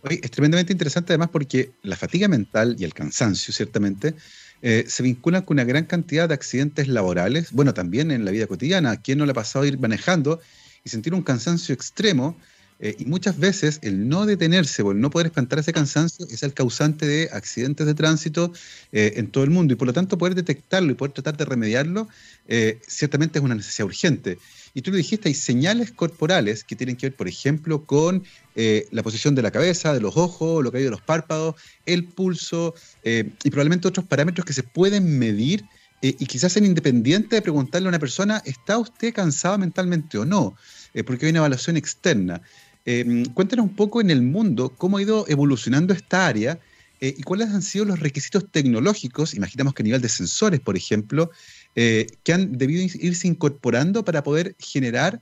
Es 0.08 0.30
tremendamente 0.32 0.72
interesante 0.72 1.12
además 1.12 1.28
porque 1.30 1.70
la 1.82 1.94
fatiga 1.94 2.26
mental 2.26 2.74
y 2.80 2.84
el 2.84 2.94
cansancio, 2.94 3.54
ciertamente, 3.54 4.14
eh, 4.62 4.84
se 4.88 5.04
vinculan 5.04 5.42
con 5.42 5.54
una 5.54 5.64
gran 5.64 5.84
cantidad 5.84 6.26
de 6.26 6.34
accidentes 6.34 6.88
laborales, 6.88 7.52
bueno, 7.52 7.74
también 7.74 8.10
en 8.10 8.24
la 8.24 8.32
vida 8.32 8.48
cotidiana. 8.48 9.00
¿Quién 9.00 9.18
no 9.18 9.26
le 9.26 9.32
ha 9.32 9.34
pasado 9.34 9.64
ir 9.66 9.78
manejando 9.78 10.40
y 10.84 10.88
sentir 10.88 11.14
un 11.14 11.22
cansancio 11.22 11.74
extremo? 11.74 12.36
Eh, 12.82 12.96
y 12.98 13.04
muchas 13.04 13.38
veces 13.38 13.78
el 13.82 14.08
no 14.08 14.24
detenerse 14.24 14.80
o 14.80 14.92
el 14.92 15.00
no 15.00 15.10
poder 15.10 15.26
espantar 15.26 15.58
ese 15.58 15.70
cansancio 15.70 16.26
es 16.30 16.42
el 16.42 16.54
causante 16.54 17.06
de 17.06 17.28
accidentes 17.30 17.86
de 17.86 17.92
tránsito 17.92 18.54
eh, 18.92 19.12
en 19.16 19.30
todo 19.30 19.44
el 19.44 19.50
mundo. 19.50 19.74
Y 19.74 19.76
por 19.76 19.86
lo 19.86 19.92
tanto, 19.92 20.16
poder 20.16 20.34
detectarlo 20.34 20.90
y 20.90 20.94
poder 20.94 21.12
tratar 21.12 21.36
de 21.36 21.44
remediarlo, 21.44 22.08
eh, 22.48 22.80
ciertamente 22.86 23.38
es 23.38 23.44
una 23.44 23.54
necesidad 23.54 23.86
urgente. 23.86 24.38
Y 24.74 24.82
tú 24.82 24.90
lo 24.90 24.96
dijiste, 24.96 25.28
hay 25.28 25.34
señales 25.34 25.90
corporales 25.90 26.64
que 26.64 26.76
tienen 26.76 26.96
que 26.96 27.06
ver, 27.06 27.16
por 27.16 27.28
ejemplo, 27.28 27.84
con 27.84 28.24
eh, 28.54 28.86
la 28.92 29.02
posición 29.02 29.34
de 29.34 29.42
la 29.42 29.50
cabeza, 29.50 29.92
de 29.92 30.00
los 30.00 30.16
ojos, 30.16 30.62
lo 30.62 30.70
que 30.70 30.78
hay 30.78 30.84
de 30.84 30.90
los 30.90 31.02
párpados, 31.02 31.56
el 31.86 32.04
pulso 32.04 32.74
eh, 33.02 33.30
y 33.42 33.50
probablemente 33.50 33.88
otros 33.88 34.06
parámetros 34.06 34.44
que 34.44 34.52
se 34.52 34.62
pueden 34.62 35.18
medir 35.18 35.64
eh, 36.02 36.16
y 36.18 36.26
quizás 36.26 36.52
ser 36.52 36.64
independiente 36.64 37.36
de 37.36 37.42
preguntarle 37.42 37.86
a 37.86 37.90
una 37.90 37.98
persona, 37.98 38.42
¿está 38.44 38.78
usted 38.78 39.12
cansado 39.12 39.58
mentalmente 39.58 40.18
o 40.18 40.24
no? 40.24 40.56
Eh, 40.94 41.04
porque 41.04 41.26
hay 41.26 41.30
una 41.30 41.40
evaluación 41.40 41.76
externa. 41.76 42.42
Eh, 42.86 43.24
cuéntanos 43.34 43.66
un 43.66 43.76
poco 43.76 44.00
en 44.00 44.10
el 44.10 44.22
mundo 44.22 44.70
cómo 44.70 44.96
ha 44.96 45.02
ido 45.02 45.26
evolucionando 45.28 45.92
esta 45.92 46.26
área 46.26 46.58
eh, 47.00 47.14
y 47.16 47.22
cuáles 47.22 47.50
han 47.50 47.62
sido 47.62 47.84
los 47.84 48.00
requisitos 48.00 48.50
tecnológicos, 48.50 49.34
imaginamos 49.34 49.74
que 49.74 49.82
a 49.82 49.84
nivel 49.84 50.00
de 50.00 50.08
sensores, 50.08 50.60
por 50.60 50.76
ejemplo, 50.76 51.30
eh, 51.76 52.06
que 52.24 52.32
han 52.32 52.56
debido 52.56 52.82
irse 52.82 53.28
incorporando 53.28 54.04
para 54.04 54.22
poder 54.22 54.54
generar 54.58 55.20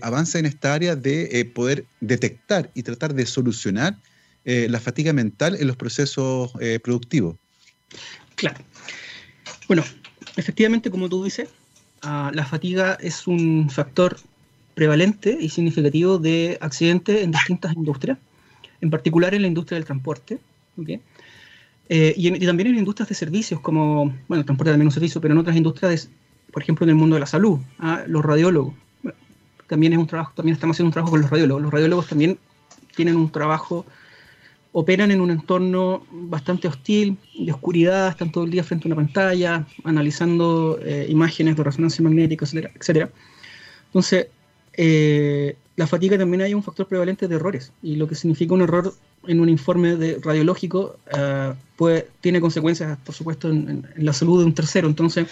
avances 0.00 0.36
en 0.36 0.46
esta 0.46 0.72
área 0.72 0.96
de 0.96 1.52
poder 1.54 1.84
detectar 2.00 2.70
y 2.72 2.82
tratar 2.84 3.12
de 3.12 3.26
solucionar 3.26 3.98
la 4.44 4.80
fatiga 4.80 5.12
mental 5.12 5.58
en 5.60 5.66
los 5.66 5.76
procesos 5.76 6.52
productivos. 6.82 7.36
Claro. 8.36 8.64
Bueno, 9.68 9.84
efectivamente, 10.36 10.90
como 10.90 11.08
tú 11.08 11.24
dices, 11.24 11.48
uh, 12.04 12.30
la 12.32 12.44
fatiga 12.44 12.98
es 13.00 13.26
un 13.26 13.70
factor 13.70 14.16
prevalente 14.74 15.36
y 15.40 15.48
significativo 15.48 16.18
de 16.18 16.58
accidentes 16.60 17.22
en 17.22 17.30
distintas 17.30 17.74
industrias, 17.74 18.18
en 18.80 18.90
particular 18.90 19.34
en 19.34 19.42
la 19.42 19.48
industria 19.48 19.76
del 19.76 19.84
transporte. 19.84 20.38
Eh, 21.88 22.14
y, 22.16 22.28
en, 22.28 22.44
también 22.44 22.68
en 22.68 22.78
industrias 22.78 23.08
de 23.08 23.14
servicios, 23.14 23.60
como, 23.60 24.06
bueno, 24.28 24.40
el 24.40 24.44
transporte 24.44 24.72
también 24.72 24.88
es 24.88 24.94
un 24.94 24.94
servicio, 24.94 25.20
pero 25.20 25.32
en 25.32 25.38
otras 25.38 25.56
industrias, 25.56 26.10
por 26.52 26.62
ejemplo, 26.62 26.84
en 26.84 26.90
el 26.90 26.96
mundo 26.96 27.14
de 27.14 27.20
la 27.20 27.26
salud, 27.26 27.60
¿ah? 27.78 28.02
los 28.06 28.24
radiólogos. 28.24 28.74
También 29.68 29.92
es 29.92 29.98
un 29.98 30.06
trabajo, 30.06 30.32
también 30.34 30.54
estamos 30.54 30.74
haciendo 30.74 30.88
un 30.88 30.92
trabajo 30.92 31.12
con 31.12 31.22
los 31.22 31.30
radiólogos. 31.30 31.62
Los 31.62 31.72
radiólogos 31.72 32.08
también 32.08 32.38
tienen 32.94 33.16
un 33.16 33.30
trabajo, 33.30 33.86
operan 34.76 35.12
en 35.12 35.20
un 35.20 35.30
entorno 35.30 36.04
bastante 36.10 36.66
hostil, 36.66 37.16
de 37.38 37.52
oscuridad, 37.52 38.08
están 38.08 38.32
todo 38.32 38.42
el 38.42 38.50
día 38.50 38.64
frente 38.64 38.86
a 38.86 38.88
una 38.88 38.96
pantalla, 38.96 39.64
analizando 39.84 40.80
eh, 40.82 41.06
imágenes 41.08 41.56
de 41.56 41.62
resonancia 41.62 42.02
magnética, 42.02 42.44
etcétera, 42.44 42.72
etcétera. 42.74 43.10
Entonces, 43.86 44.26
eh, 44.72 45.56
la 45.76 45.86
fatiga 45.86 46.18
también 46.18 46.42
hay 46.42 46.54
un 46.54 46.62
factor 46.64 46.88
prevalente 46.88 47.28
de 47.28 47.36
errores, 47.36 47.72
y 47.82 47.94
lo 47.94 48.08
que 48.08 48.16
significa 48.16 48.52
un 48.52 48.62
error 48.62 48.92
en 49.28 49.38
un 49.38 49.48
informe 49.48 49.94
de 49.94 50.18
radiológico 50.20 50.98
pues, 51.76 52.04
tiene 52.20 52.40
consecuencias, 52.40 52.98
por 52.98 53.14
supuesto, 53.14 53.48
en, 53.50 53.70
en, 53.70 53.88
en, 53.96 54.04
la 54.04 54.12
salud 54.12 54.40
de 54.40 54.46
un 54.46 54.54
tercero. 54.54 54.88
Entonces, 54.88 55.28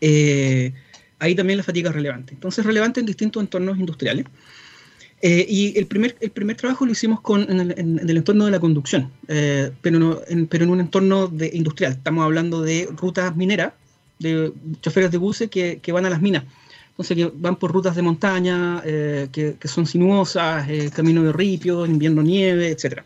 eh, 0.00 0.72
ahí 1.18 1.34
también 1.34 1.56
la 1.56 1.64
fatiga 1.64 1.90
es 1.90 1.96
relevante. 1.96 2.34
Entonces, 2.34 2.60
es 2.60 2.66
relevante 2.66 3.00
en 3.00 3.06
distintos 3.06 3.42
entornos 3.42 3.78
industriales. 3.78 4.26
Eh, 5.20 5.44
y 5.48 5.76
el 5.76 5.86
primer, 5.86 6.16
el 6.20 6.30
primer 6.30 6.56
trabajo 6.56 6.86
lo 6.86 6.92
hicimos 6.92 7.20
con, 7.20 7.42
en, 7.50 7.60
el, 7.60 7.74
en 7.76 7.98
el 7.98 8.16
entorno 8.16 8.44
de 8.44 8.52
la 8.52 8.60
conducción, 8.60 9.10
eh, 9.26 9.72
pero, 9.82 9.98
no, 9.98 10.20
pero 10.48 10.64
en 10.64 10.70
un 10.70 10.80
entorno 10.80 11.26
de, 11.26 11.50
industrial. 11.52 11.92
Estamos 11.92 12.24
hablando 12.24 12.62
de 12.62 12.88
rutas 12.96 13.34
mineras, 13.34 13.72
de 14.20 14.52
choferes 14.80 15.10
de 15.10 15.18
buses 15.18 15.50
que, 15.50 15.80
que 15.82 15.92
van 15.92 16.06
a 16.06 16.10
las 16.10 16.22
minas. 16.22 16.44
Entonces, 16.90 17.16
que 17.16 17.32
van 17.34 17.56
por 17.56 17.72
rutas 17.72 17.96
de 17.96 18.02
montaña, 18.02 18.82
eh, 18.84 19.28
que, 19.32 19.56
que, 19.58 19.68
son 19.68 19.86
sinuosas, 19.86 20.68
eh, 20.68 20.90
camino 20.94 21.22
de 21.22 21.32
ripio, 21.32 21.86
invierno 21.86 22.22
nieve, 22.22 22.70
etc. 22.70 23.02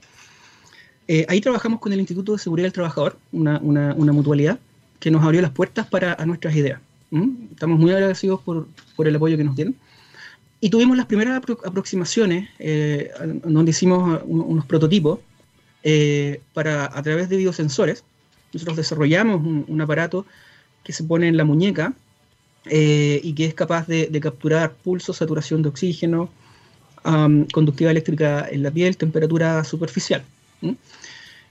Ahí 1.29 1.43
trabajamos 1.43 1.79
con 1.79 1.93
el 1.93 2.01
Instituto 2.01 2.33
de 2.33 2.39
Seguridad 2.39 2.67
del 2.67 2.73
Trabajador, 2.73 3.19
una, 3.33 3.59
una, 3.59 3.93
una 3.95 4.13
mutualidad 4.13 4.59
que 4.99 5.11
nos 5.11 5.23
abrió 5.25 5.43
las 5.43 5.51
puertas 5.51 5.87
para 5.87 6.15
a 6.15 6.25
nuestras 6.25 6.55
ideas. 6.55 6.81
¿Mm? 7.11 7.53
Estamos 7.53 7.79
muy 7.79 7.91
agradecidos 7.91 8.41
por, 8.41 8.69
por, 8.97 9.09
el 9.09 9.17
apoyo 9.17 9.37
que 9.37 9.45
nos 9.45 9.57
dieron. 9.57 9.75
Y 10.65 10.71
tuvimos 10.71 10.97
las 10.97 11.07
primeras 11.07 11.37
apro 11.39 11.59
aproximaciones, 11.65 12.49
eh, 12.61 13.11
donde 13.43 13.73
hicimos 13.73 14.23
un, 14.25 14.43
unos 14.43 14.65
prototipos 14.65 15.19
eh, 15.83 16.41
para, 16.55 16.85
a 16.85 17.03
través 17.03 17.29
de 17.29 17.37
biosensores. 17.37 18.05
Nosotros 18.53 18.77
desarrollamos 18.77 19.45
un, 19.45 19.81
aparato 19.81 20.25
que 20.85 20.93
se 20.93 21.03
pone 21.03 21.27
en 21.27 21.37
la 21.37 21.45
muñeca 21.45 21.95
eh, 22.67 23.21
y 23.25 23.33
que 23.35 23.47
es 23.47 23.55
capaz 23.55 23.89
de, 23.89 24.21
capturar 24.21 24.75
pulso, 24.75 25.13
saturación 25.13 25.63
de 25.63 25.71
oxígeno, 25.71 26.31
um, 27.05 27.45
conductividad 27.47 27.91
eléctrica 27.91 28.47
en 28.49 28.63
la 28.63 28.71
piel, 28.71 28.97
temperatura 28.97 29.65
superficial. 29.65 30.23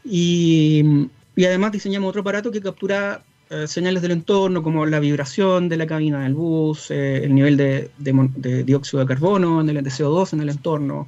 Y, 0.05 1.09
además 1.35 1.73
diseñamos 1.73 2.07
otro 2.07 2.21
aparato 2.21 2.49
que 2.49 2.61
captura 2.61 3.25
eh, 3.51 3.67
señales 3.67 4.01
del 4.01 4.11
entorno, 4.11 4.63
como 4.63 4.85
la 4.85 5.01
vibración 5.01 5.67
de 5.67 5.75
la 5.75 5.85
cabina 5.85 6.23
del 6.23 6.33
bus, 6.33 6.89
eh, 6.89 7.25
el 7.25 7.35
nivel 7.35 7.57
de, 7.57 7.91
de, 7.97 8.29
de, 8.37 8.63
dióxido 8.63 9.01
de 9.01 9.07
carbono, 9.07 9.61
de 9.61 9.73
CO2 9.73 10.31
en 10.33 10.41
el 10.41 10.49
entorno, 10.49 11.07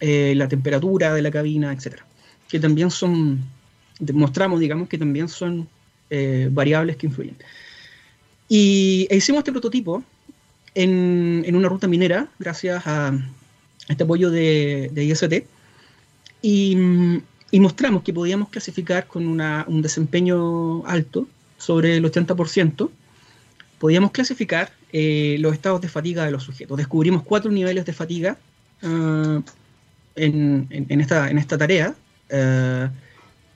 eh, 0.00 0.34
la 0.36 0.46
temperatura 0.46 1.14
de 1.14 1.22
la 1.22 1.30
cabina, 1.30 1.72
etc. 1.72 2.00
que 2.48 2.60
también 2.60 2.90
son, 2.90 3.40
demostramos, 3.98 4.60
digamos, 4.60 4.88
que 4.88 4.98
también 4.98 5.28
son 5.28 5.68
eh, 6.10 6.48
variables 6.50 6.96
que 6.96 7.06
influyen. 7.06 7.36
Y 8.48 9.06
e 9.08 9.16
hicimos 9.16 9.38
este 9.38 9.52
prototipo 9.52 10.04
en, 10.74 11.44
en, 11.46 11.56
una 11.56 11.68
ruta 11.68 11.88
minera, 11.88 12.28
gracias 12.38 12.86
a 12.86 13.12
este 13.88 14.02
apoyo 14.04 14.30
de, 14.30 14.90
de 14.92 15.04
IST, 15.04 15.46
y, 16.42 16.76
y, 17.50 17.60
mostramos 17.60 18.02
que 18.02 18.12
podíamos 18.12 18.50
clasificar 18.50 19.06
con 19.06 19.26
una, 19.26 19.64
un 19.66 19.80
desempeño 19.80 20.84
alto, 20.86 21.26
sobre 21.56 21.96
el 21.96 22.04
80%, 22.04 22.90
podíamos 23.78 24.10
clasificar 24.10 24.72
eh, 24.92 25.36
los 25.40 25.52
estados 25.52 25.80
de 25.80 25.88
fatiga 25.88 26.24
de 26.24 26.30
los 26.30 26.44
sujetos. 26.44 26.76
Descubrimos 26.76 27.22
cuatro 27.22 27.50
niveles 27.50 27.84
de 27.84 27.92
fatiga 27.92 28.38
uh, 28.82 29.42
en, 30.14 30.86
esta, 30.88 31.30
en 31.30 31.38
esta 31.38 31.58
tarea 31.58 31.94
uh, 32.32 32.88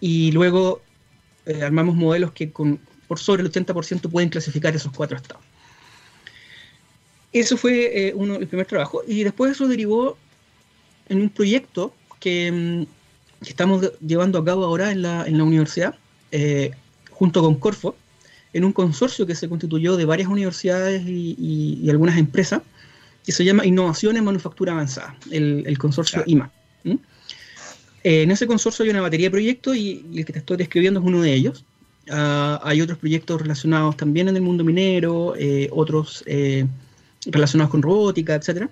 y 0.00 0.32
luego 0.32 0.82
uh, 1.46 1.64
armamos 1.64 1.94
modelos 1.94 2.32
que 2.32 2.50
con, 2.50 2.78
por 3.08 3.18
sobre 3.18 3.42
el 3.42 3.50
80% 3.50 4.10
pueden 4.10 4.28
clasificar 4.28 4.74
esos 4.76 4.92
cuatro 4.92 5.16
estados. 5.16 5.42
Eso 7.32 7.56
fue 7.56 8.08
eh, 8.08 8.12
uno, 8.14 8.36
el 8.36 8.48
primer 8.48 8.66
trabajo 8.66 9.02
y 9.06 9.22
después 9.22 9.52
eso 9.52 9.68
derivó 9.68 10.18
en 11.08 11.22
un 11.22 11.30
proyecto 11.30 11.94
que, 12.18 12.50
mm, 12.50 13.46
estamos 13.46 13.92
llevando 14.00 14.38
a 14.38 14.44
cabo 14.44 14.64
ahora 14.64 14.90
en 14.90 15.02
la, 15.02 15.26
la 15.26 15.44
universidad 15.44 15.94
eh, 16.32 16.72
junto 17.20 17.42
con 17.42 17.56
Corfo, 17.56 17.94
en 18.54 18.64
un 18.64 18.72
consorcio 18.72 19.26
que 19.26 19.34
se 19.34 19.46
constituyó 19.46 19.98
de 19.98 20.06
varias 20.06 20.26
universidades 20.26 21.02
y, 21.06 21.36
y, 21.38 21.78
y 21.82 21.90
algunas 21.90 22.16
empresas, 22.16 22.62
que 23.26 23.30
se 23.30 23.44
llama 23.44 23.66
Innovación 23.66 24.16
en 24.16 24.24
Manufactura 24.24 24.72
Avanzada, 24.72 25.14
el, 25.30 25.62
el 25.66 25.76
consorcio 25.76 26.24
claro. 26.24 26.30
IMA. 26.30 26.50
¿Mm? 26.84 26.94
Eh, 28.04 28.22
en 28.22 28.30
ese 28.30 28.46
consorcio 28.46 28.84
hay 28.84 28.90
una 28.90 29.02
batería 29.02 29.26
de 29.26 29.32
proyectos 29.32 29.76
y, 29.76 30.02
y, 30.10 30.20
el 30.20 30.24
que 30.24 30.32
te 30.32 30.38
estoy 30.38 30.56
describiendo 30.56 30.98
es 30.98 31.06
uno 31.06 31.20
de 31.20 31.34
ellos. 31.34 31.62
Uh, 32.08 32.56
hay 32.62 32.80
otros 32.80 32.96
proyectos 32.96 33.42
relacionados 33.42 33.98
también 33.98 34.28
en 34.28 34.36
el 34.36 34.42
mundo 34.42 34.64
minero, 34.64 35.34
eh, 35.36 35.68
otros 35.72 36.24
eh, 36.26 36.66
relacionados 37.26 37.70
con 37.70 37.82
robótica, 37.82 38.34
etc. 38.34 38.70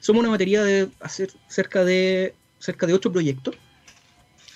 Somos 0.00 0.20
una 0.20 0.30
batería 0.30 0.64
de 0.64 0.88
hacer 0.98 1.30
cerca 1.46 1.84
de 1.84 2.34
cerca 2.58 2.88
de 2.88 2.94
ocho 2.94 3.12
proyectos 3.12 3.54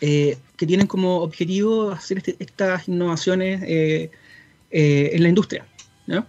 eh, 0.05 0.36
que 0.57 0.66
tienen 0.66 0.88
como 0.88 1.18
objetivo 1.18 1.92
hacer 1.92 2.18
este, 2.18 2.34
estas 2.40 2.88
innovaciones 2.88 3.62
eh, 3.62 4.11
eh, 4.72 5.11
en 5.12 5.22
la 5.22 5.28
industria. 5.28 5.64
¿no? 6.09 6.26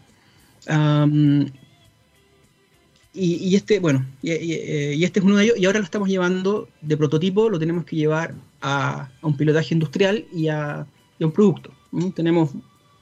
Y, 3.16 3.56
este, 3.56 3.80
bueno, 3.80 4.06
y, 4.22 5.04
este 5.04 5.20
es 5.20 5.26
uno 5.26 5.38
de 5.38 5.46
ellos, 5.46 5.58
y 5.58 5.66
ahora 5.66 5.80
lo 5.80 5.86
estamos 5.86 6.08
llevando 6.08 6.70
de 6.82 6.98
prototipo, 6.98 7.50
lo 7.50 7.58
tenemos 7.58 7.84
que 7.86 7.96
llevar 7.96 8.36
a, 8.62 9.10
un 9.24 9.36
pilotaje 9.36 9.74
industrial 9.74 10.26
y 10.32 10.50
a, 10.50 10.86
un 11.20 11.32
producto. 11.32 11.72
Tenemos 12.14 12.52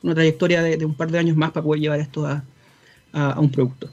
una 0.01 0.15
trayectoria 0.15 0.61
de, 0.63 0.85
un 0.85 0.95
par 0.95 1.11
de 1.11 1.19
años 1.19 1.35
más 1.35 1.51
para 1.51 1.65
poder 1.65 1.81
llevar 1.81 1.99
esto 1.99 2.25
a, 2.25 2.45
un 3.37 3.51
producto. 3.51 3.89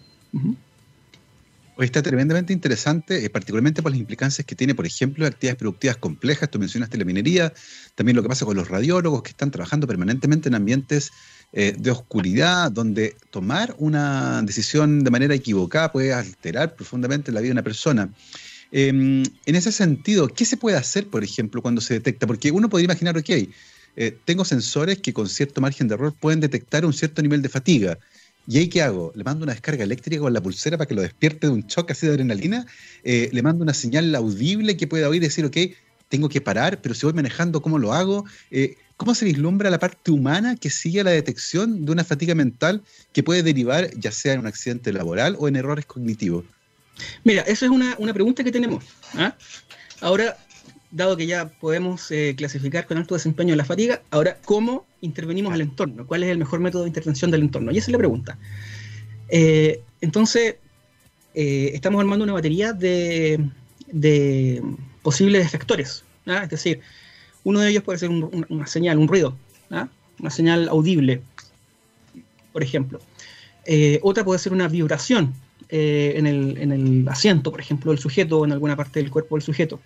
Hoy 1.80 1.84
está 1.84 2.02
tremendamente 2.02 2.52
interesante, 2.52 3.24
eh, 3.24 3.30
particularmente 3.30 3.84
por 3.84 3.92
las 3.92 4.00
implicancias 4.00 4.44
que 4.44 4.56
tiene, 4.56 4.74
por 4.74 4.84
ejemplo, 4.84 5.24
actividades 5.24 5.60
productivas 5.60 5.96
complejas. 5.96 6.50
Tú 6.50 6.58
mencionaste 6.58 6.98
la 6.98 7.04
minería, 7.04 7.52
también 7.94 8.16
lo 8.16 8.22
que 8.22 8.28
pasa 8.28 8.44
con 8.44 8.56
los 8.56 8.66
radiólogos 8.66 9.22
que 9.22 9.30
están 9.30 9.52
trabajando 9.52 9.86
permanentemente 9.86 10.48
en 10.48 10.56
ambientes 10.56 11.12
eh, 11.52 11.76
de 11.78 11.90
oscuridad, 11.92 12.72
donde 12.72 13.14
tomar 13.30 13.76
una 13.78 14.42
decisión 14.42 15.04
de 15.04 15.10
manera 15.12 15.36
equivocada 15.36 15.92
puede 15.92 16.12
alterar 16.12 16.74
profundamente 16.74 17.30
la 17.30 17.38
vida 17.38 17.50
de 17.50 17.52
una 17.52 17.62
persona. 17.62 18.12
Eh, 18.72 18.88
en 18.88 19.54
ese 19.54 19.70
sentido, 19.70 20.26
¿qué 20.26 20.44
se 20.44 20.56
puede 20.56 20.76
hacer, 20.76 21.06
por 21.06 21.22
ejemplo, 21.22 21.62
cuando 21.62 21.80
se 21.80 21.94
detecta? 21.94 22.26
Porque 22.26 22.50
uno 22.50 22.68
podría 22.68 22.86
imaginar, 22.86 23.16
ok, 23.16 23.30
eh, 23.94 24.18
tengo 24.24 24.44
sensores 24.44 24.98
que 24.98 25.12
con 25.12 25.28
cierto 25.28 25.60
margen 25.60 25.86
de 25.86 25.94
error 25.94 26.12
pueden 26.12 26.40
detectar 26.40 26.84
un 26.84 26.92
cierto 26.92 27.22
nivel 27.22 27.40
de 27.40 27.48
fatiga 27.48 27.98
¿Y 28.50 28.56
ahí 28.56 28.68
qué 28.68 28.80
hago? 28.80 29.12
¿Le 29.14 29.24
mando 29.24 29.44
una 29.44 29.52
descarga 29.52 29.84
eléctrica 29.84 30.22
con 30.22 30.32
la 30.32 30.40
pulsera 30.40 30.78
para 30.78 30.88
que 30.88 30.94
lo 30.94 31.02
despierte 31.02 31.48
de 31.48 31.52
un 31.52 31.66
choque 31.66 31.92
así 31.92 32.06
de 32.06 32.12
adrenalina? 32.12 32.64
Eh, 33.04 33.28
¿Le 33.30 33.42
mando 33.42 33.62
una 33.62 33.74
señal 33.74 34.14
audible 34.14 34.74
que 34.78 34.86
pueda 34.86 35.06
oír 35.06 35.22
y 35.22 35.26
decir, 35.26 35.44
ok, 35.44 35.56
tengo 36.08 36.30
que 36.30 36.40
parar, 36.40 36.80
pero 36.80 36.94
si 36.94 37.04
voy 37.04 37.12
manejando, 37.12 37.60
¿cómo 37.60 37.78
lo 37.78 37.92
hago? 37.92 38.24
Eh, 38.50 38.76
¿Cómo 38.96 39.14
se 39.14 39.26
vislumbra 39.26 39.68
la 39.68 39.78
parte 39.78 40.10
humana 40.10 40.56
que 40.56 40.70
sigue 40.70 41.04
la 41.04 41.10
detección 41.10 41.84
de 41.84 41.92
una 41.92 42.04
fatiga 42.04 42.34
mental 42.34 42.82
que 43.12 43.22
puede 43.22 43.42
derivar 43.42 43.90
ya 43.98 44.12
sea 44.12 44.32
en 44.32 44.40
un 44.40 44.46
accidente 44.46 44.94
laboral 44.94 45.36
o 45.38 45.46
en 45.46 45.56
errores 45.56 45.84
cognitivos? 45.84 46.46
Mira, 47.24 47.42
esa 47.42 47.66
es 47.66 47.70
una, 47.70 47.96
una 47.98 48.14
pregunta 48.14 48.42
que 48.42 48.50
tenemos. 48.50 48.82
¿ah? 49.12 49.36
Ahora, 50.00 50.38
dado 50.90 51.16
que 51.16 51.26
ya 51.26 51.48
podemos 51.48 52.10
eh, 52.10 52.34
clasificar 52.36 52.86
con 52.86 52.98
alto 52.98 53.14
desempeño 53.14 53.54
la 53.56 53.64
fatiga, 53.64 54.02
ahora, 54.10 54.38
¿cómo 54.44 54.86
intervenimos 55.00 55.52
al 55.52 55.60
entorno? 55.60 56.06
¿Cuál 56.06 56.24
es 56.24 56.30
el 56.30 56.38
mejor 56.38 56.60
método 56.60 56.82
de 56.82 56.88
intervención 56.88 57.30
del 57.30 57.42
entorno? 57.42 57.72
Y 57.72 57.78
esa 57.78 57.86
es 57.86 57.92
la 57.92 57.98
pregunta. 57.98 58.38
Eh, 59.28 59.82
entonces, 60.00 60.56
eh, 61.34 61.70
estamos 61.74 62.00
armando 62.00 62.24
una 62.24 62.32
batería 62.32 62.72
de, 62.72 63.48
de 63.86 64.62
posibles 65.02 65.44
efectores. 65.44 66.04
¿ah? 66.26 66.42
Es 66.44 66.50
decir, 66.50 66.80
uno 67.44 67.60
de 67.60 67.70
ellos 67.70 67.82
puede 67.82 67.98
ser 67.98 68.08
un, 68.08 68.24
un, 68.24 68.46
una 68.48 68.66
señal, 68.66 68.98
un 68.98 69.08
ruido, 69.08 69.36
¿ah? 69.70 69.88
una 70.18 70.30
señal 70.30 70.68
audible, 70.68 71.20
por 72.52 72.62
ejemplo. 72.62 73.00
Otra 74.00 74.24
puede 74.24 74.38
ser 74.38 74.54
una 74.54 74.66
vibración 74.66 75.34
en 75.68 76.26
el, 76.26 76.56
en, 76.56 76.72
el, 76.72 77.06
asiento, 77.06 77.50
por 77.50 77.60
ejemplo, 77.60 77.92
del 77.92 78.00
sujeto 78.00 78.38
o 78.38 78.46
en 78.46 78.52
alguna 78.52 78.76
parte 78.76 78.98
del 78.98 79.10
cuerpo 79.10 79.36
del 79.36 79.42
sujeto 79.42 79.78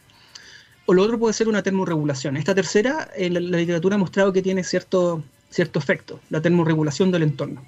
o 0.92 0.94
lo 0.94 1.02
otro 1.02 1.18
puede 1.18 1.32
ser 1.32 1.48
una 1.48 1.62
termorregulación. 1.62 2.36
Esta 2.36 2.54
tercera, 2.54 3.08
en 3.16 3.32
la, 3.32 3.40
la 3.40 3.56
literatura 3.56 3.96
ha 3.96 3.98
mostrado 3.98 4.30
que 4.30 4.42
tiene 4.42 4.62
cierto, 4.62 5.24
cierto 5.50 5.78
efecto, 5.78 6.20
la 6.28 6.42
termorregulación 6.42 7.10
del 7.10 7.22
entorno. 7.22 7.64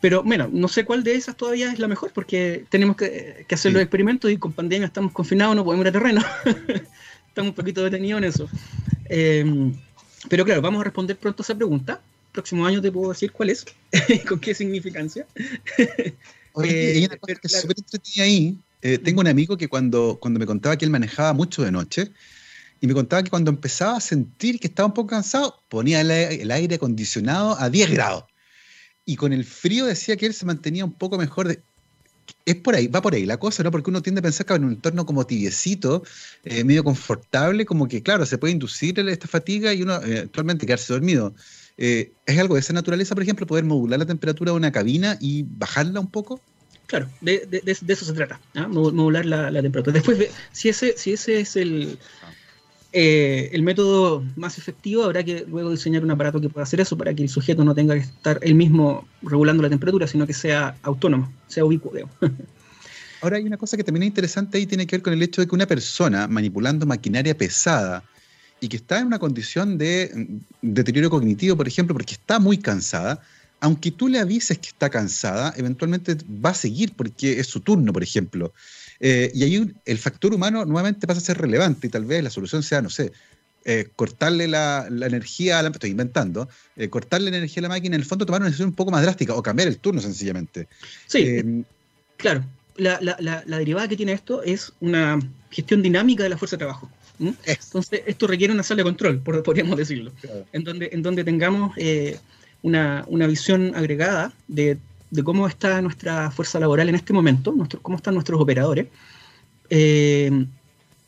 Pero 0.00 0.22
bueno, 0.22 0.50
no 0.52 0.68
sé 0.68 0.84
cuál 0.84 1.02
de 1.02 1.14
esas 1.14 1.34
todavía 1.34 1.72
es 1.72 1.78
la 1.78 1.88
mejor 1.88 2.12
porque 2.12 2.66
tenemos 2.68 2.96
que, 2.96 3.46
que 3.48 3.54
hacer 3.54 3.70
sí. 3.70 3.74
los 3.74 3.82
experimentos 3.82 4.30
y 4.30 4.36
con 4.36 4.52
pandemia 4.52 4.86
estamos 4.86 5.12
confinados, 5.12 5.56
no 5.56 5.64
podemos 5.64 5.84
ir 5.84 5.88
a 5.88 5.92
terreno. 5.92 6.22
estamos 7.28 7.50
un 7.50 7.54
poquito 7.54 7.82
detenidos 7.82 8.18
en 8.18 8.24
eso. 8.24 8.48
Eh, 9.08 9.72
pero 10.28 10.44
claro, 10.44 10.60
vamos 10.60 10.82
a 10.82 10.84
responder 10.84 11.16
pronto 11.16 11.42
a 11.42 11.44
esa 11.44 11.54
pregunta. 11.54 12.02
Próximo 12.32 12.66
año 12.66 12.82
te 12.82 12.92
puedo 12.92 13.08
decir 13.08 13.32
cuál 13.32 13.48
es, 13.48 13.64
con 14.28 14.38
qué 14.38 14.54
significancia. 14.54 15.26
Oye, 16.52 16.92
eh, 16.92 16.96
hay 16.98 17.04
una 17.06 17.16
cosa 17.16 17.34
que 17.34 17.46
es 17.46 17.60
súper 17.60 17.78
entretenida 17.78 18.24
ahí, 18.24 18.58
eh, 18.82 18.98
tengo 18.98 19.20
un 19.20 19.28
amigo 19.28 19.56
que 19.56 19.68
cuando, 19.68 20.18
cuando 20.20 20.38
me 20.38 20.46
contaba 20.46 20.76
que 20.76 20.84
él 20.84 20.90
manejaba 20.90 21.32
mucho 21.32 21.62
de 21.62 21.72
noche, 21.72 22.12
y 22.80 22.86
me 22.86 22.94
contaba 22.94 23.22
que 23.22 23.30
cuando 23.30 23.50
empezaba 23.50 23.96
a 23.96 24.00
sentir 24.00 24.60
que 24.60 24.68
estaba 24.68 24.86
un 24.86 24.94
poco 24.94 25.08
cansado, 25.08 25.60
ponía 25.68 26.00
el, 26.00 26.10
el, 26.10 26.50
aire 26.50 26.76
acondicionado 26.76 27.58
a 27.58 27.70
10 27.70 27.90
grados. 27.90 28.24
Y 29.04 29.16
con 29.16 29.32
el 29.32 29.44
frío 29.44 29.86
decía 29.86 30.16
que 30.16 30.26
él 30.26 30.34
se 30.34 30.46
mantenía 30.46 30.84
un 30.84 30.92
poco 30.92 31.18
mejor. 31.18 31.48
De... 31.48 31.62
Es 32.44 32.56
por 32.56 32.74
ahí, 32.74 32.86
va 32.86 33.02
por 33.02 33.14
ahí 33.14 33.26
la 33.26 33.38
cosa, 33.38 33.62
¿no? 33.62 33.70
Porque 33.70 33.90
uno 33.90 34.02
tiende 34.02 34.20
a 34.20 34.22
pensar 34.22 34.46
que 34.46 34.54
en 34.54 34.64
un 34.64 34.72
entorno 34.72 35.06
como 35.06 35.26
tibiecito, 35.26 36.04
eh, 36.44 36.62
medio 36.62 36.84
confortable, 36.84 37.64
como 37.64 37.88
que, 37.88 38.02
claro, 38.02 38.26
se 38.26 38.38
puede 38.38 38.52
inducir 38.52 38.98
esta 39.00 39.26
fatiga 39.26 39.72
y 39.72 39.82
uno 39.82 40.00
eh, 40.04 40.20
actualmente 40.20 40.66
quedarse 40.66 40.92
dormido. 40.92 41.34
Eh, 41.78 42.12
¿Es 42.26 42.38
algo 42.38 42.54
de 42.54 42.60
esa 42.60 42.72
naturaleza, 42.72 43.14
por 43.14 43.22
ejemplo, 43.22 43.46
poder 43.46 43.64
modular 43.64 43.98
la 43.98 44.06
temperatura 44.06 44.52
de 44.52 44.56
una 44.56 44.72
cabina 44.72 45.16
y 45.20 45.44
bajarla 45.48 46.00
un 46.00 46.10
poco? 46.10 46.40
Claro, 46.88 47.06
de, 47.20 47.46
de, 47.46 47.62
eso 47.66 48.04
se 48.06 48.12
trata, 48.14 48.40
¿ah? 48.54 48.66
modular 48.66 49.26
la, 49.26 49.60
temperatura. 49.60 49.92
Después, 49.92 50.30
si 50.52 50.70
ese, 50.70 50.96
si 50.96 51.12
ese 51.12 51.40
es 51.40 51.54
el, 51.54 51.98
eh, 52.94 53.50
el 53.52 53.62
método 53.62 54.24
más 54.36 54.56
efectivo, 54.56 55.04
habrá 55.04 55.22
que 55.22 55.44
luego 55.46 55.70
diseñar 55.70 56.02
un 56.02 56.10
aparato 56.10 56.40
que 56.40 56.48
pueda 56.48 56.64
hacer 56.64 56.80
eso 56.80 56.96
para 56.96 57.12
que 57.12 57.22
el 57.22 57.28
sujeto 57.28 57.62
no 57.62 57.74
tenga 57.74 57.92
que 57.92 58.00
estar 58.00 58.38
él 58.40 58.54
mismo 58.54 59.06
regulando 59.20 59.62
la 59.62 59.68
temperatura, 59.68 60.06
sino 60.06 60.26
que 60.26 60.32
sea 60.32 60.78
autónomo, 60.82 61.30
sea 61.46 61.62
ubicuo. 61.66 61.92
Ahora 63.20 63.36
hay 63.36 63.44
una 63.44 63.58
cosa 63.58 63.76
que 63.76 63.84
también 63.84 64.04
es 64.04 64.08
interesante 64.08 64.56
ahí, 64.56 64.64
tiene 64.64 64.86
que 64.86 64.96
ver 64.96 65.02
con 65.02 65.12
el 65.12 65.22
hecho 65.22 65.42
de 65.42 65.46
que 65.46 65.54
una 65.54 65.66
persona 65.66 66.26
manipulando 66.26 66.86
maquinaria 66.86 67.36
pesada 67.36 68.02
y 68.60 68.68
que 68.68 68.78
está 68.78 69.00
en 69.00 69.08
una 69.08 69.18
condición 69.18 69.76
de 69.76 70.10
mm, 70.62 70.72
deterioro 70.72 71.10
cognitivo, 71.10 71.54
por 71.54 71.68
ejemplo, 71.68 71.94
porque 71.94 72.14
está 72.14 72.38
muy 72.38 72.56
cansada, 72.56 73.20
aunque 73.60 73.90
tú 73.90 74.08
le 74.08 74.18
avises 74.18 74.58
que 74.58 74.68
está 74.68 74.88
cansada, 74.88 75.52
eventualmente 75.56 76.16
va 76.44 76.50
a 76.50 76.54
seguir 76.54 76.92
porque 76.94 77.40
es 77.40 77.46
su 77.48 77.60
turno, 77.60 77.92
por 77.92 78.02
ejemplo. 78.02 78.52
Eh, 79.00 79.30
y 79.34 79.42
ahí 79.42 79.72
el 79.84 79.98
factor 79.98 80.34
humano 80.34 80.64
nuevamente 80.64 81.06
pasa 81.06 81.20
a 81.20 81.24
ser 81.24 81.38
relevante 81.38 81.86
y 81.86 81.90
tal 81.90 82.04
vez 82.04 82.22
la 82.22 82.30
solución 82.30 82.62
sea, 82.62 82.82
no 82.82 82.90
sé, 82.90 83.12
eh, 83.64 83.88
cortarle 83.96 84.48
la, 84.48 84.86
la, 84.90 85.06
energía 85.06 85.58
a 85.58 85.62
la 85.62 85.68
estoy 85.70 85.90
inventando, 85.90 86.48
eh, 86.76 86.88
cortarle 86.88 87.30
la 87.30 87.38
energía 87.38 87.60
a 87.60 87.62
la 87.62 87.68
máquina, 87.68 87.96
en 87.96 88.02
el 88.02 88.06
fondo 88.06 88.26
tomar 88.26 88.40
una 88.40 88.46
decisión 88.46 88.68
un 88.68 88.74
poco 88.74 88.90
más 88.90 89.02
drástica 89.02 89.34
o 89.34 89.42
cambiar 89.42 89.68
el 89.68 89.78
turno 89.78 90.00
sencillamente. 90.00 90.68
Sí, 91.06 91.64
claro. 92.16 92.44
La, 92.76 92.98
la, 93.00 93.16
la, 93.18 93.58
derivada 93.58 93.88
que 93.88 93.96
tiene 93.96 94.12
esto 94.12 94.40
es 94.44 94.72
una 94.78 95.18
gestión 95.50 95.82
dinámica 95.82 96.22
de 96.22 96.28
la 96.28 96.38
fuerza 96.38 96.54
de 96.54 96.58
trabajo. 96.58 96.88
Entonces, 97.44 98.02
esto 98.06 98.28
requiere 98.28 98.52
una 98.52 98.62
sala 98.62 98.78
de 98.78 98.84
control, 98.84 99.20
podríamos 99.20 99.76
decirlo, 99.76 100.12
claro. 100.20 100.46
en, 100.52 100.62
donde, 100.62 100.88
en 100.92 101.02
donde 101.02 101.24
tengamos 101.24 101.76
una, 102.62 103.04
una 103.08 103.26
visión 103.26 103.72
agregada 103.74 104.32
de, 104.48 104.78
de, 105.10 105.24
cómo 105.24 105.46
está 105.46 105.80
nuestra 105.82 106.30
fuerza 106.30 106.58
laboral 106.60 106.88
en 106.88 106.94
este 106.94 107.12
momento, 107.12 107.54
cómo 107.82 107.96
están 107.96 108.14
nuestros 108.14 108.40
operadores, 108.40 108.88
eh, 109.70 110.46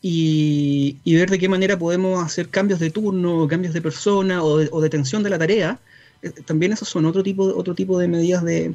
y, 0.01 0.97
ver 1.05 1.29
de 1.29 1.37
qué 1.37 1.47
manera 1.47 1.77
podemos 1.77 2.23
hacer 2.23 2.49
cambios 2.49 2.79
de 2.79 2.89
turno, 2.89 3.47
cambios 3.47 3.73
de 3.73 3.81
persona 3.81 4.43
o, 4.43 4.57
de, 4.57 4.69
detención 4.81 5.21
de 5.21 5.29
la 5.29 5.37
tarea. 5.37 5.79
Eh, 6.21 6.31
también 6.45 6.71
esos 6.71 6.89
son 6.89 7.05
otro 7.05 7.21
tipo, 7.21 7.43
otro 7.43 7.75
tipo 7.75 7.99
de 7.99 8.07
medidas 8.07 8.43
de, 8.43 8.73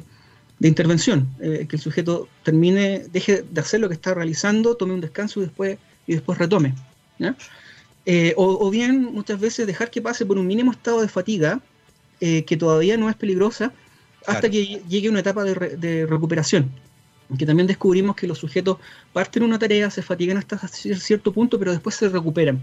intervención, 0.61 1.27
eh, 1.39 1.67
que 1.69 1.75
el 1.75 1.81
sujeto 1.81 2.27
termine, 2.43 3.05
deje 3.11 3.43
de 3.43 3.61
hacer 3.61 3.79
lo 3.79 3.89
que 3.89 3.93
está 3.93 4.13
realizando, 4.13 4.75
tome 4.75 4.93
un 4.93 5.01
descanso 5.01 5.39
y 5.39 5.43
después, 5.43 5.77
y 6.07 6.13
después 6.13 6.37
retome. 6.39 6.73
Eh, 8.05 8.33
o, 8.37 8.69
bien 8.69 9.03
muchas 9.03 9.39
veces 9.39 9.67
dejar 9.67 9.91
que 9.91 10.01
pase 10.01 10.25
por 10.25 10.37
un 10.37 10.47
mínimo 10.47 10.71
estado 10.71 11.01
de 11.01 11.09
fatiga, 11.09 11.59
que 12.19 12.57
todavía 12.57 12.97
no 12.97 13.09
es 13.09 13.15
peligrosa, 13.15 13.73
hasta 14.25 14.49
que 14.49 14.81
llegue 14.87 15.09
una 15.09 15.19
etapa 15.19 15.43
de 15.43 16.05
recuperación 16.05 16.71
que 17.37 17.45
también 17.45 17.67
descubrimos 17.67 18.15
que 18.15 18.27
los 18.27 18.37
sujetos 18.37 18.77
parten 19.11 19.43
una 19.43 19.59
tarea, 19.59 19.89
se 19.89 20.01
fatigan 20.01 20.37
hasta 20.37 20.57
cierto 20.67 21.33
punto, 21.33 21.59
pero 21.59 21.71
después 21.71 21.95
se 21.95 22.07
recuperan. 22.07 22.61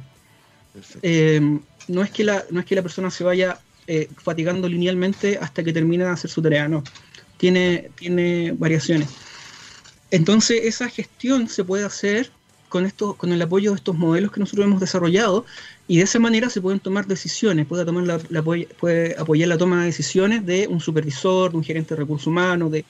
Eh, 1.02 1.59
no, 1.88 2.02
es 2.02 2.11
que 2.11 2.24
la, 2.24 2.44
no 2.50 2.61
es 2.61 2.66
que 2.66 2.74
la 2.74 2.82
persona 2.82 3.11
se 3.11 3.24
vaya 3.24 3.59
eh, 3.86 4.09
fatigando 4.16 4.68
linealmente 4.68 5.38
hasta 5.38 5.62
que 5.62 5.72
termina 5.72 6.07
de 6.07 6.11
hacer 6.12 6.30
su 6.30 6.40
tarea, 6.40 6.68
no. 6.68 6.82
Tiene, 7.36 7.90
tiene 7.96 8.52
variaciones. 8.52 9.09
Entonces, 10.11 10.62
esa 10.64 10.88
gestión 10.88 11.48
se 11.48 11.64
puede 11.64 11.84
hacer 11.84 12.30
con, 12.74 12.86
esto, 12.86 13.14
con 13.14 13.32
el 13.32 13.40
apoyo 13.40 13.70
de 13.70 13.76
estos 13.76 13.96
modelos 13.96 14.32
que 14.32 14.40
nosotros 14.40 14.66
hemos 14.66 14.80
desarrollado 14.80 15.46
y 15.86 15.98
de 15.98 16.02
esa 16.02 16.18
manera 16.18 16.50
se 16.50 16.60
pueden 16.60 16.80
tomar 16.80 17.06
decisiones, 17.06 17.66
puede, 17.66 17.84
tomar 17.84 18.04
la, 18.28 18.42
puede 18.42 19.14
apoyar 19.16 19.48
la 19.48 19.56
toma 19.56 19.78
de 19.78 19.86
decisiones 19.86 20.44
de 20.44 20.66
un 20.66 20.80
supervisor, 20.80 21.52
de 21.52 21.56
un 21.58 21.62
gerente 21.62 21.94
de 21.94 22.00
recursos 22.00 22.26
humanos, 22.26 22.72
de, 22.72 22.84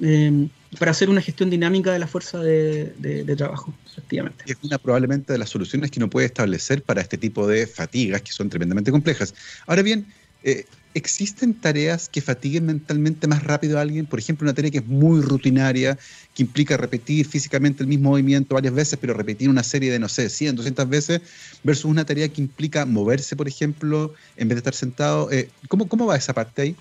Em, 0.00 0.48
para 0.78 0.90
hacer 0.90 1.08
una 1.08 1.20
gestión 1.20 1.50
dinámica 1.50 1.92
de 1.92 1.98
la 1.98 2.06
fuerza 2.06 2.38
de, 2.40 3.34
trabajo, 3.36 3.74
efectivamente. 3.86 4.44
Es 4.46 4.56
una 4.62 4.78
probablemente 4.78 5.32
de 5.32 5.38
las 5.38 5.48
soluciones 5.48 5.90
que 5.90 5.98
uno 5.98 6.08
puede 6.10 6.26
establecer 6.26 6.82
para 6.82 7.00
este 7.00 7.18
tipo 7.18 7.46
de 7.46 7.66
fatigas 7.66 8.22
que 8.22 8.30
son 8.32 8.48
tremendamente 8.48 8.90
complejas. 8.90 9.34
Ahora 9.66 9.82
bien, 9.82 10.06
eh, 10.42 10.64
¿existen 10.94 11.54
tareas 11.54 12.08
que 12.08 12.20
fatiguen 12.20 12.66
mentalmente 12.66 13.26
más 13.26 13.42
rápido 13.42 13.78
a 13.78 13.82
alguien? 13.82 14.06
Por 14.06 14.18
ejemplo, 14.18 14.44
una 14.44 14.54
tarea 14.54 14.70
que 14.70 14.78
es 14.78 14.86
muy 14.86 15.20
rutinaria, 15.20 15.98
que 16.34 16.42
implica 16.42 16.76
repetir 16.76 17.26
físicamente 17.26 17.82
el 17.82 17.88
mismo 17.88 18.10
movimiento 18.10 18.54
varias 18.54 18.74
veces, 18.74 18.98
pero 19.00 19.14
repetir 19.14 19.48
una 19.48 19.62
serie 19.62 19.90
de, 19.90 19.98
no 19.98 20.08
sé, 20.08 20.28
100, 20.28 20.56
200 20.56 20.88
veces, 20.88 21.20
versus 21.62 21.84
una 21.84 22.04
tarea 22.04 22.28
que 22.28 22.40
implica 22.40 22.84
moverse, 22.84 23.36
por 23.36 23.48
ejemplo, 23.48 24.14
en 24.36 24.48
vez 24.48 24.56
de 24.56 24.60
estar 24.60 24.74
sentado. 24.74 25.30
Eh, 25.30 25.48
¿cómo, 25.68 25.88
¿Cómo 25.88 26.06
va 26.06 26.16
esa 26.16 26.32
parte 26.32 26.62
ahí? 26.62 26.76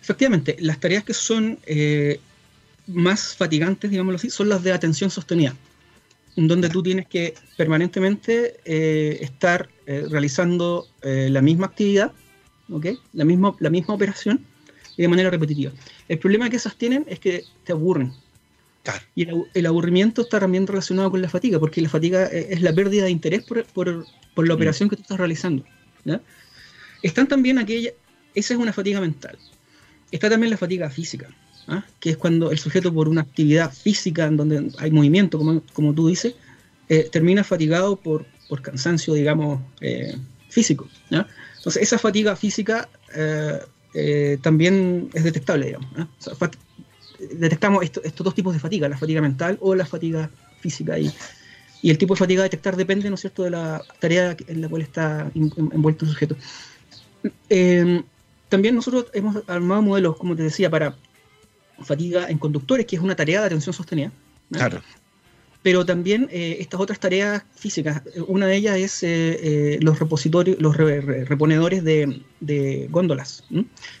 Efectivamente, 0.00 0.56
las 0.58 0.80
tareas 0.80 1.04
que 1.04 1.14
son 1.14 1.58
eh, 1.66 2.20
más 2.88 3.36
fatigantes, 3.36 3.90
digámoslo 3.90 4.16
así, 4.16 4.30
son 4.30 4.48
las 4.48 4.62
de 4.62 4.72
atención 4.72 5.10
sostenida, 5.10 5.54
en 6.36 6.48
donde 6.48 6.68
tú 6.68 6.82
tienes 6.82 7.06
que 7.06 7.34
permanentemente 7.56 8.56
eh, 8.64 9.18
estar 9.20 9.68
realizando 9.84 10.86
la 11.02 11.42
misma 11.42 11.66
actividad, 11.66 12.12
la, 13.12 13.24
misma, 13.24 13.54
la 13.58 13.70
misma 13.70 13.94
operación 13.94 14.44
y 14.96 15.02
de 15.02 15.08
manera 15.08 15.30
repetitiva. 15.30 15.72
El 16.08 16.18
problema 16.18 16.50
que 16.50 16.56
esas 16.56 16.76
tienen 16.76 17.04
es 17.08 17.18
que 17.18 17.44
te 17.64 17.72
aburren. 17.72 18.12
Y 19.14 19.28
el, 19.54 19.66
aburrimiento 19.66 20.22
está 20.22 20.40
también 20.40 20.66
relacionado 20.66 21.10
con 21.10 21.22
la 21.22 21.28
fatiga, 21.28 21.60
porque 21.60 21.80
la 21.80 21.88
fatiga 21.88 22.26
es 22.26 22.62
la 22.62 22.72
pérdida 22.72 23.04
de 23.04 23.10
interés 23.10 23.44
por, 23.44 23.64
por, 23.66 23.88
la 23.88 24.54
mm. 24.54 24.56
operación 24.56 24.88
que 24.88 24.96
tú 24.96 25.02
estás 25.02 25.18
realizando. 25.18 25.64
Están 27.02 27.28
también 27.28 27.58
aquellas, 27.58 27.94
esa 28.34 28.54
es 28.54 28.60
una 28.60 28.72
fatiga 28.72 29.00
mental. 29.00 29.38
Está 30.10 30.28
también 30.28 30.50
la 30.50 30.56
fatiga 30.56 30.90
física, 30.90 31.28
¿ah? 31.68 31.84
que 32.00 32.10
es 32.10 32.16
cuando 32.16 32.50
el 32.50 32.58
sujeto 32.58 32.92
por 32.92 33.08
una 33.08 33.22
actividad 33.22 33.72
física 33.72 34.26
en 34.26 34.36
donde 34.36 34.70
hay 34.78 34.90
movimiento, 34.90 35.38
como, 35.38 35.62
como 35.72 35.94
tú 35.94 36.08
dices, 36.08 36.34
eh, 36.88 37.08
termina 37.10 37.44
fatigado 37.44 37.96
por, 37.96 38.26
por 38.48 38.62
cansancio, 38.62 39.14
digamos, 39.14 39.60
eh, 39.80 40.16
físico. 40.52 40.88
Entonces, 41.10 41.82
esa 41.82 41.98
fatiga 41.98 42.36
física 42.36 42.88
eh, 43.14 44.38
también 44.42 45.10
es 45.14 45.24
detectable, 45.24 45.66
digamos. 45.66 45.88
detectamos 47.38 47.84
estos 47.84 48.24
dos 48.24 48.34
tipos 48.34 48.52
de 48.52 48.60
fatiga, 48.60 48.88
la 48.88 48.98
fatiga 48.98 49.20
mental 49.20 49.58
o 49.60 49.74
la 49.74 49.86
fatiga 49.86 50.30
física. 50.60 50.98
Y, 50.98 51.12
y 51.82 51.90
el 51.90 51.98
tipo 51.98 52.14
de 52.14 52.18
fatiga 52.18 52.42
a 52.42 52.44
detectar 52.44 52.76
depende, 52.76 53.08
¿no 53.08 53.14
es 53.14 53.20
cierto?, 53.20 53.42
de 53.42 53.50
la 53.50 53.82
tarea 53.98 54.36
en 54.46 54.60
la 54.60 54.68
cual 54.68 54.82
está 54.82 55.30
envuelto 55.34 56.04
el 56.04 56.10
sujeto. 56.12 56.36
También 58.48 58.74
nosotros 58.74 59.06
hemos 59.14 59.42
armado 59.46 59.80
modelos, 59.80 60.16
como 60.16 60.36
te 60.36 60.42
decía, 60.42 60.68
para 60.68 60.94
fatiga 61.82 62.28
en 62.28 62.38
conductores, 62.38 62.86
que 62.86 62.96
es 62.96 63.02
una 63.02 63.16
tarea 63.16 63.40
de 63.40 63.46
atención 63.46 63.72
sostenida. 63.72 64.12
Claro. 64.50 64.82
Pero 65.62 65.86
también 65.86 66.28
eh, 66.32 66.56
estas 66.60 66.80
otras 66.80 66.98
tareas 66.98 67.44
físicas, 67.54 68.02
una 68.26 68.46
de 68.46 68.56
ellas 68.56 68.76
es 68.76 69.02
eh, 69.02 69.08
eh, 69.08 69.78
los 69.80 69.98
repositorios, 69.98 70.60
los 70.60 70.76
reponedores 70.76 71.84
de, 71.84 72.88
góndolas, 72.90 73.44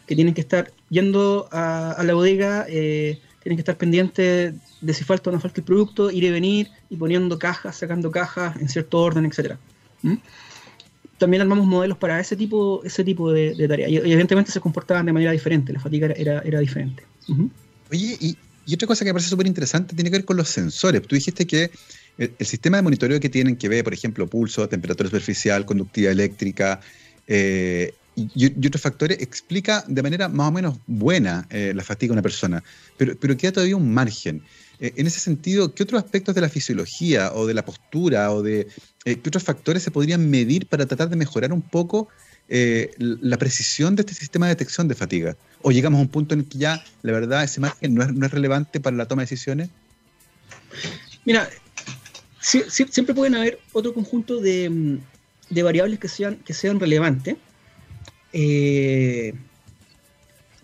que 0.06 0.16
tienen 0.16 0.34
que 0.34 0.40
estar 0.40 0.72
yendo 0.90 1.48
a, 1.52 2.02
la 2.04 2.14
bodega, 2.14 2.66
tienen 2.66 3.56
que 3.56 3.60
estar 3.60 3.76
pendientes 3.76 4.54
de 4.80 4.94
si 4.94 5.04
falta 5.04 5.30
o 5.30 5.32
no 5.32 5.40
falta 5.40 5.60
el 5.60 5.64
producto, 5.64 6.10
ir 6.10 6.24
y 6.24 6.30
venir 6.30 6.68
y 6.90 6.96
poniendo 6.96 7.38
cajas, 7.38 7.76
sacando 7.76 8.10
cajas 8.10 8.56
en 8.56 8.68
cierto 8.68 8.98
orden, 8.98 9.24
etcétera 9.24 9.58
también 11.22 11.40
armamos 11.40 11.66
modelos 11.66 11.98
para 11.98 12.18
ese 12.18 12.34
tipo, 12.34 12.82
ese 12.82 13.04
tipo 13.04 13.30
de, 13.30 13.54
tareas. 13.68 13.88
Y, 13.88 13.96
evidentemente 13.98 14.50
se 14.50 14.60
comportaban 14.60 15.06
de 15.06 15.12
manera 15.12 15.30
diferente, 15.30 15.72
la 15.72 15.78
fatiga 15.78 16.08
era, 16.16 16.40
era 16.40 16.58
diferente. 16.58 17.04
Oye, 17.92 18.16
y, 18.20 18.36
otra 18.74 18.86
cosa 18.86 19.04
que 19.04 19.10
me 19.10 19.14
parece 19.14 19.30
súper 19.30 19.46
interesante 19.46 19.94
tiene 19.94 20.10
que 20.10 20.18
ver 20.18 20.24
con 20.24 20.36
los 20.36 20.48
sensores. 20.48 21.02
Tú 21.02 21.14
dijiste 21.14 21.46
que 21.46 21.70
el, 22.18 22.34
sistema 22.46 22.76
de 22.76 22.82
monitoreo 22.82 23.20
que 23.20 23.28
tienen 23.28 23.56
que 23.56 23.68
ver, 23.68 23.84
por 23.84 23.94
ejemplo, 23.94 24.26
pulso, 24.26 24.68
temperatura 24.68 25.08
superficial, 25.08 25.64
conductividad 25.64 26.12
eléctrica 26.12 26.80
eh, 27.26 27.94
y, 28.14 28.66
otros 28.66 28.82
factores, 28.82 29.20
explica 29.20 29.84
de 29.88 30.02
manera 30.02 30.28
más 30.28 30.48
o 30.48 30.52
menos 30.52 30.78
buena 30.86 31.46
eh, 31.50 31.72
la 31.74 31.82
fatiga 31.82 32.10
de 32.10 32.14
una 32.14 32.22
persona, 32.22 32.62
pero, 32.98 33.16
pero 33.18 33.36
queda 33.36 33.52
todavía 33.52 33.76
un 33.76 33.92
margen. 33.92 34.42
Eh, 34.78 34.92
en 34.96 35.06
ese 35.06 35.20
sentido, 35.20 35.74
¿qué 35.74 35.82
otros 35.82 36.02
aspectos 36.02 36.34
de 36.34 36.42
la 36.42 36.48
fisiología 36.48 37.32
o 37.32 37.46
de 37.46 37.54
la 37.54 37.64
postura 37.64 38.30
o 38.32 38.42
de 38.42 38.66
qué 39.04 39.22
otros 39.26 39.42
factores 39.42 39.82
se 39.82 39.90
podrían 39.90 40.28
medir 40.28 40.66
para 40.66 40.86
tratar 40.86 41.08
de 41.08 41.16
mejorar 41.16 41.52
un 41.52 41.62
poco 41.62 42.08
eh, 42.48 42.92
la 42.98 43.38
precisión 43.38 43.96
de 43.96 44.02
este 44.02 44.14
sistema 44.14 44.46
de 44.46 44.52
detección 44.52 44.88
de 44.88 44.94
fatiga? 44.94 45.36
¿O 45.62 45.70
llegamos 45.70 45.98
a 45.98 46.02
un 46.02 46.08
punto 46.08 46.34
en 46.34 46.40
el 46.40 46.48
que 46.48 46.58
ya, 46.58 46.84
la 47.02 47.12
verdad, 47.12 47.44
ese 47.44 47.60
margen 47.60 47.94
no 47.94 48.26
es, 48.26 48.30
relevante 48.30 48.80
para 48.80 48.96
la 48.96 49.06
toma 49.06 49.22
de 49.22 49.24
decisiones? 49.24 49.70
Mira, 51.24 51.48
siempre 52.40 53.14
pueden 53.14 53.36
haber 53.36 53.60
otro 53.72 53.94
conjunto 53.94 54.40
de, 54.40 54.98
variables 55.50 55.98
que 55.98 56.08
sean, 56.08 56.36
que 56.36 56.54
sean 56.54 56.80
relevantes. 56.80 57.36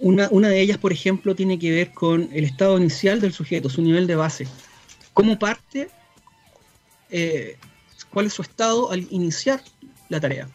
Una, 0.00 0.48
de 0.48 0.60
ellas, 0.60 0.78
por 0.78 0.92
ejemplo, 0.92 1.34
tiene 1.34 1.58
que 1.58 1.72
ver 1.72 1.92
con 1.92 2.28
el 2.32 2.44
estado 2.44 2.78
inicial 2.78 3.20
del 3.20 3.32
sujeto, 3.32 3.68
su 3.68 3.82
nivel 3.82 4.06
de 4.06 4.14
base. 4.14 4.46
¿Cómo 5.12 5.38
parte? 5.38 5.88
Eh, 7.10 7.56
¿Cuál 8.10 8.26
es 8.26 8.34
su 8.34 8.42
estado 8.42 8.92
al 8.92 9.06
iniciar 9.10 9.60
la 10.08 10.20
tarea? 10.20 10.48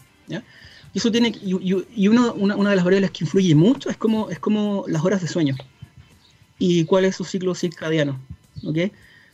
Y, 0.94 1.00
eso 1.00 1.12
tiene, 1.12 1.34
y, 1.42 2.08
una, 2.08 2.70
de 2.70 2.76
las 2.76 2.86
variables 2.86 3.12
que 3.12 3.24
influye 3.24 3.56
mucho 3.56 3.90
es 3.90 3.98
como, 3.98 4.30
es 4.30 4.40
como 4.40 4.86
las 4.88 5.04
horas 5.04 5.22
de 5.22 5.28
sueño 5.28 5.56
y 6.60 6.86
cuál 6.86 7.06
es 7.06 7.16
su 7.16 7.24
ciclo 7.24 7.56
circadiano. 7.56 8.20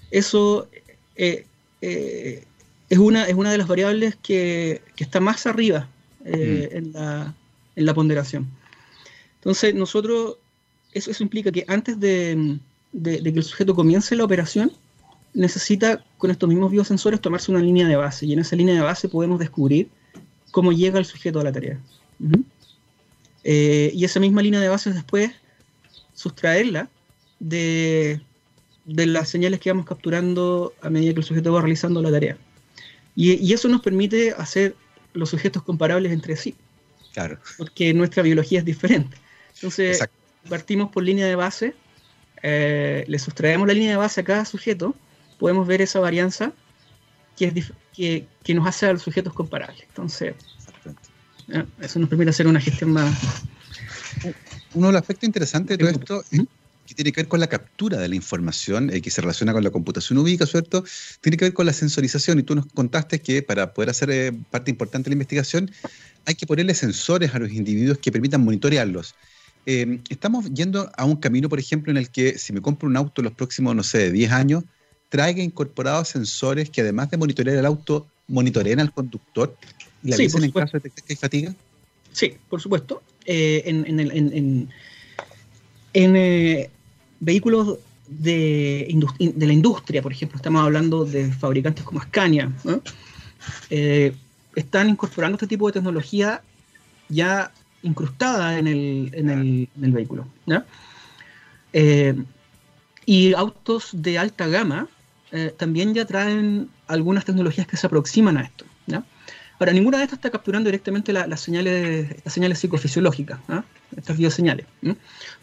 Eso 0.09 0.67
eh, 1.15 1.45
eh, 1.81 2.43
es, 2.89 2.97
una, 2.97 3.25
es 3.25 3.35
una 3.35 3.51
de 3.51 3.57
las 3.57 3.67
variables 3.67 4.15
que, 4.15 4.81
está 4.97 5.19
más 5.19 5.45
arriba 5.45 5.87
mm. 6.21 6.27
en, 6.31 6.93
la, 6.93 7.35
en 7.75 7.85
la 7.85 7.93
ponderación. 7.93 8.47
Entonces, 9.35 9.73
nosotros, 9.73 10.37
eso, 10.93 11.11
eso 11.11 11.23
implica 11.23 11.51
que 11.51 11.65
antes 11.67 11.99
de, 11.99 12.59
que 13.03 13.29
el 13.29 13.43
sujeto 13.43 13.75
comience 13.75 14.15
la 14.15 14.23
operación, 14.23 14.71
necesita 15.33 16.03
con 16.17 16.31
estos 16.31 16.49
mismos 16.49 16.71
biosensores 16.71 17.21
tomarse 17.21 17.51
una 17.51 17.61
línea 17.61 17.87
de 17.87 17.95
base 17.95 18.25
y 18.25 18.33
en 18.33 18.39
esa 18.39 18.55
línea 18.55 18.73
de 18.73 18.81
base 18.81 19.07
podemos 19.07 19.39
descubrir 19.39 19.89
cómo 20.51 20.71
llega 20.71 20.99
el 20.99 21.05
sujeto 21.05 21.39
a 21.39 21.43
la 21.43 21.51
tarea. 21.51 21.79
Eh, 23.43 23.91
y 23.93 24.05
esa 24.05 24.19
misma 24.19 24.41
línea 24.41 24.59
de 24.59 24.69
base 24.69 24.91
después 24.91 25.31
sustraerla 26.13 26.89
de, 27.39 28.21
las 28.85 29.29
señales 29.29 29.59
que 29.59 29.69
vamos 29.69 29.85
capturando 29.85 30.73
a 30.81 30.89
medida 30.89 31.13
que 31.13 31.19
el 31.19 31.25
sujeto 31.25 31.53
va 31.53 31.61
realizando 31.61 32.01
la 32.01 32.11
tarea. 32.11 32.37
Y, 33.15 33.33
y, 33.33 33.53
eso 33.53 33.67
nos 33.67 33.81
permite 33.81 34.31
hacer 34.31 34.75
los 35.13 35.29
sujetos 35.29 35.63
comparables 35.63 36.11
entre 36.11 36.35
sí. 36.35 36.55
Claro. 37.13 37.39
Porque 37.57 37.93
nuestra 37.93 38.23
biología 38.23 38.59
es 38.59 38.65
diferente. 38.65 39.17
Entonces, 39.55 39.99
partimos 40.47 40.89
por 40.91 41.03
línea 41.03 41.25
de 41.25 41.35
base, 41.35 41.75
eh, 42.43 43.03
le 43.07 43.19
sustraemos 43.19 43.67
la 43.67 43.73
línea 43.73 43.91
de 43.91 43.97
base 43.97 44.21
a 44.21 44.23
cada 44.23 44.45
sujeto, 44.45 44.95
podemos 45.37 45.67
ver 45.67 45.81
esa 45.81 45.99
varianza 45.99 46.53
que, 47.47 47.59
es 47.59 47.71
que, 48.43 48.53
nos 48.53 48.67
hace 48.67 48.87
a 48.87 48.93
los 48.93 49.01
sujetos 49.01 49.33
comparables. 49.33 49.83
Entonces, 49.87 50.35
eh, 51.47 51.65
eso 51.81 51.99
nos 51.99 52.09
permite 52.09 52.31
hacer 52.31 52.47
una 52.47 52.59
gestión 52.59 52.91
más... 52.91 53.15
Uno 54.73 54.87
de 54.87 54.93
los 54.93 55.01
aspectos 55.01 55.25
interesantes 55.25 55.77
de 55.77 55.83
todo 55.83 55.89
esto 55.89 56.23
es 56.31 56.41
que 56.85 56.95
tiene 56.95 57.11
que 57.11 57.21
ver 57.21 57.27
con 57.27 57.39
la 57.39 57.47
captura 57.47 57.97
de 57.97 58.07
la 58.07 58.15
información, 58.15 58.89
eh, 58.91 59.01
que 59.01 59.11
se 59.11 59.21
relaciona 59.21 59.53
con 59.53 59.63
la 59.63 59.69
computación 59.69 60.17
ubica, 60.17 60.45
¿cierto? 60.45 60.83
Tiene 61.21 61.37
que 61.37 61.45
ver 61.45 61.53
con 61.53 61.65
la 61.65 61.73
sensorización 61.73 62.39
y 62.39 62.43
tú 62.43 62.55
nos 62.55 62.65
contaste 62.65 63.21
que 63.21 63.43
para 63.43 63.73
poder 63.73 63.91
hacer 63.91 64.09
eh, 64.09 64.33
parte 64.49 64.71
importante 64.71 65.05
de 65.05 65.11
la 65.11 65.13
investigación 65.13 65.71
hay 66.25 66.35
que 66.35 66.47
ponerle 66.47 66.73
sensores 66.73 67.33
a 67.33 67.39
los 67.39 67.51
individuos 67.51 67.99
que 67.99 68.11
permitan 68.11 68.43
monitorearlos. 68.43 69.15
Eh, 69.65 69.99
estamos 70.09 70.51
yendo 70.51 70.91
a 70.97 71.05
un 71.05 71.17
camino, 71.17 71.47
por 71.47 71.59
ejemplo, 71.59 71.91
en 71.91 71.97
el 71.97 72.09
que 72.09 72.37
si 72.37 72.53
me 72.53 72.61
compro 72.61 72.87
un 72.87 72.97
auto 72.97 73.21
los 73.21 73.33
próximos, 73.33 73.75
no 73.75 73.83
sé, 73.83 74.11
10 74.11 74.31
años, 74.31 74.63
traiga 75.09 75.41
incorporados 75.41 76.09
sensores 76.09 76.69
que 76.69 76.81
además 76.81 77.09
de 77.11 77.17
monitorear 77.17 77.57
el 77.57 77.65
auto, 77.65 78.07
monitoreen 78.27 78.79
al 78.79 78.93
conductor 78.93 79.57
y 80.03 80.09
le 80.09 80.15
Sí, 80.15 80.23
avisen 80.23 80.43
en 80.43 80.51
caso 80.51 80.79
de 80.79 80.89
que 80.89 81.01
hay 81.09 81.15
fatiga. 81.15 81.53
Sí, 82.13 82.35
por 82.47 82.61
supuesto. 82.61 83.01
Eh, 83.25 83.63
en 83.65 83.85
en, 83.85 83.99
el- 83.99 84.11
en- 84.11 84.33
en- 84.33 84.69
en, 85.93 86.15
eh, 86.15 86.69
vehículos 87.19 87.79
de, 88.07 88.87
la 89.37 89.53
industria, 89.53 90.01
por 90.01 90.11
ejemplo, 90.11 90.37
estamos 90.37 90.63
hablando 90.63 91.05
de 91.05 91.31
fabricantes 91.31 91.83
como 91.83 92.01
Scania. 92.01 92.51
Eh, 93.69 94.13
están 94.55 94.89
incorporando 94.89 95.35
este 95.35 95.47
tipo 95.47 95.67
de 95.67 95.73
tecnología 95.73 96.41
ya 97.09 97.51
incrustada 97.83 98.57
en 98.59 98.67
el, 98.67 99.69
vehículo. 99.75 100.27
¿ya? 100.45 100.65
Eh, 101.73 102.15
y 103.05 103.33
autos 103.33 103.89
de 103.91 104.17
alta 104.19 104.47
gama 104.47 104.87
eh, 105.31 105.53
también 105.57 105.93
ya 105.93 106.05
traen 106.05 106.69
algunas 106.87 107.25
tecnologías 107.25 107.67
que 107.67 107.77
se 107.77 107.87
aproximan 107.87 108.37
a 108.37 108.41
esto. 108.41 108.65
¿ya? 108.87 109.03
Ahora, 109.59 109.73
ninguna 109.73 109.97
de 109.97 110.05
estas 110.05 110.19
está 110.19 110.29
capturando 110.29 110.67
directamente 110.69 111.11
la- 111.11 111.27
las, 111.27 111.41
señales, 111.41 112.15
las 112.23 112.33
señales 112.33 112.59
psicofisiológicas, 112.59 113.39
estas 113.95 114.17
bioseñales. 114.17 114.65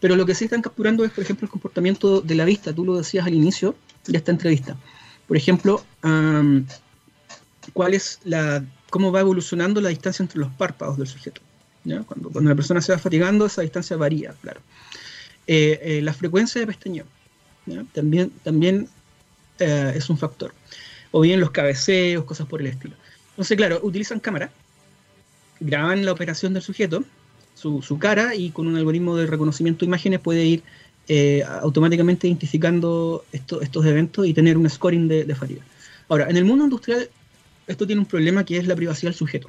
Pero 0.01 0.17
lo 0.17 0.25
que 0.25 0.35
sí 0.35 0.45
están 0.45 0.63
capturando 0.63 1.05
es, 1.05 1.11
por 1.13 1.23
ejemplo, 1.23 1.45
el 1.45 1.51
comportamiento 1.51 2.21
de 2.23 2.35
la 2.35 2.45
vista. 2.47 2.73
Tú 2.73 2.85
lo 2.85 2.97
decías 2.97 3.27
al 3.27 3.35
inicio 3.35 3.77
de 4.07 4.17
esta 4.17 4.31
entrevista. 4.31 4.77
Por 5.29 5.37
ejemplo, 5.37 5.85
cuál 7.73 7.95
es 7.95 8.21
la, 8.25 8.65
cómo 8.91 9.13
va 9.13 9.21
evolucionando 9.21 9.81
la 9.81 9.91
distancia 9.91 10.23
entre 10.23 10.39
los 10.41 10.51
párpados 10.53 10.97
del 10.97 11.07
sujeto. 11.07 11.41
¿ya? 11.85 12.03
Cuando, 12.03 12.31
cuando 12.31 12.49
la 12.49 12.57
persona 12.57 12.81
se 12.81 12.93
va 12.93 12.99
fatigando, 12.99 13.47
esa 13.47 13.63
distancia 13.63 13.97
varía, 13.97 14.35
claro. 14.41 14.61
Eh, 15.47 15.79
eh, 15.83 16.01
la 16.03 16.13
frecuencia 16.13 16.61
de 16.61 16.67
pestañeo 16.67 17.05
¿ya? 17.67 17.85
también, 17.93 18.31
también 18.43 18.89
eh, 19.59 19.93
es 19.95 20.09
un 20.11 20.19
factor. 20.19 20.53
O 21.13 21.21
bien 21.21 21.41
los 21.41 21.51
cabeceos, 21.51 22.25
cosas 22.25 22.47
por 22.47 22.61
el 22.61 22.67
estilo. 22.69 22.95
Entonces, 23.31 23.57
claro, 23.57 23.81
utilizan 23.83 24.21
cámara, 24.21 24.51
graban 25.61 26.05
la 26.05 26.13
operación 26.13 26.53
del 26.55 26.63
sujeto, 26.63 27.05
su, 27.55 27.81
su 27.83 27.99
cara, 27.99 28.35
y 28.35 28.51
con 28.51 28.67
un 28.67 28.77
algoritmo 28.77 29.17
de 29.17 29.27
reconocimiento 29.27 29.81
de 29.81 29.87
imágenes 29.87 30.21
puede 30.21 30.45
ir 30.45 30.63
eh, 31.09 31.43
automáticamente 31.63 32.27
identificando 32.27 33.25
esto- 33.33 33.63
estos 33.63 33.87
eventos 33.87 34.27
y 34.27 34.35
tener 34.35 34.57
un 34.59 34.69
scoring 34.69 35.09
de, 35.09 35.25
de 35.25 35.35
fatiga. 35.35 35.63
Ahora, 36.09 36.29
en 36.29 36.37
el 36.37 36.45
mundo 36.45 36.65
industrial, 36.65 37.09
esto 37.67 37.87
tiene 37.87 38.01
un 38.01 38.07
problema 38.07 38.45
que 38.45 38.57
es 38.59 38.67
la 38.67 38.75
privacidad 38.77 39.11
del 39.13 39.19
sujeto. 39.19 39.49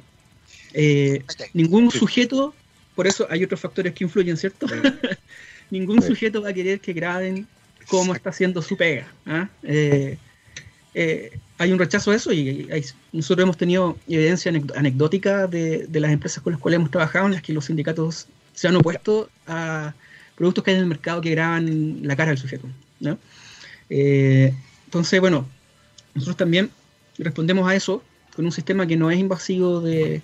Eh, 0.72 1.22
ningún 1.54 1.90
Sí. 1.90 1.98
sujeto, 1.98 2.54
por 2.94 3.06
eso 3.06 3.26
hay 3.30 3.44
otros 3.44 3.60
factores 3.60 3.92
que 3.94 4.04
influyen, 4.04 4.36
¿cierto? 4.36 4.66
ningún 5.70 6.00
Sí. 6.02 6.08
sujeto 6.08 6.42
va 6.42 6.50
a 6.50 6.52
querer 6.52 6.80
que 6.80 6.92
graben 6.92 7.46
cómo 7.88 8.14
está 8.14 8.30
haciendo 8.30 8.62
su 8.62 8.76
pega. 8.76 9.06
¿ah? 9.26 9.48
Eh, 9.62 10.16
eh, 10.94 11.38
hay 11.58 11.72
un 11.72 11.78
rechazo 11.78 12.12
a 12.12 12.14
eso 12.14 12.32
y 12.32 12.68
nosotros 13.12 13.42
hemos 13.42 13.56
tenido 13.56 13.96
evidencia 14.08 14.52
anec- 14.52 14.76
anecdótica 14.76 15.46
de, 15.46 15.88
las 15.92 16.12
empresas 16.12 16.42
con 16.42 16.52
las 16.52 16.60
cuales 16.60 16.76
hemos 16.76 16.90
trabajado 16.90 17.26
en 17.26 17.32
las 17.32 17.42
que 17.42 17.52
los 17.52 17.64
sindicatos 17.64 18.26
se 18.54 18.68
han 18.68 18.76
opuesto 18.76 19.28
a 19.46 19.94
productos 20.36 20.64
que 20.64 20.70
hay 20.70 20.76
en 20.76 20.82
el 20.82 20.88
mercado 20.88 21.20
que 21.20 21.30
graban 21.30 22.00
la 22.06 22.14
cara 22.14 22.30
del 22.30 22.38
sujeto. 22.38 22.68
Eh, 23.90 24.54
entonces, 24.84 25.20
bueno, 25.20 25.48
nosotros 26.14 26.36
también 26.36 26.70
respondemos 27.18 27.68
a 27.68 27.74
eso 27.74 28.02
con 28.34 28.44
un 28.44 28.52
sistema 28.52 28.86
que 28.86 28.96
no 28.96 29.10
es 29.10 29.18
invasivo 29.18 29.80
de 29.80 30.22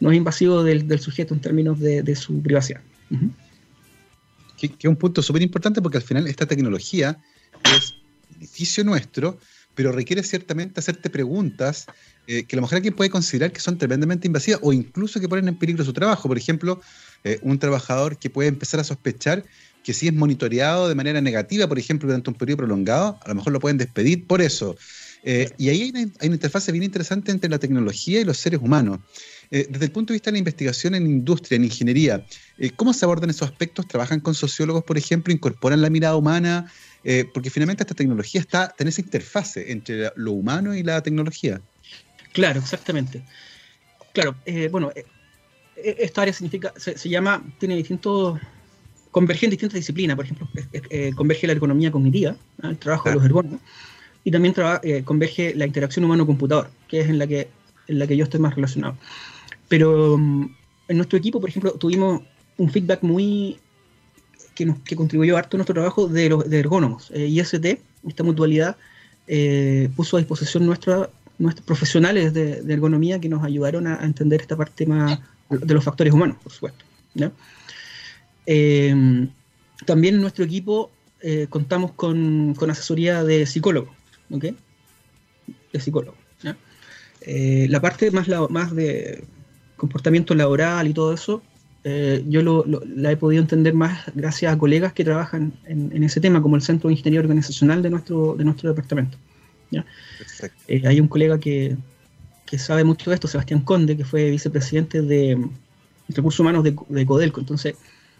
no 0.00 0.12
es 0.12 0.16
invasivo 0.16 0.62
del, 0.62 1.00
sujeto 1.00 1.34
en 1.34 1.40
términos 1.40 1.80
de, 1.80 2.14
su 2.14 2.40
privacidad. 2.40 2.80
Que, 4.58 4.66
es 4.78 4.88
un 4.88 4.96
punto 4.96 5.22
súper 5.22 5.42
importante 5.42 5.80
porque 5.80 5.98
al 5.98 6.02
final 6.02 6.26
esta 6.26 6.46
tecnología 6.46 7.18
es 7.64 7.94
beneficio 8.30 8.84
nuestro, 8.84 9.38
pero 9.74 9.92
requiere 9.92 10.22
ciertamente 10.22 10.80
hacerte 10.80 11.08
preguntas 11.08 11.86
eh, 12.26 12.44
que 12.44 12.56
a 12.56 12.58
lo 12.58 12.62
mejor 12.62 12.76
alguien 12.76 12.94
puede 12.94 13.10
considerar 13.10 13.52
que 13.52 13.60
son 13.60 13.78
tremendamente 13.78 14.26
invasivas 14.26 14.60
o 14.62 14.72
incluso 14.72 15.20
que 15.20 15.28
ponen 15.28 15.48
en 15.48 15.58
peligro 15.58 15.84
su 15.84 15.92
trabajo. 15.92 16.28
Por 16.28 16.36
ejemplo, 16.36 16.80
eh, 17.24 17.38
un 17.42 17.58
trabajador 17.58 18.18
que 18.18 18.28
puede 18.28 18.48
empezar 18.48 18.80
a 18.80 18.84
sospechar 18.84 19.44
que 19.84 19.94
si 19.94 20.08
es 20.08 20.12
monitoreado 20.12 20.88
de 20.88 20.94
manera 20.94 21.20
negativa, 21.20 21.66
por 21.66 21.78
ejemplo, 21.78 22.08
durante 22.08 22.28
un 22.28 22.36
periodo 22.36 22.58
prolongado, 22.58 23.18
a 23.24 23.28
lo 23.28 23.36
mejor 23.36 23.52
lo 23.52 23.60
pueden 23.60 23.78
despedir 23.78 24.26
por 24.26 24.42
eso. 24.42 24.76
Eh, 25.22 25.50
y 25.58 25.68
ahí 25.68 25.82
hay 25.82 25.90
una, 25.90 26.00
hay 26.00 26.28
una 26.28 26.34
interfase 26.34 26.72
bien 26.72 26.84
interesante 26.84 27.32
entre 27.32 27.48
la 27.48 27.58
tecnología 27.58 28.20
y 28.20 28.24
los 28.24 28.36
seres 28.36 28.60
humanos. 28.60 29.00
Eh, 29.50 29.66
desde 29.70 29.86
el 29.86 29.92
punto 29.92 30.12
de 30.12 30.16
vista 30.16 30.30
de 30.30 30.32
la 30.32 30.38
investigación 30.38 30.94
en 30.94 31.06
industria, 31.06 31.56
en 31.56 31.64
ingeniería, 31.64 32.24
eh, 32.58 32.70
¿cómo 32.76 32.92
se 32.92 33.04
abordan 33.04 33.30
esos 33.30 33.48
aspectos? 33.48 33.86
¿Trabajan 33.88 34.20
con 34.20 34.34
sociólogos, 34.34 34.84
por 34.84 34.98
ejemplo? 34.98 35.32
¿Incorporan 35.32 35.80
la 35.80 35.88
mirada 35.90 36.16
humana? 36.16 36.70
Eh, 37.02 37.24
porque 37.32 37.48
finalmente 37.48 37.82
esta 37.82 37.94
tecnología 37.94 38.40
está 38.40 38.74
en 38.78 38.88
esa 38.88 39.00
interfase 39.00 39.72
entre 39.72 40.10
lo 40.16 40.32
humano 40.32 40.74
y 40.74 40.82
la 40.82 41.02
tecnología. 41.02 41.60
Claro, 42.32 42.60
exactamente. 42.60 43.22
Claro, 44.12 44.36
bueno, 44.70 44.90
esta 45.76 46.22
área 46.22 46.34
significa, 46.34 46.72
se, 46.76 46.98
se 46.98 47.08
llama, 47.08 47.42
tiene 47.58 47.76
distintos, 47.76 48.38
converge 49.12 49.46
en 49.46 49.50
distintas 49.50 49.76
disciplinas, 49.76 50.16
por 50.16 50.24
ejemplo, 50.24 50.48
eh, 50.72 51.12
converge 51.14 51.46
la 51.46 51.52
ergonomía 51.52 51.90
cognitiva, 51.90 52.36
¿ah? 52.62 52.70
el 52.70 52.78
trabajo 52.78 53.04
Claro. 53.04 53.14
de 53.14 53.22
los 53.22 53.26
ergónomos, 53.26 53.60
y 54.24 54.30
también 54.30 54.54
traba- 54.54 54.80
eh, 54.82 55.04
converge 55.04 55.54
la 55.54 55.66
interacción 55.66 56.04
humano-computador, 56.04 56.68
que 56.88 57.00
es 57.00 57.08
en 57.08 57.18
la 57.18 57.26
que, 57.26 57.48
en 57.86 57.98
la 57.98 58.06
que 58.06 58.16
yo 58.16 58.24
estoy 58.24 58.40
más 58.40 58.54
relacionado. 58.56 58.96
Pero 59.68 60.16
mm, 60.18 60.56
en 60.88 60.96
nuestro 60.96 61.18
equipo, 61.18 61.40
por 61.40 61.50
ejemplo, 61.50 61.72
tuvimos 61.72 62.22
un 62.56 62.70
feedback 62.70 63.02
muy 63.02 63.58
que, 64.54 64.66
nos, 64.66 64.78
que 64.80 64.96
contribuyó 64.96 65.36
harto 65.36 65.56
a 65.56 65.58
nuestro 65.58 65.74
trabajo 65.74 66.08
de, 66.08 66.28
los, 66.28 66.48
de 66.48 66.58
ergónomos. 66.58 67.10
Eh, 67.14 67.26
IST, 67.26 67.64
esta 68.06 68.24
mutualidad, 68.24 68.76
eh, 69.26 69.88
puso 69.94 70.16
a 70.16 70.20
disposición 70.20 70.66
nuestra, 70.66 71.10
nuestros 71.38 71.66
profesionales 71.66 72.34
de, 72.34 72.64
ergonomía 72.68 73.20
que 73.20 73.28
nos 73.28 73.44
ayudaron 73.44 73.86
a, 73.86 74.04
entender 74.04 74.40
esta 74.40 74.56
parte 74.56 74.86
más 74.86 75.20
de 75.50 75.74
los 75.74 75.84
factores 75.84 76.12
humanos, 76.12 76.36
por 76.42 76.52
supuesto. 76.52 76.84
Eh, 78.46 79.28
también 79.84 80.16
en 80.16 80.20
nuestro 80.20 80.44
equipo 80.44 80.90
eh, 81.20 81.46
contamos 81.48 81.92
con, 81.92 82.54
con 82.54 82.70
asesoría 82.70 83.24
de 83.24 83.46
psicólogo, 83.46 83.94
¿ok? 84.30 84.46
De 85.72 85.80
psicólogo. 85.80 86.16
¿ya? 86.42 86.56
Eh, 87.22 87.66
la 87.68 87.80
parte 87.80 88.10
más, 88.10 88.28
la- 88.28 88.48
más 88.48 88.74
de 88.74 89.24
comportamiento 89.78 90.34
laboral 90.34 90.86
y 90.88 90.92
todo 90.92 91.14
eso, 91.14 91.40
eh, 91.84 92.22
yo 92.28 92.42
lo- 92.42 92.64
lo- 92.66 92.82
la 92.84 93.10
he 93.12 93.16
podido 93.16 93.40
entender 93.40 93.72
más 93.72 94.00
gracias 94.14 94.52
a 94.52 94.58
colegas 94.58 94.92
que 94.92 95.04
trabajan 95.04 95.52
en, 95.66 95.90
en 95.94 96.04
ese 96.04 96.20
tema, 96.20 96.42
como 96.42 96.56
el 96.56 96.62
Centro 96.62 96.88
de 96.88 96.94
Ingeniería 96.94 97.20
Organizacional 97.20 97.80
de 97.80 97.88
nuestro, 97.90 98.34
de 98.36 98.44
nuestro 98.44 98.68
departamento. 98.68 99.16
Perfecto. 100.18 100.58
Eh, 100.66 100.82
hay 100.86 101.00
un 101.00 101.08
colega 101.08 101.38
que, 101.38 101.76
que 102.44 102.58
sabe 102.58 102.82
mucho 102.84 103.08
de 103.10 103.14
esto, 103.14 103.28
Sebastián 103.28 103.60
Conde, 103.60 103.96
que 103.96 104.04
fue 104.04 104.30
vicepresidente 104.30 105.00
de 105.00 105.36
mm, 105.36 105.50
Recursos 106.10 106.40
Humanos 106.40 106.64
de, 106.64 106.76
de 106.88 107.06
Codelco. 107.06 107.40
Entonces, 107.40 107.76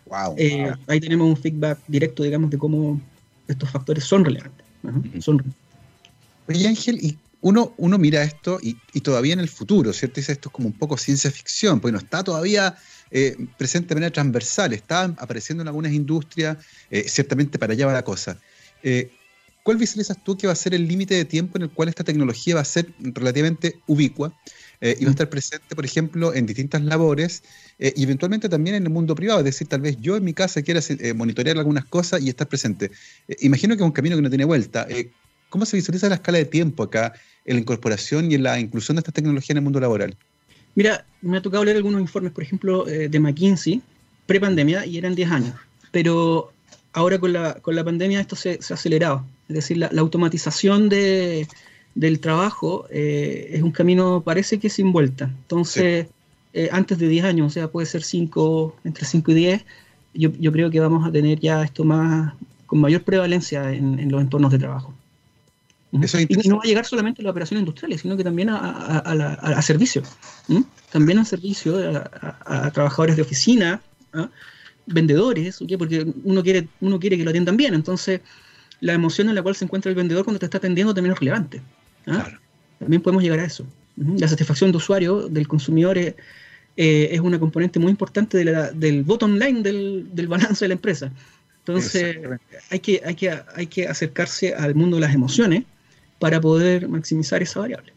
Wow. 0.07 0.35
eh, 0.39 0.73
ahí 0.87 1.01
tenemos 1.01 1.29
un 1.29 1.37
feedback 1.37 1.79
directo, 1.89 2.23
digamos, 2.23 2.51
de 2.51 2.57
cómo 2.57 3.01
estos 3.49 3.69
factores 3.69 4.05
son 4.05 4.25
relevantes. 4.25 4.65
Ajá, 4.85 4.97
Ujú. 4.97 5.21
son- 5.23 5.43
Oye, 6.49 6.67
Ángel, 6.69 6.99
y 7.05 7.19
uno, 7.41 7.75
uno 7.77 7.99
mira 7.99 8.23
esto 8.23 8.59
y, 8.63 8.77
y 8.93 9.01
todavía 9.01 9.33
en 9.33 9.41
el 9.41 9.49
futuro, 9.49 9.93
¿cierto? 9.93 10.17
Dice 10.17 10.33
esto 10.33 10.49
es 10.49 10.53
como 10.53 10.69
un 10.69 10.79
poco 10.79 10.97
ciencia 10.97 11.31
ficción, 11.31 11.81
porque 11.81 11.93
no 11.93 11.99
está 11.99 12.25
todavía 12.25 12.77
eh, 13.11 13.37
presente 13.57 13.89
de 13.89 13.95
manera 13.97 14.13
transversal, 14.13 14.73
está 14.73 15.05
apareciendo 15.19 15.63
en 15.63 15.69
algunas 15.69 15.93
industrias, 15.93 16.59
eh, 16.91 17.05
ciertamente 17.09 17.59
para 17.59 17.73
allá 17.73 17.87
va 17.87 17.93
la 17.93 18.05
cosa. 18.05 18.39
Eh, 18.83 19.11
¿Cuál 19.69 19.77
visualizas 19.77 20.17
tú 20.25 20.35
que 20.39 20.47
va 20.47 20.55
a 20.55 20.57
ser 20.57 20.73
el 20.73 20.89
límite 20.89 21.15
de 21.15 21.27
tiempo 21.27 21.59
en 21.59 21.65
el 21.65 21.71
cual 21.71 21.91
esta 21.91 22.03
tecnología 22.03 22.55
va 22.55 22.63
a 22.63 22.65
ser 22.65 22.87
relativamente 22.99 23.79
ubicua 23.87 24.33
eh, 24.81 24.97
y 24.99 25.05
va 25.05 25.11
a 25.11 25.13
estar 25.13 25.29
presente, 25.29 25.77
por 25.77 25.85
ejemplo, 25.85 26.33
en 26.33 26.47
distintas 26.47 26.81
labores 26.81 27.43
eh, 27.79 27.93
y 27.95 28.05
eventualmente 28.05 28.49
también 28.49 28.77
en 28.77 28.85
el 28.85 28.89
mundo 28.89 29.15
privado? 29.15 29.41
Es 29.41 29.45
decir, 29.45 29.67
tal 29.67 29.83
vez 29.83 29.99
yo 30.01 30.17
en 30.17 30.25
mi 30.25 30.33
casa 30.33 30.63
quiera 30.63 30.81
eh, 30.89 31.13
monitorear 31.13 31.59
algunas 31.59 31.85
cosas 31.85 32.23
y 32.23 32.31
estar 32.31 32.49
presente. 32.49 32.91
Imagino 33.41 33.77
que 33.77 33.83
es 33.83 33.87
un 33.87 33.93
camino 33.93 34.17
que 34.17 34.23
no 34.23 34.31
tiene 34.31 34.47
vuelta. 34.47 34.87
¿Cómo 35.49 35.65
se 35.65 35.77
visualiza 35.77 36.09
la 36.09 36.17
escala 36.17 36.39
de 36.39 36.45
tiempo 36.45 36.83
acá 36.83 37.15
en 37.45 37.57
la 37.57 37.61
incorporación 37.61 38.31
y 38.31 38.35
en 38.35 38.43
la 38.43 38.59
inclusión 38.61 38.97
de 38.97 39.01
esta 39.01 39.13
tecnología 39.13 39.55
en 39.55 39.59
el 39.59 39.65
mundo 39.65 39.81
laboral? 39.81 40.17
Mira, 40.75 41.05
me 41.23 41.39
ha 41.39 41.43
tocado 41.43 41.65
leer 41.65 41.77
algunos 41.77 42.01
informes, 42.01 42.33
por 42.33 42.43
ejemplo, 42.43 42.87
eh, 42.87 43.09
de 43.09 43.21
McKinsey, 43.21 43.83
pre-pandemia, 44.27 44.87
y 44.87 44.99
eran 44.99 45.15
10 45.15 45.31
años. 45.31 45.55
Pero 45.91 46.53
ahora 46.93 47.19
con 47.19 47.33
la, 47.33 47.55
con 47.55 47.75
la 47.75 47.85
pandemia 47.85 48.21
esto 48.21 48.37
se, 48.37 48.61
se 48.63 48.73
ha 48.73 48.77
acelerado. 48.77 49.25
Es 49.49 49.57
decir, 49.57 49.79
la, 49.79 49.89
la 49.91 50.03
automatización 50.03 50.89
de, 50.89 51.49
del 51.99 52.21
trabajo 52.21 52.87
eh, 52.91 53.51
es 53.53 53.63
un 53.63 53.73
camino, 53.73 54.23
parece 54.25 54.59
que 54.61 54.71
sin 54.71 54.93
vuelta. 54.93 55.25
Entonces, 55.25 56.07
eh, 56.53 56.69
antes 56.71 56.99
de 56.99 57.09
10 57.09 57.25
años, 57.25 57.47
o 57.49 57.51
sea, 57.51 57.69
puede 57.69 57.87
ser 57.87 58.05
5, 58.05 58.77
entre 58.85 59.05
5 59.05 59.33
y 59.33 59.35
10, 59.35 59.65
yo, 60.15 60.31
yo 60.39 60.53
creo 60.53 60.71
que 60.71 60.79
vamos 60.79 61.05
a 61.07 61.11
tener 61.11 61.41
ya 61.41 61.65
esto 61.65 61.83
más, 61.83 62.35
con 62.67 62.81
mayor 62.81 63.03
prevalencia 63.03 63.73
en, 63.73 64.11
los 64.13 64.21
entornos 64.21 64.53
de 64.53 64.61
trabajo. 64.61 64.95
Y 65.91 66.49
no 66.49 66.57
va 66.57 66.63
a 66.65 66.67
llegar 66.67 66.85
solamente 66.85 67.23
a 67.23 67.25
las 67.25 67.31
operaciones 67.31 67.63
industriales, 67.63 68.03
sino 68.03 68.17
que 68.17 68.25
también 68.25 68.51
a, 68.51 69.63
servicios. 69.63 70.09
También 70.93 71.19
a 71.19 71.25
servicio, 71.25 71.79
a, 72.45 72.71
trabajadores 72.73 73.17
de 73.17 73.23
oficina, 73.23 73.81
¿ah? 74.13 74.29
vendedores, 74.87 75.63
porque 75.79 76.07
uno 76.25 76.43
quiere, 76.43 76.69
uno 76.81 77.01
quiere 77.01 77.17
que 77.17 77.25
lo 77.25 77.31
atiendan 77.31 77.57
bien. 77.57 77.73
Entonces, 77.73 78.21
la 78.81 78.93
emoción 78.93 79.31
en 79.31 79.35
la 79.35 79.43
cual 79.43 79.55
se 79.55 79.65
encuentra 79.65 79.89
el 79.89 79.97
vendedor 79.97 80.25
cuando 80.25 80.39
te 80.39 80.47
está 80.47 80.59
atendiendo 80.59 80.93
también 80.93 81.15
es 81.15 81.21
relevante. 81.21 81.63
¿ah? 82.07 82.29
También 82.79 83.01
podemos 83.01 83.23
llegar 83.23 83.41
a 83.41 83.45
eso. 83.45 83.67
La 83.97 84.29
satisfacción 84.29 84.71
de 84.71 84.77
usuario, 84.77 85.29
del 85.29 85.49
consumidor, 85.49 85.97
es, 85.97 86.15
eh, 86.77 87.19
una 87.21 87.41
componente 87.41 87.79
muy 87.79 87.91
importante 87.91 88.45
del 88.45 89.03
bottom 89.05 89.37
line 89.37 89.63
del, 89.63 90.29
balance 90.29 90.67
de 90.67 90.69
la 90.69 90.75
empresa. 90.75 91.11
Entonces, 91.61 92.19
hay 92.71 92.79
que, 92.81 93.01
hay, 93.05 93.15
que, 93.15 93.39
hay 93.55 93.67
que 93.67 93.89
acercarse 93.89 94.55
al 94.55 94.75
mundo 94.75 94.97
de 94.97 95.01
las 95.01 95.15
emociones 95.15 95.65
para 96.19 96.41
poder 96.41 96.89
maximizar 96.89 97.43
esa 97.43 97.61
variable. 97.61 97.93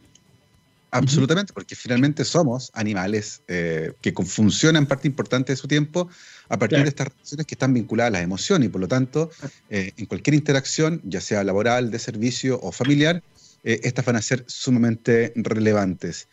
Absolutamente, 0.94 1.54
porque 1.54 1.74
finalmente 1.74 2.26
somos 2.26 2.70
animales 2.74 3.42
eh, 3.48 3.94
que 4.02 4.12
funcionan 4.12 4.86
parte 4.86 5.08
importante 5.08 5.54
de 5.54 5.56
su 5.56 5.68
tiempo 5.68 6.10
a 6.50 6.60
partir 6.60 6.80
de 6.80 6.90
estas 6.90 7.08
relaciones 7.08 7.48
que 7.48 7.56
están 7.56 7.74
vinculadas 7.74 8.10
a 8.10 8.12
las 8.12 8.24
emociones 8.24 8.68
y 8.68 8.70
por 8.70 8.82
lo 8.82 8.90
tanto, 8.90 9.30
eh, 9.70 9.94
en 9.96 10.06
cualquier 10.06 10.34
interacción, 10.34 11.02
ya 11.06 11.22
sea 11.22 11.46
laboral, 11.46 11.92
de 11.92 12.00
servicio 12.00 12.60
o 12.62 12.74
familiar, 12.74 13.24
eh, 13.64 13.80
estas 13.84 14.04
van 14.04 14.18
a 14.18 14.22
ser 14.22 14.44
sumamente 14.48 15.32
relevantes. 15.38 16.28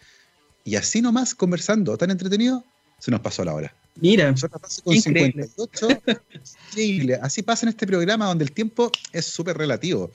Y 0.65 0.75
así 0.75 1.01
nomás, 1.03 1.37
conversando, 1.37 1.97
tan 1.97 2.11
entretenido, 2.11 2.65
se 2.99 3.13
nos 3.13 3.21
pasó 3.21 3.45
la 3.45 3.55
hora. 3.55 3.75
Mira, 4.01 4.35
con 4.83 4.95
increíble. 4.95 5.49
58. 5.57 6.03
increíble. 6.73 7.19
Así 7.23 7.43
pasa 7.43 7.67
en 7.67 7.71
este 7.71 7.87
programa 7.87 8.27
donde 8.27 8.45
el 8.45 8.53
tiempo 8.53 8.91
es 9.13 9.25
súper 9.27 9.57
relativo. 9.57 10.11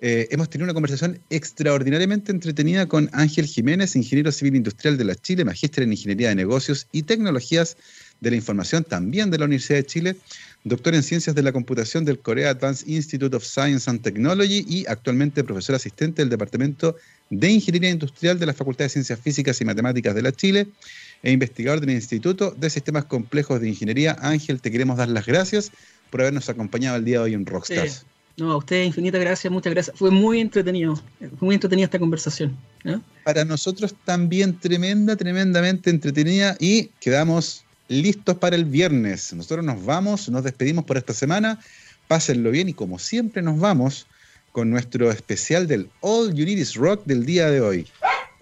Eh, 0.00 0.28
hemos 0.30 0.48
tenido 0.48 0.64
una 0.64 0.74
conversación 0.74 1.18
extraordinariamente 1.28 2.30
entretenida 2.30 2.86
con 2.86 3.10
Ángel 3.12 3.46
Jiménez, 3.46 3.96
ingeniero 3.96 4.30
civil 4.30 4.54
industrial 4.54 4.96
de 4.96 5.04
la 5.04 5.16
Chile, 5.16 5.44
magíster 5.44 5.82
en 5.82 5.92
ingeniería 5.92 6.28
de 6.28 6.36
negocios 6.36 6.86
y 6.92 7.02
tecnologías 7.02 7.76
de 8.20 8.30
la 8.30 8.36
información 8.36 8.84
también 8.84 9.30
de 9.30 9.38
la 9.38 9.46
Universidad 9.46 9.78
de 9.78 9.86
Chile, 9.86 10.16
doctor 10.62 10.94
en 10.94 11.02
ciencias 11.02 11.34
de 11.34 11.42
la 11.42 11.52
computación 11.52 12.04
del 12.04 12.20
Korea 12.20 12.50
Advanced 12.50 12.86
Institute 12.86 13.34
of 13.34 13.44
Science 13.44 13.90
and 13.90 14.00
Technology 14.02 14.64
y 14.68 14.86
actualmente 14.86 15.42
profesor 15.42 15.74
asistente 15.74 16.22
del 16.22 16.28
Departamento 16.28 16.96
de 17.30 17.50
Ingeniería 17.50 17.90
Industrial 17.90 18.38
de 18.38 18.46
la 18.46 18.54
Facultad 18.54 18.84
de 18.84 18.90
Ciencias 18.90 19.18
Físicas 19.18 19.60
y 19.60 19.64
Matemáticas 19.64 20.14
de 20.14 20.22
la 20.22 20.32
Chile 20.32 20.68
e 21.24 21.32
investigador 21.32 21.80
del 21.80 21.90
Instituto 21.90 22.54
de 22.56 22.70
Sistemas 22.70 23.04
Complejos 23.04 23.60
de 23.60 23.68
Ingeniería. 23.68 24.16
Ángel, 24.20 24.60
te 24.60 24.70
queremos 24.70 24.96
dar 24.96 25.08
las 25.08 25.26
gracias 25.26 25.72
por 26.10 26.20
habernos 26.20 26.48
acompañado 26.48 26.96
el 26.96 27.04
día 27.04 27.18
de 27.18 27.24
hoy 27.24 27.34
en 27.34 27.44
Rockstars. 27.46 28.04
No, 28.38 28.52
a 28.52 28.56
ustedes 28.56 28.86
infinita 28.86 29.18
gracias, 29.18 29.52
muchas 29.52 29.72
gracias. 29.72 29.98
Fue 29.98 30.12
muy 30.12 30.40
entretenido, 30.40 30.94
fue 31.18 31.46
muy 31.46 31.54
entretenida 31.56 31.86
esta 31.86 31.98
conversación. 31.98 32.56
Para 33.24 33.44
nosotros 33.44 33.96
también 34.04 34.58
tremenda, 34.60 35.16
tremendamente 35.16 35.90
entretenida 35.90 36.56
y 36.60 36.90
quedamos 37.00 37.64
listos 37.88 38.38
para 38.38 38.54
el 38.54 38.64
viernes. 38.64 39.32
Nosotros 39.32 39.64
nos 39.64 39.84
vamos, 39.84 40.28
nos 40.28 40.44
despedimos 40.44 40.84
por 40.84 40.96
esta 40.96 41.12
semana. 41.12 41.58
Pásenlo 42.06 42.52
bien 42.52 42.68
y 42.68 42.74
como 42.74 43.00
siempre 43.00 43.42
nos 43.42 43.58
vamos 43.58 44.06
con 44.52 44.70
nuestro 44.70 45.10
especial 45.10 45.66
del 45.66 45.90
All 46.00 46.32
You 46.32 46.44
Need 46.44 46.58
Is 46.58 46.74
Rock 46.74 47.04
del 47.06 47.26
día 47.26 47.50
de 47.50 47.60
hoy. 47.60 47.88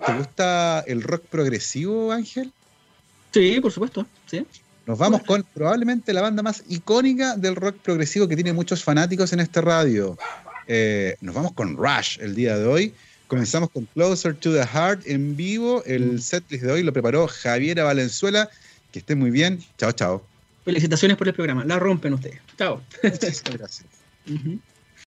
¿Te 0.05 0.13
gusta 0.13 0.85
el 0.87 1.03
rock 1.03 1.25
progresivo, 1.25 2.13
Ángel? 2.13 2.53
Sí, 3.33 3.61
por 3.63 3.73
supuesto. 3.73 4.07
Sí. 4.27 4.47
Nos 4.87 4.99
vamos 4.99 5.23
con 5.25 5.45
probablemente 5.53 6.13
la 6.13 6.23
banda 6.23 6.45
más 6.45 6.63
icónica 6.69 7.37
del 7.37 7.57
rock 7.57 7.77
progresivo 7.79 8.29
que 8.29 8.37
tiene 8.37 8.53
muchos 8.53 8.85
fanáticos 8.85 9.33
en 9.33 9.41
este 9.41 9.61
radio. 9.61 10.17
Eh, 10.69 11.17
nos 11.21 11.35
vamos 11.35 11.53
con 11.55 11.77
Rush 11.77 12.19
el 12.21 12.37
día 12.37 12.57
de 12.57 12.67
hoy. 12.67 12.95
Comenzamos 13.27 13.71
con 13.71 13.87
Closer 13.87 14.37
to 14.37 14.53
the 14.53 14.65
Heart 14.65 15.03
en 15.07 15.37
vivo. 15.37 15.83
El 15.87 16.13
mm. 16.13 16.19
setlist 16.21 16.63
de 16.63 16.71
hoy 16.71 16.83
lo 16.85 16.93
preparó 16.93 17.27
Javiera 17.27 17.83
Valenzuela. 17.83 18.49
Que 18.93 19.01
esté 19.01 19.17
muy 19.17 19.33
bien. 19.33 19.61
Chao, 19.77 19.91
chao. 19.91 20.25
Felicitaciones 20.65 21.17
por 21.17 21.27
el 21.27 21.35
programa. 21.35 21.65
La 21.65 21.81
rompen 21.81 22.15
ustedes. 22.15 22.41
Chao. 22.57 22.81
Muchas 23.03 23.43
gracias. 23.43 23.85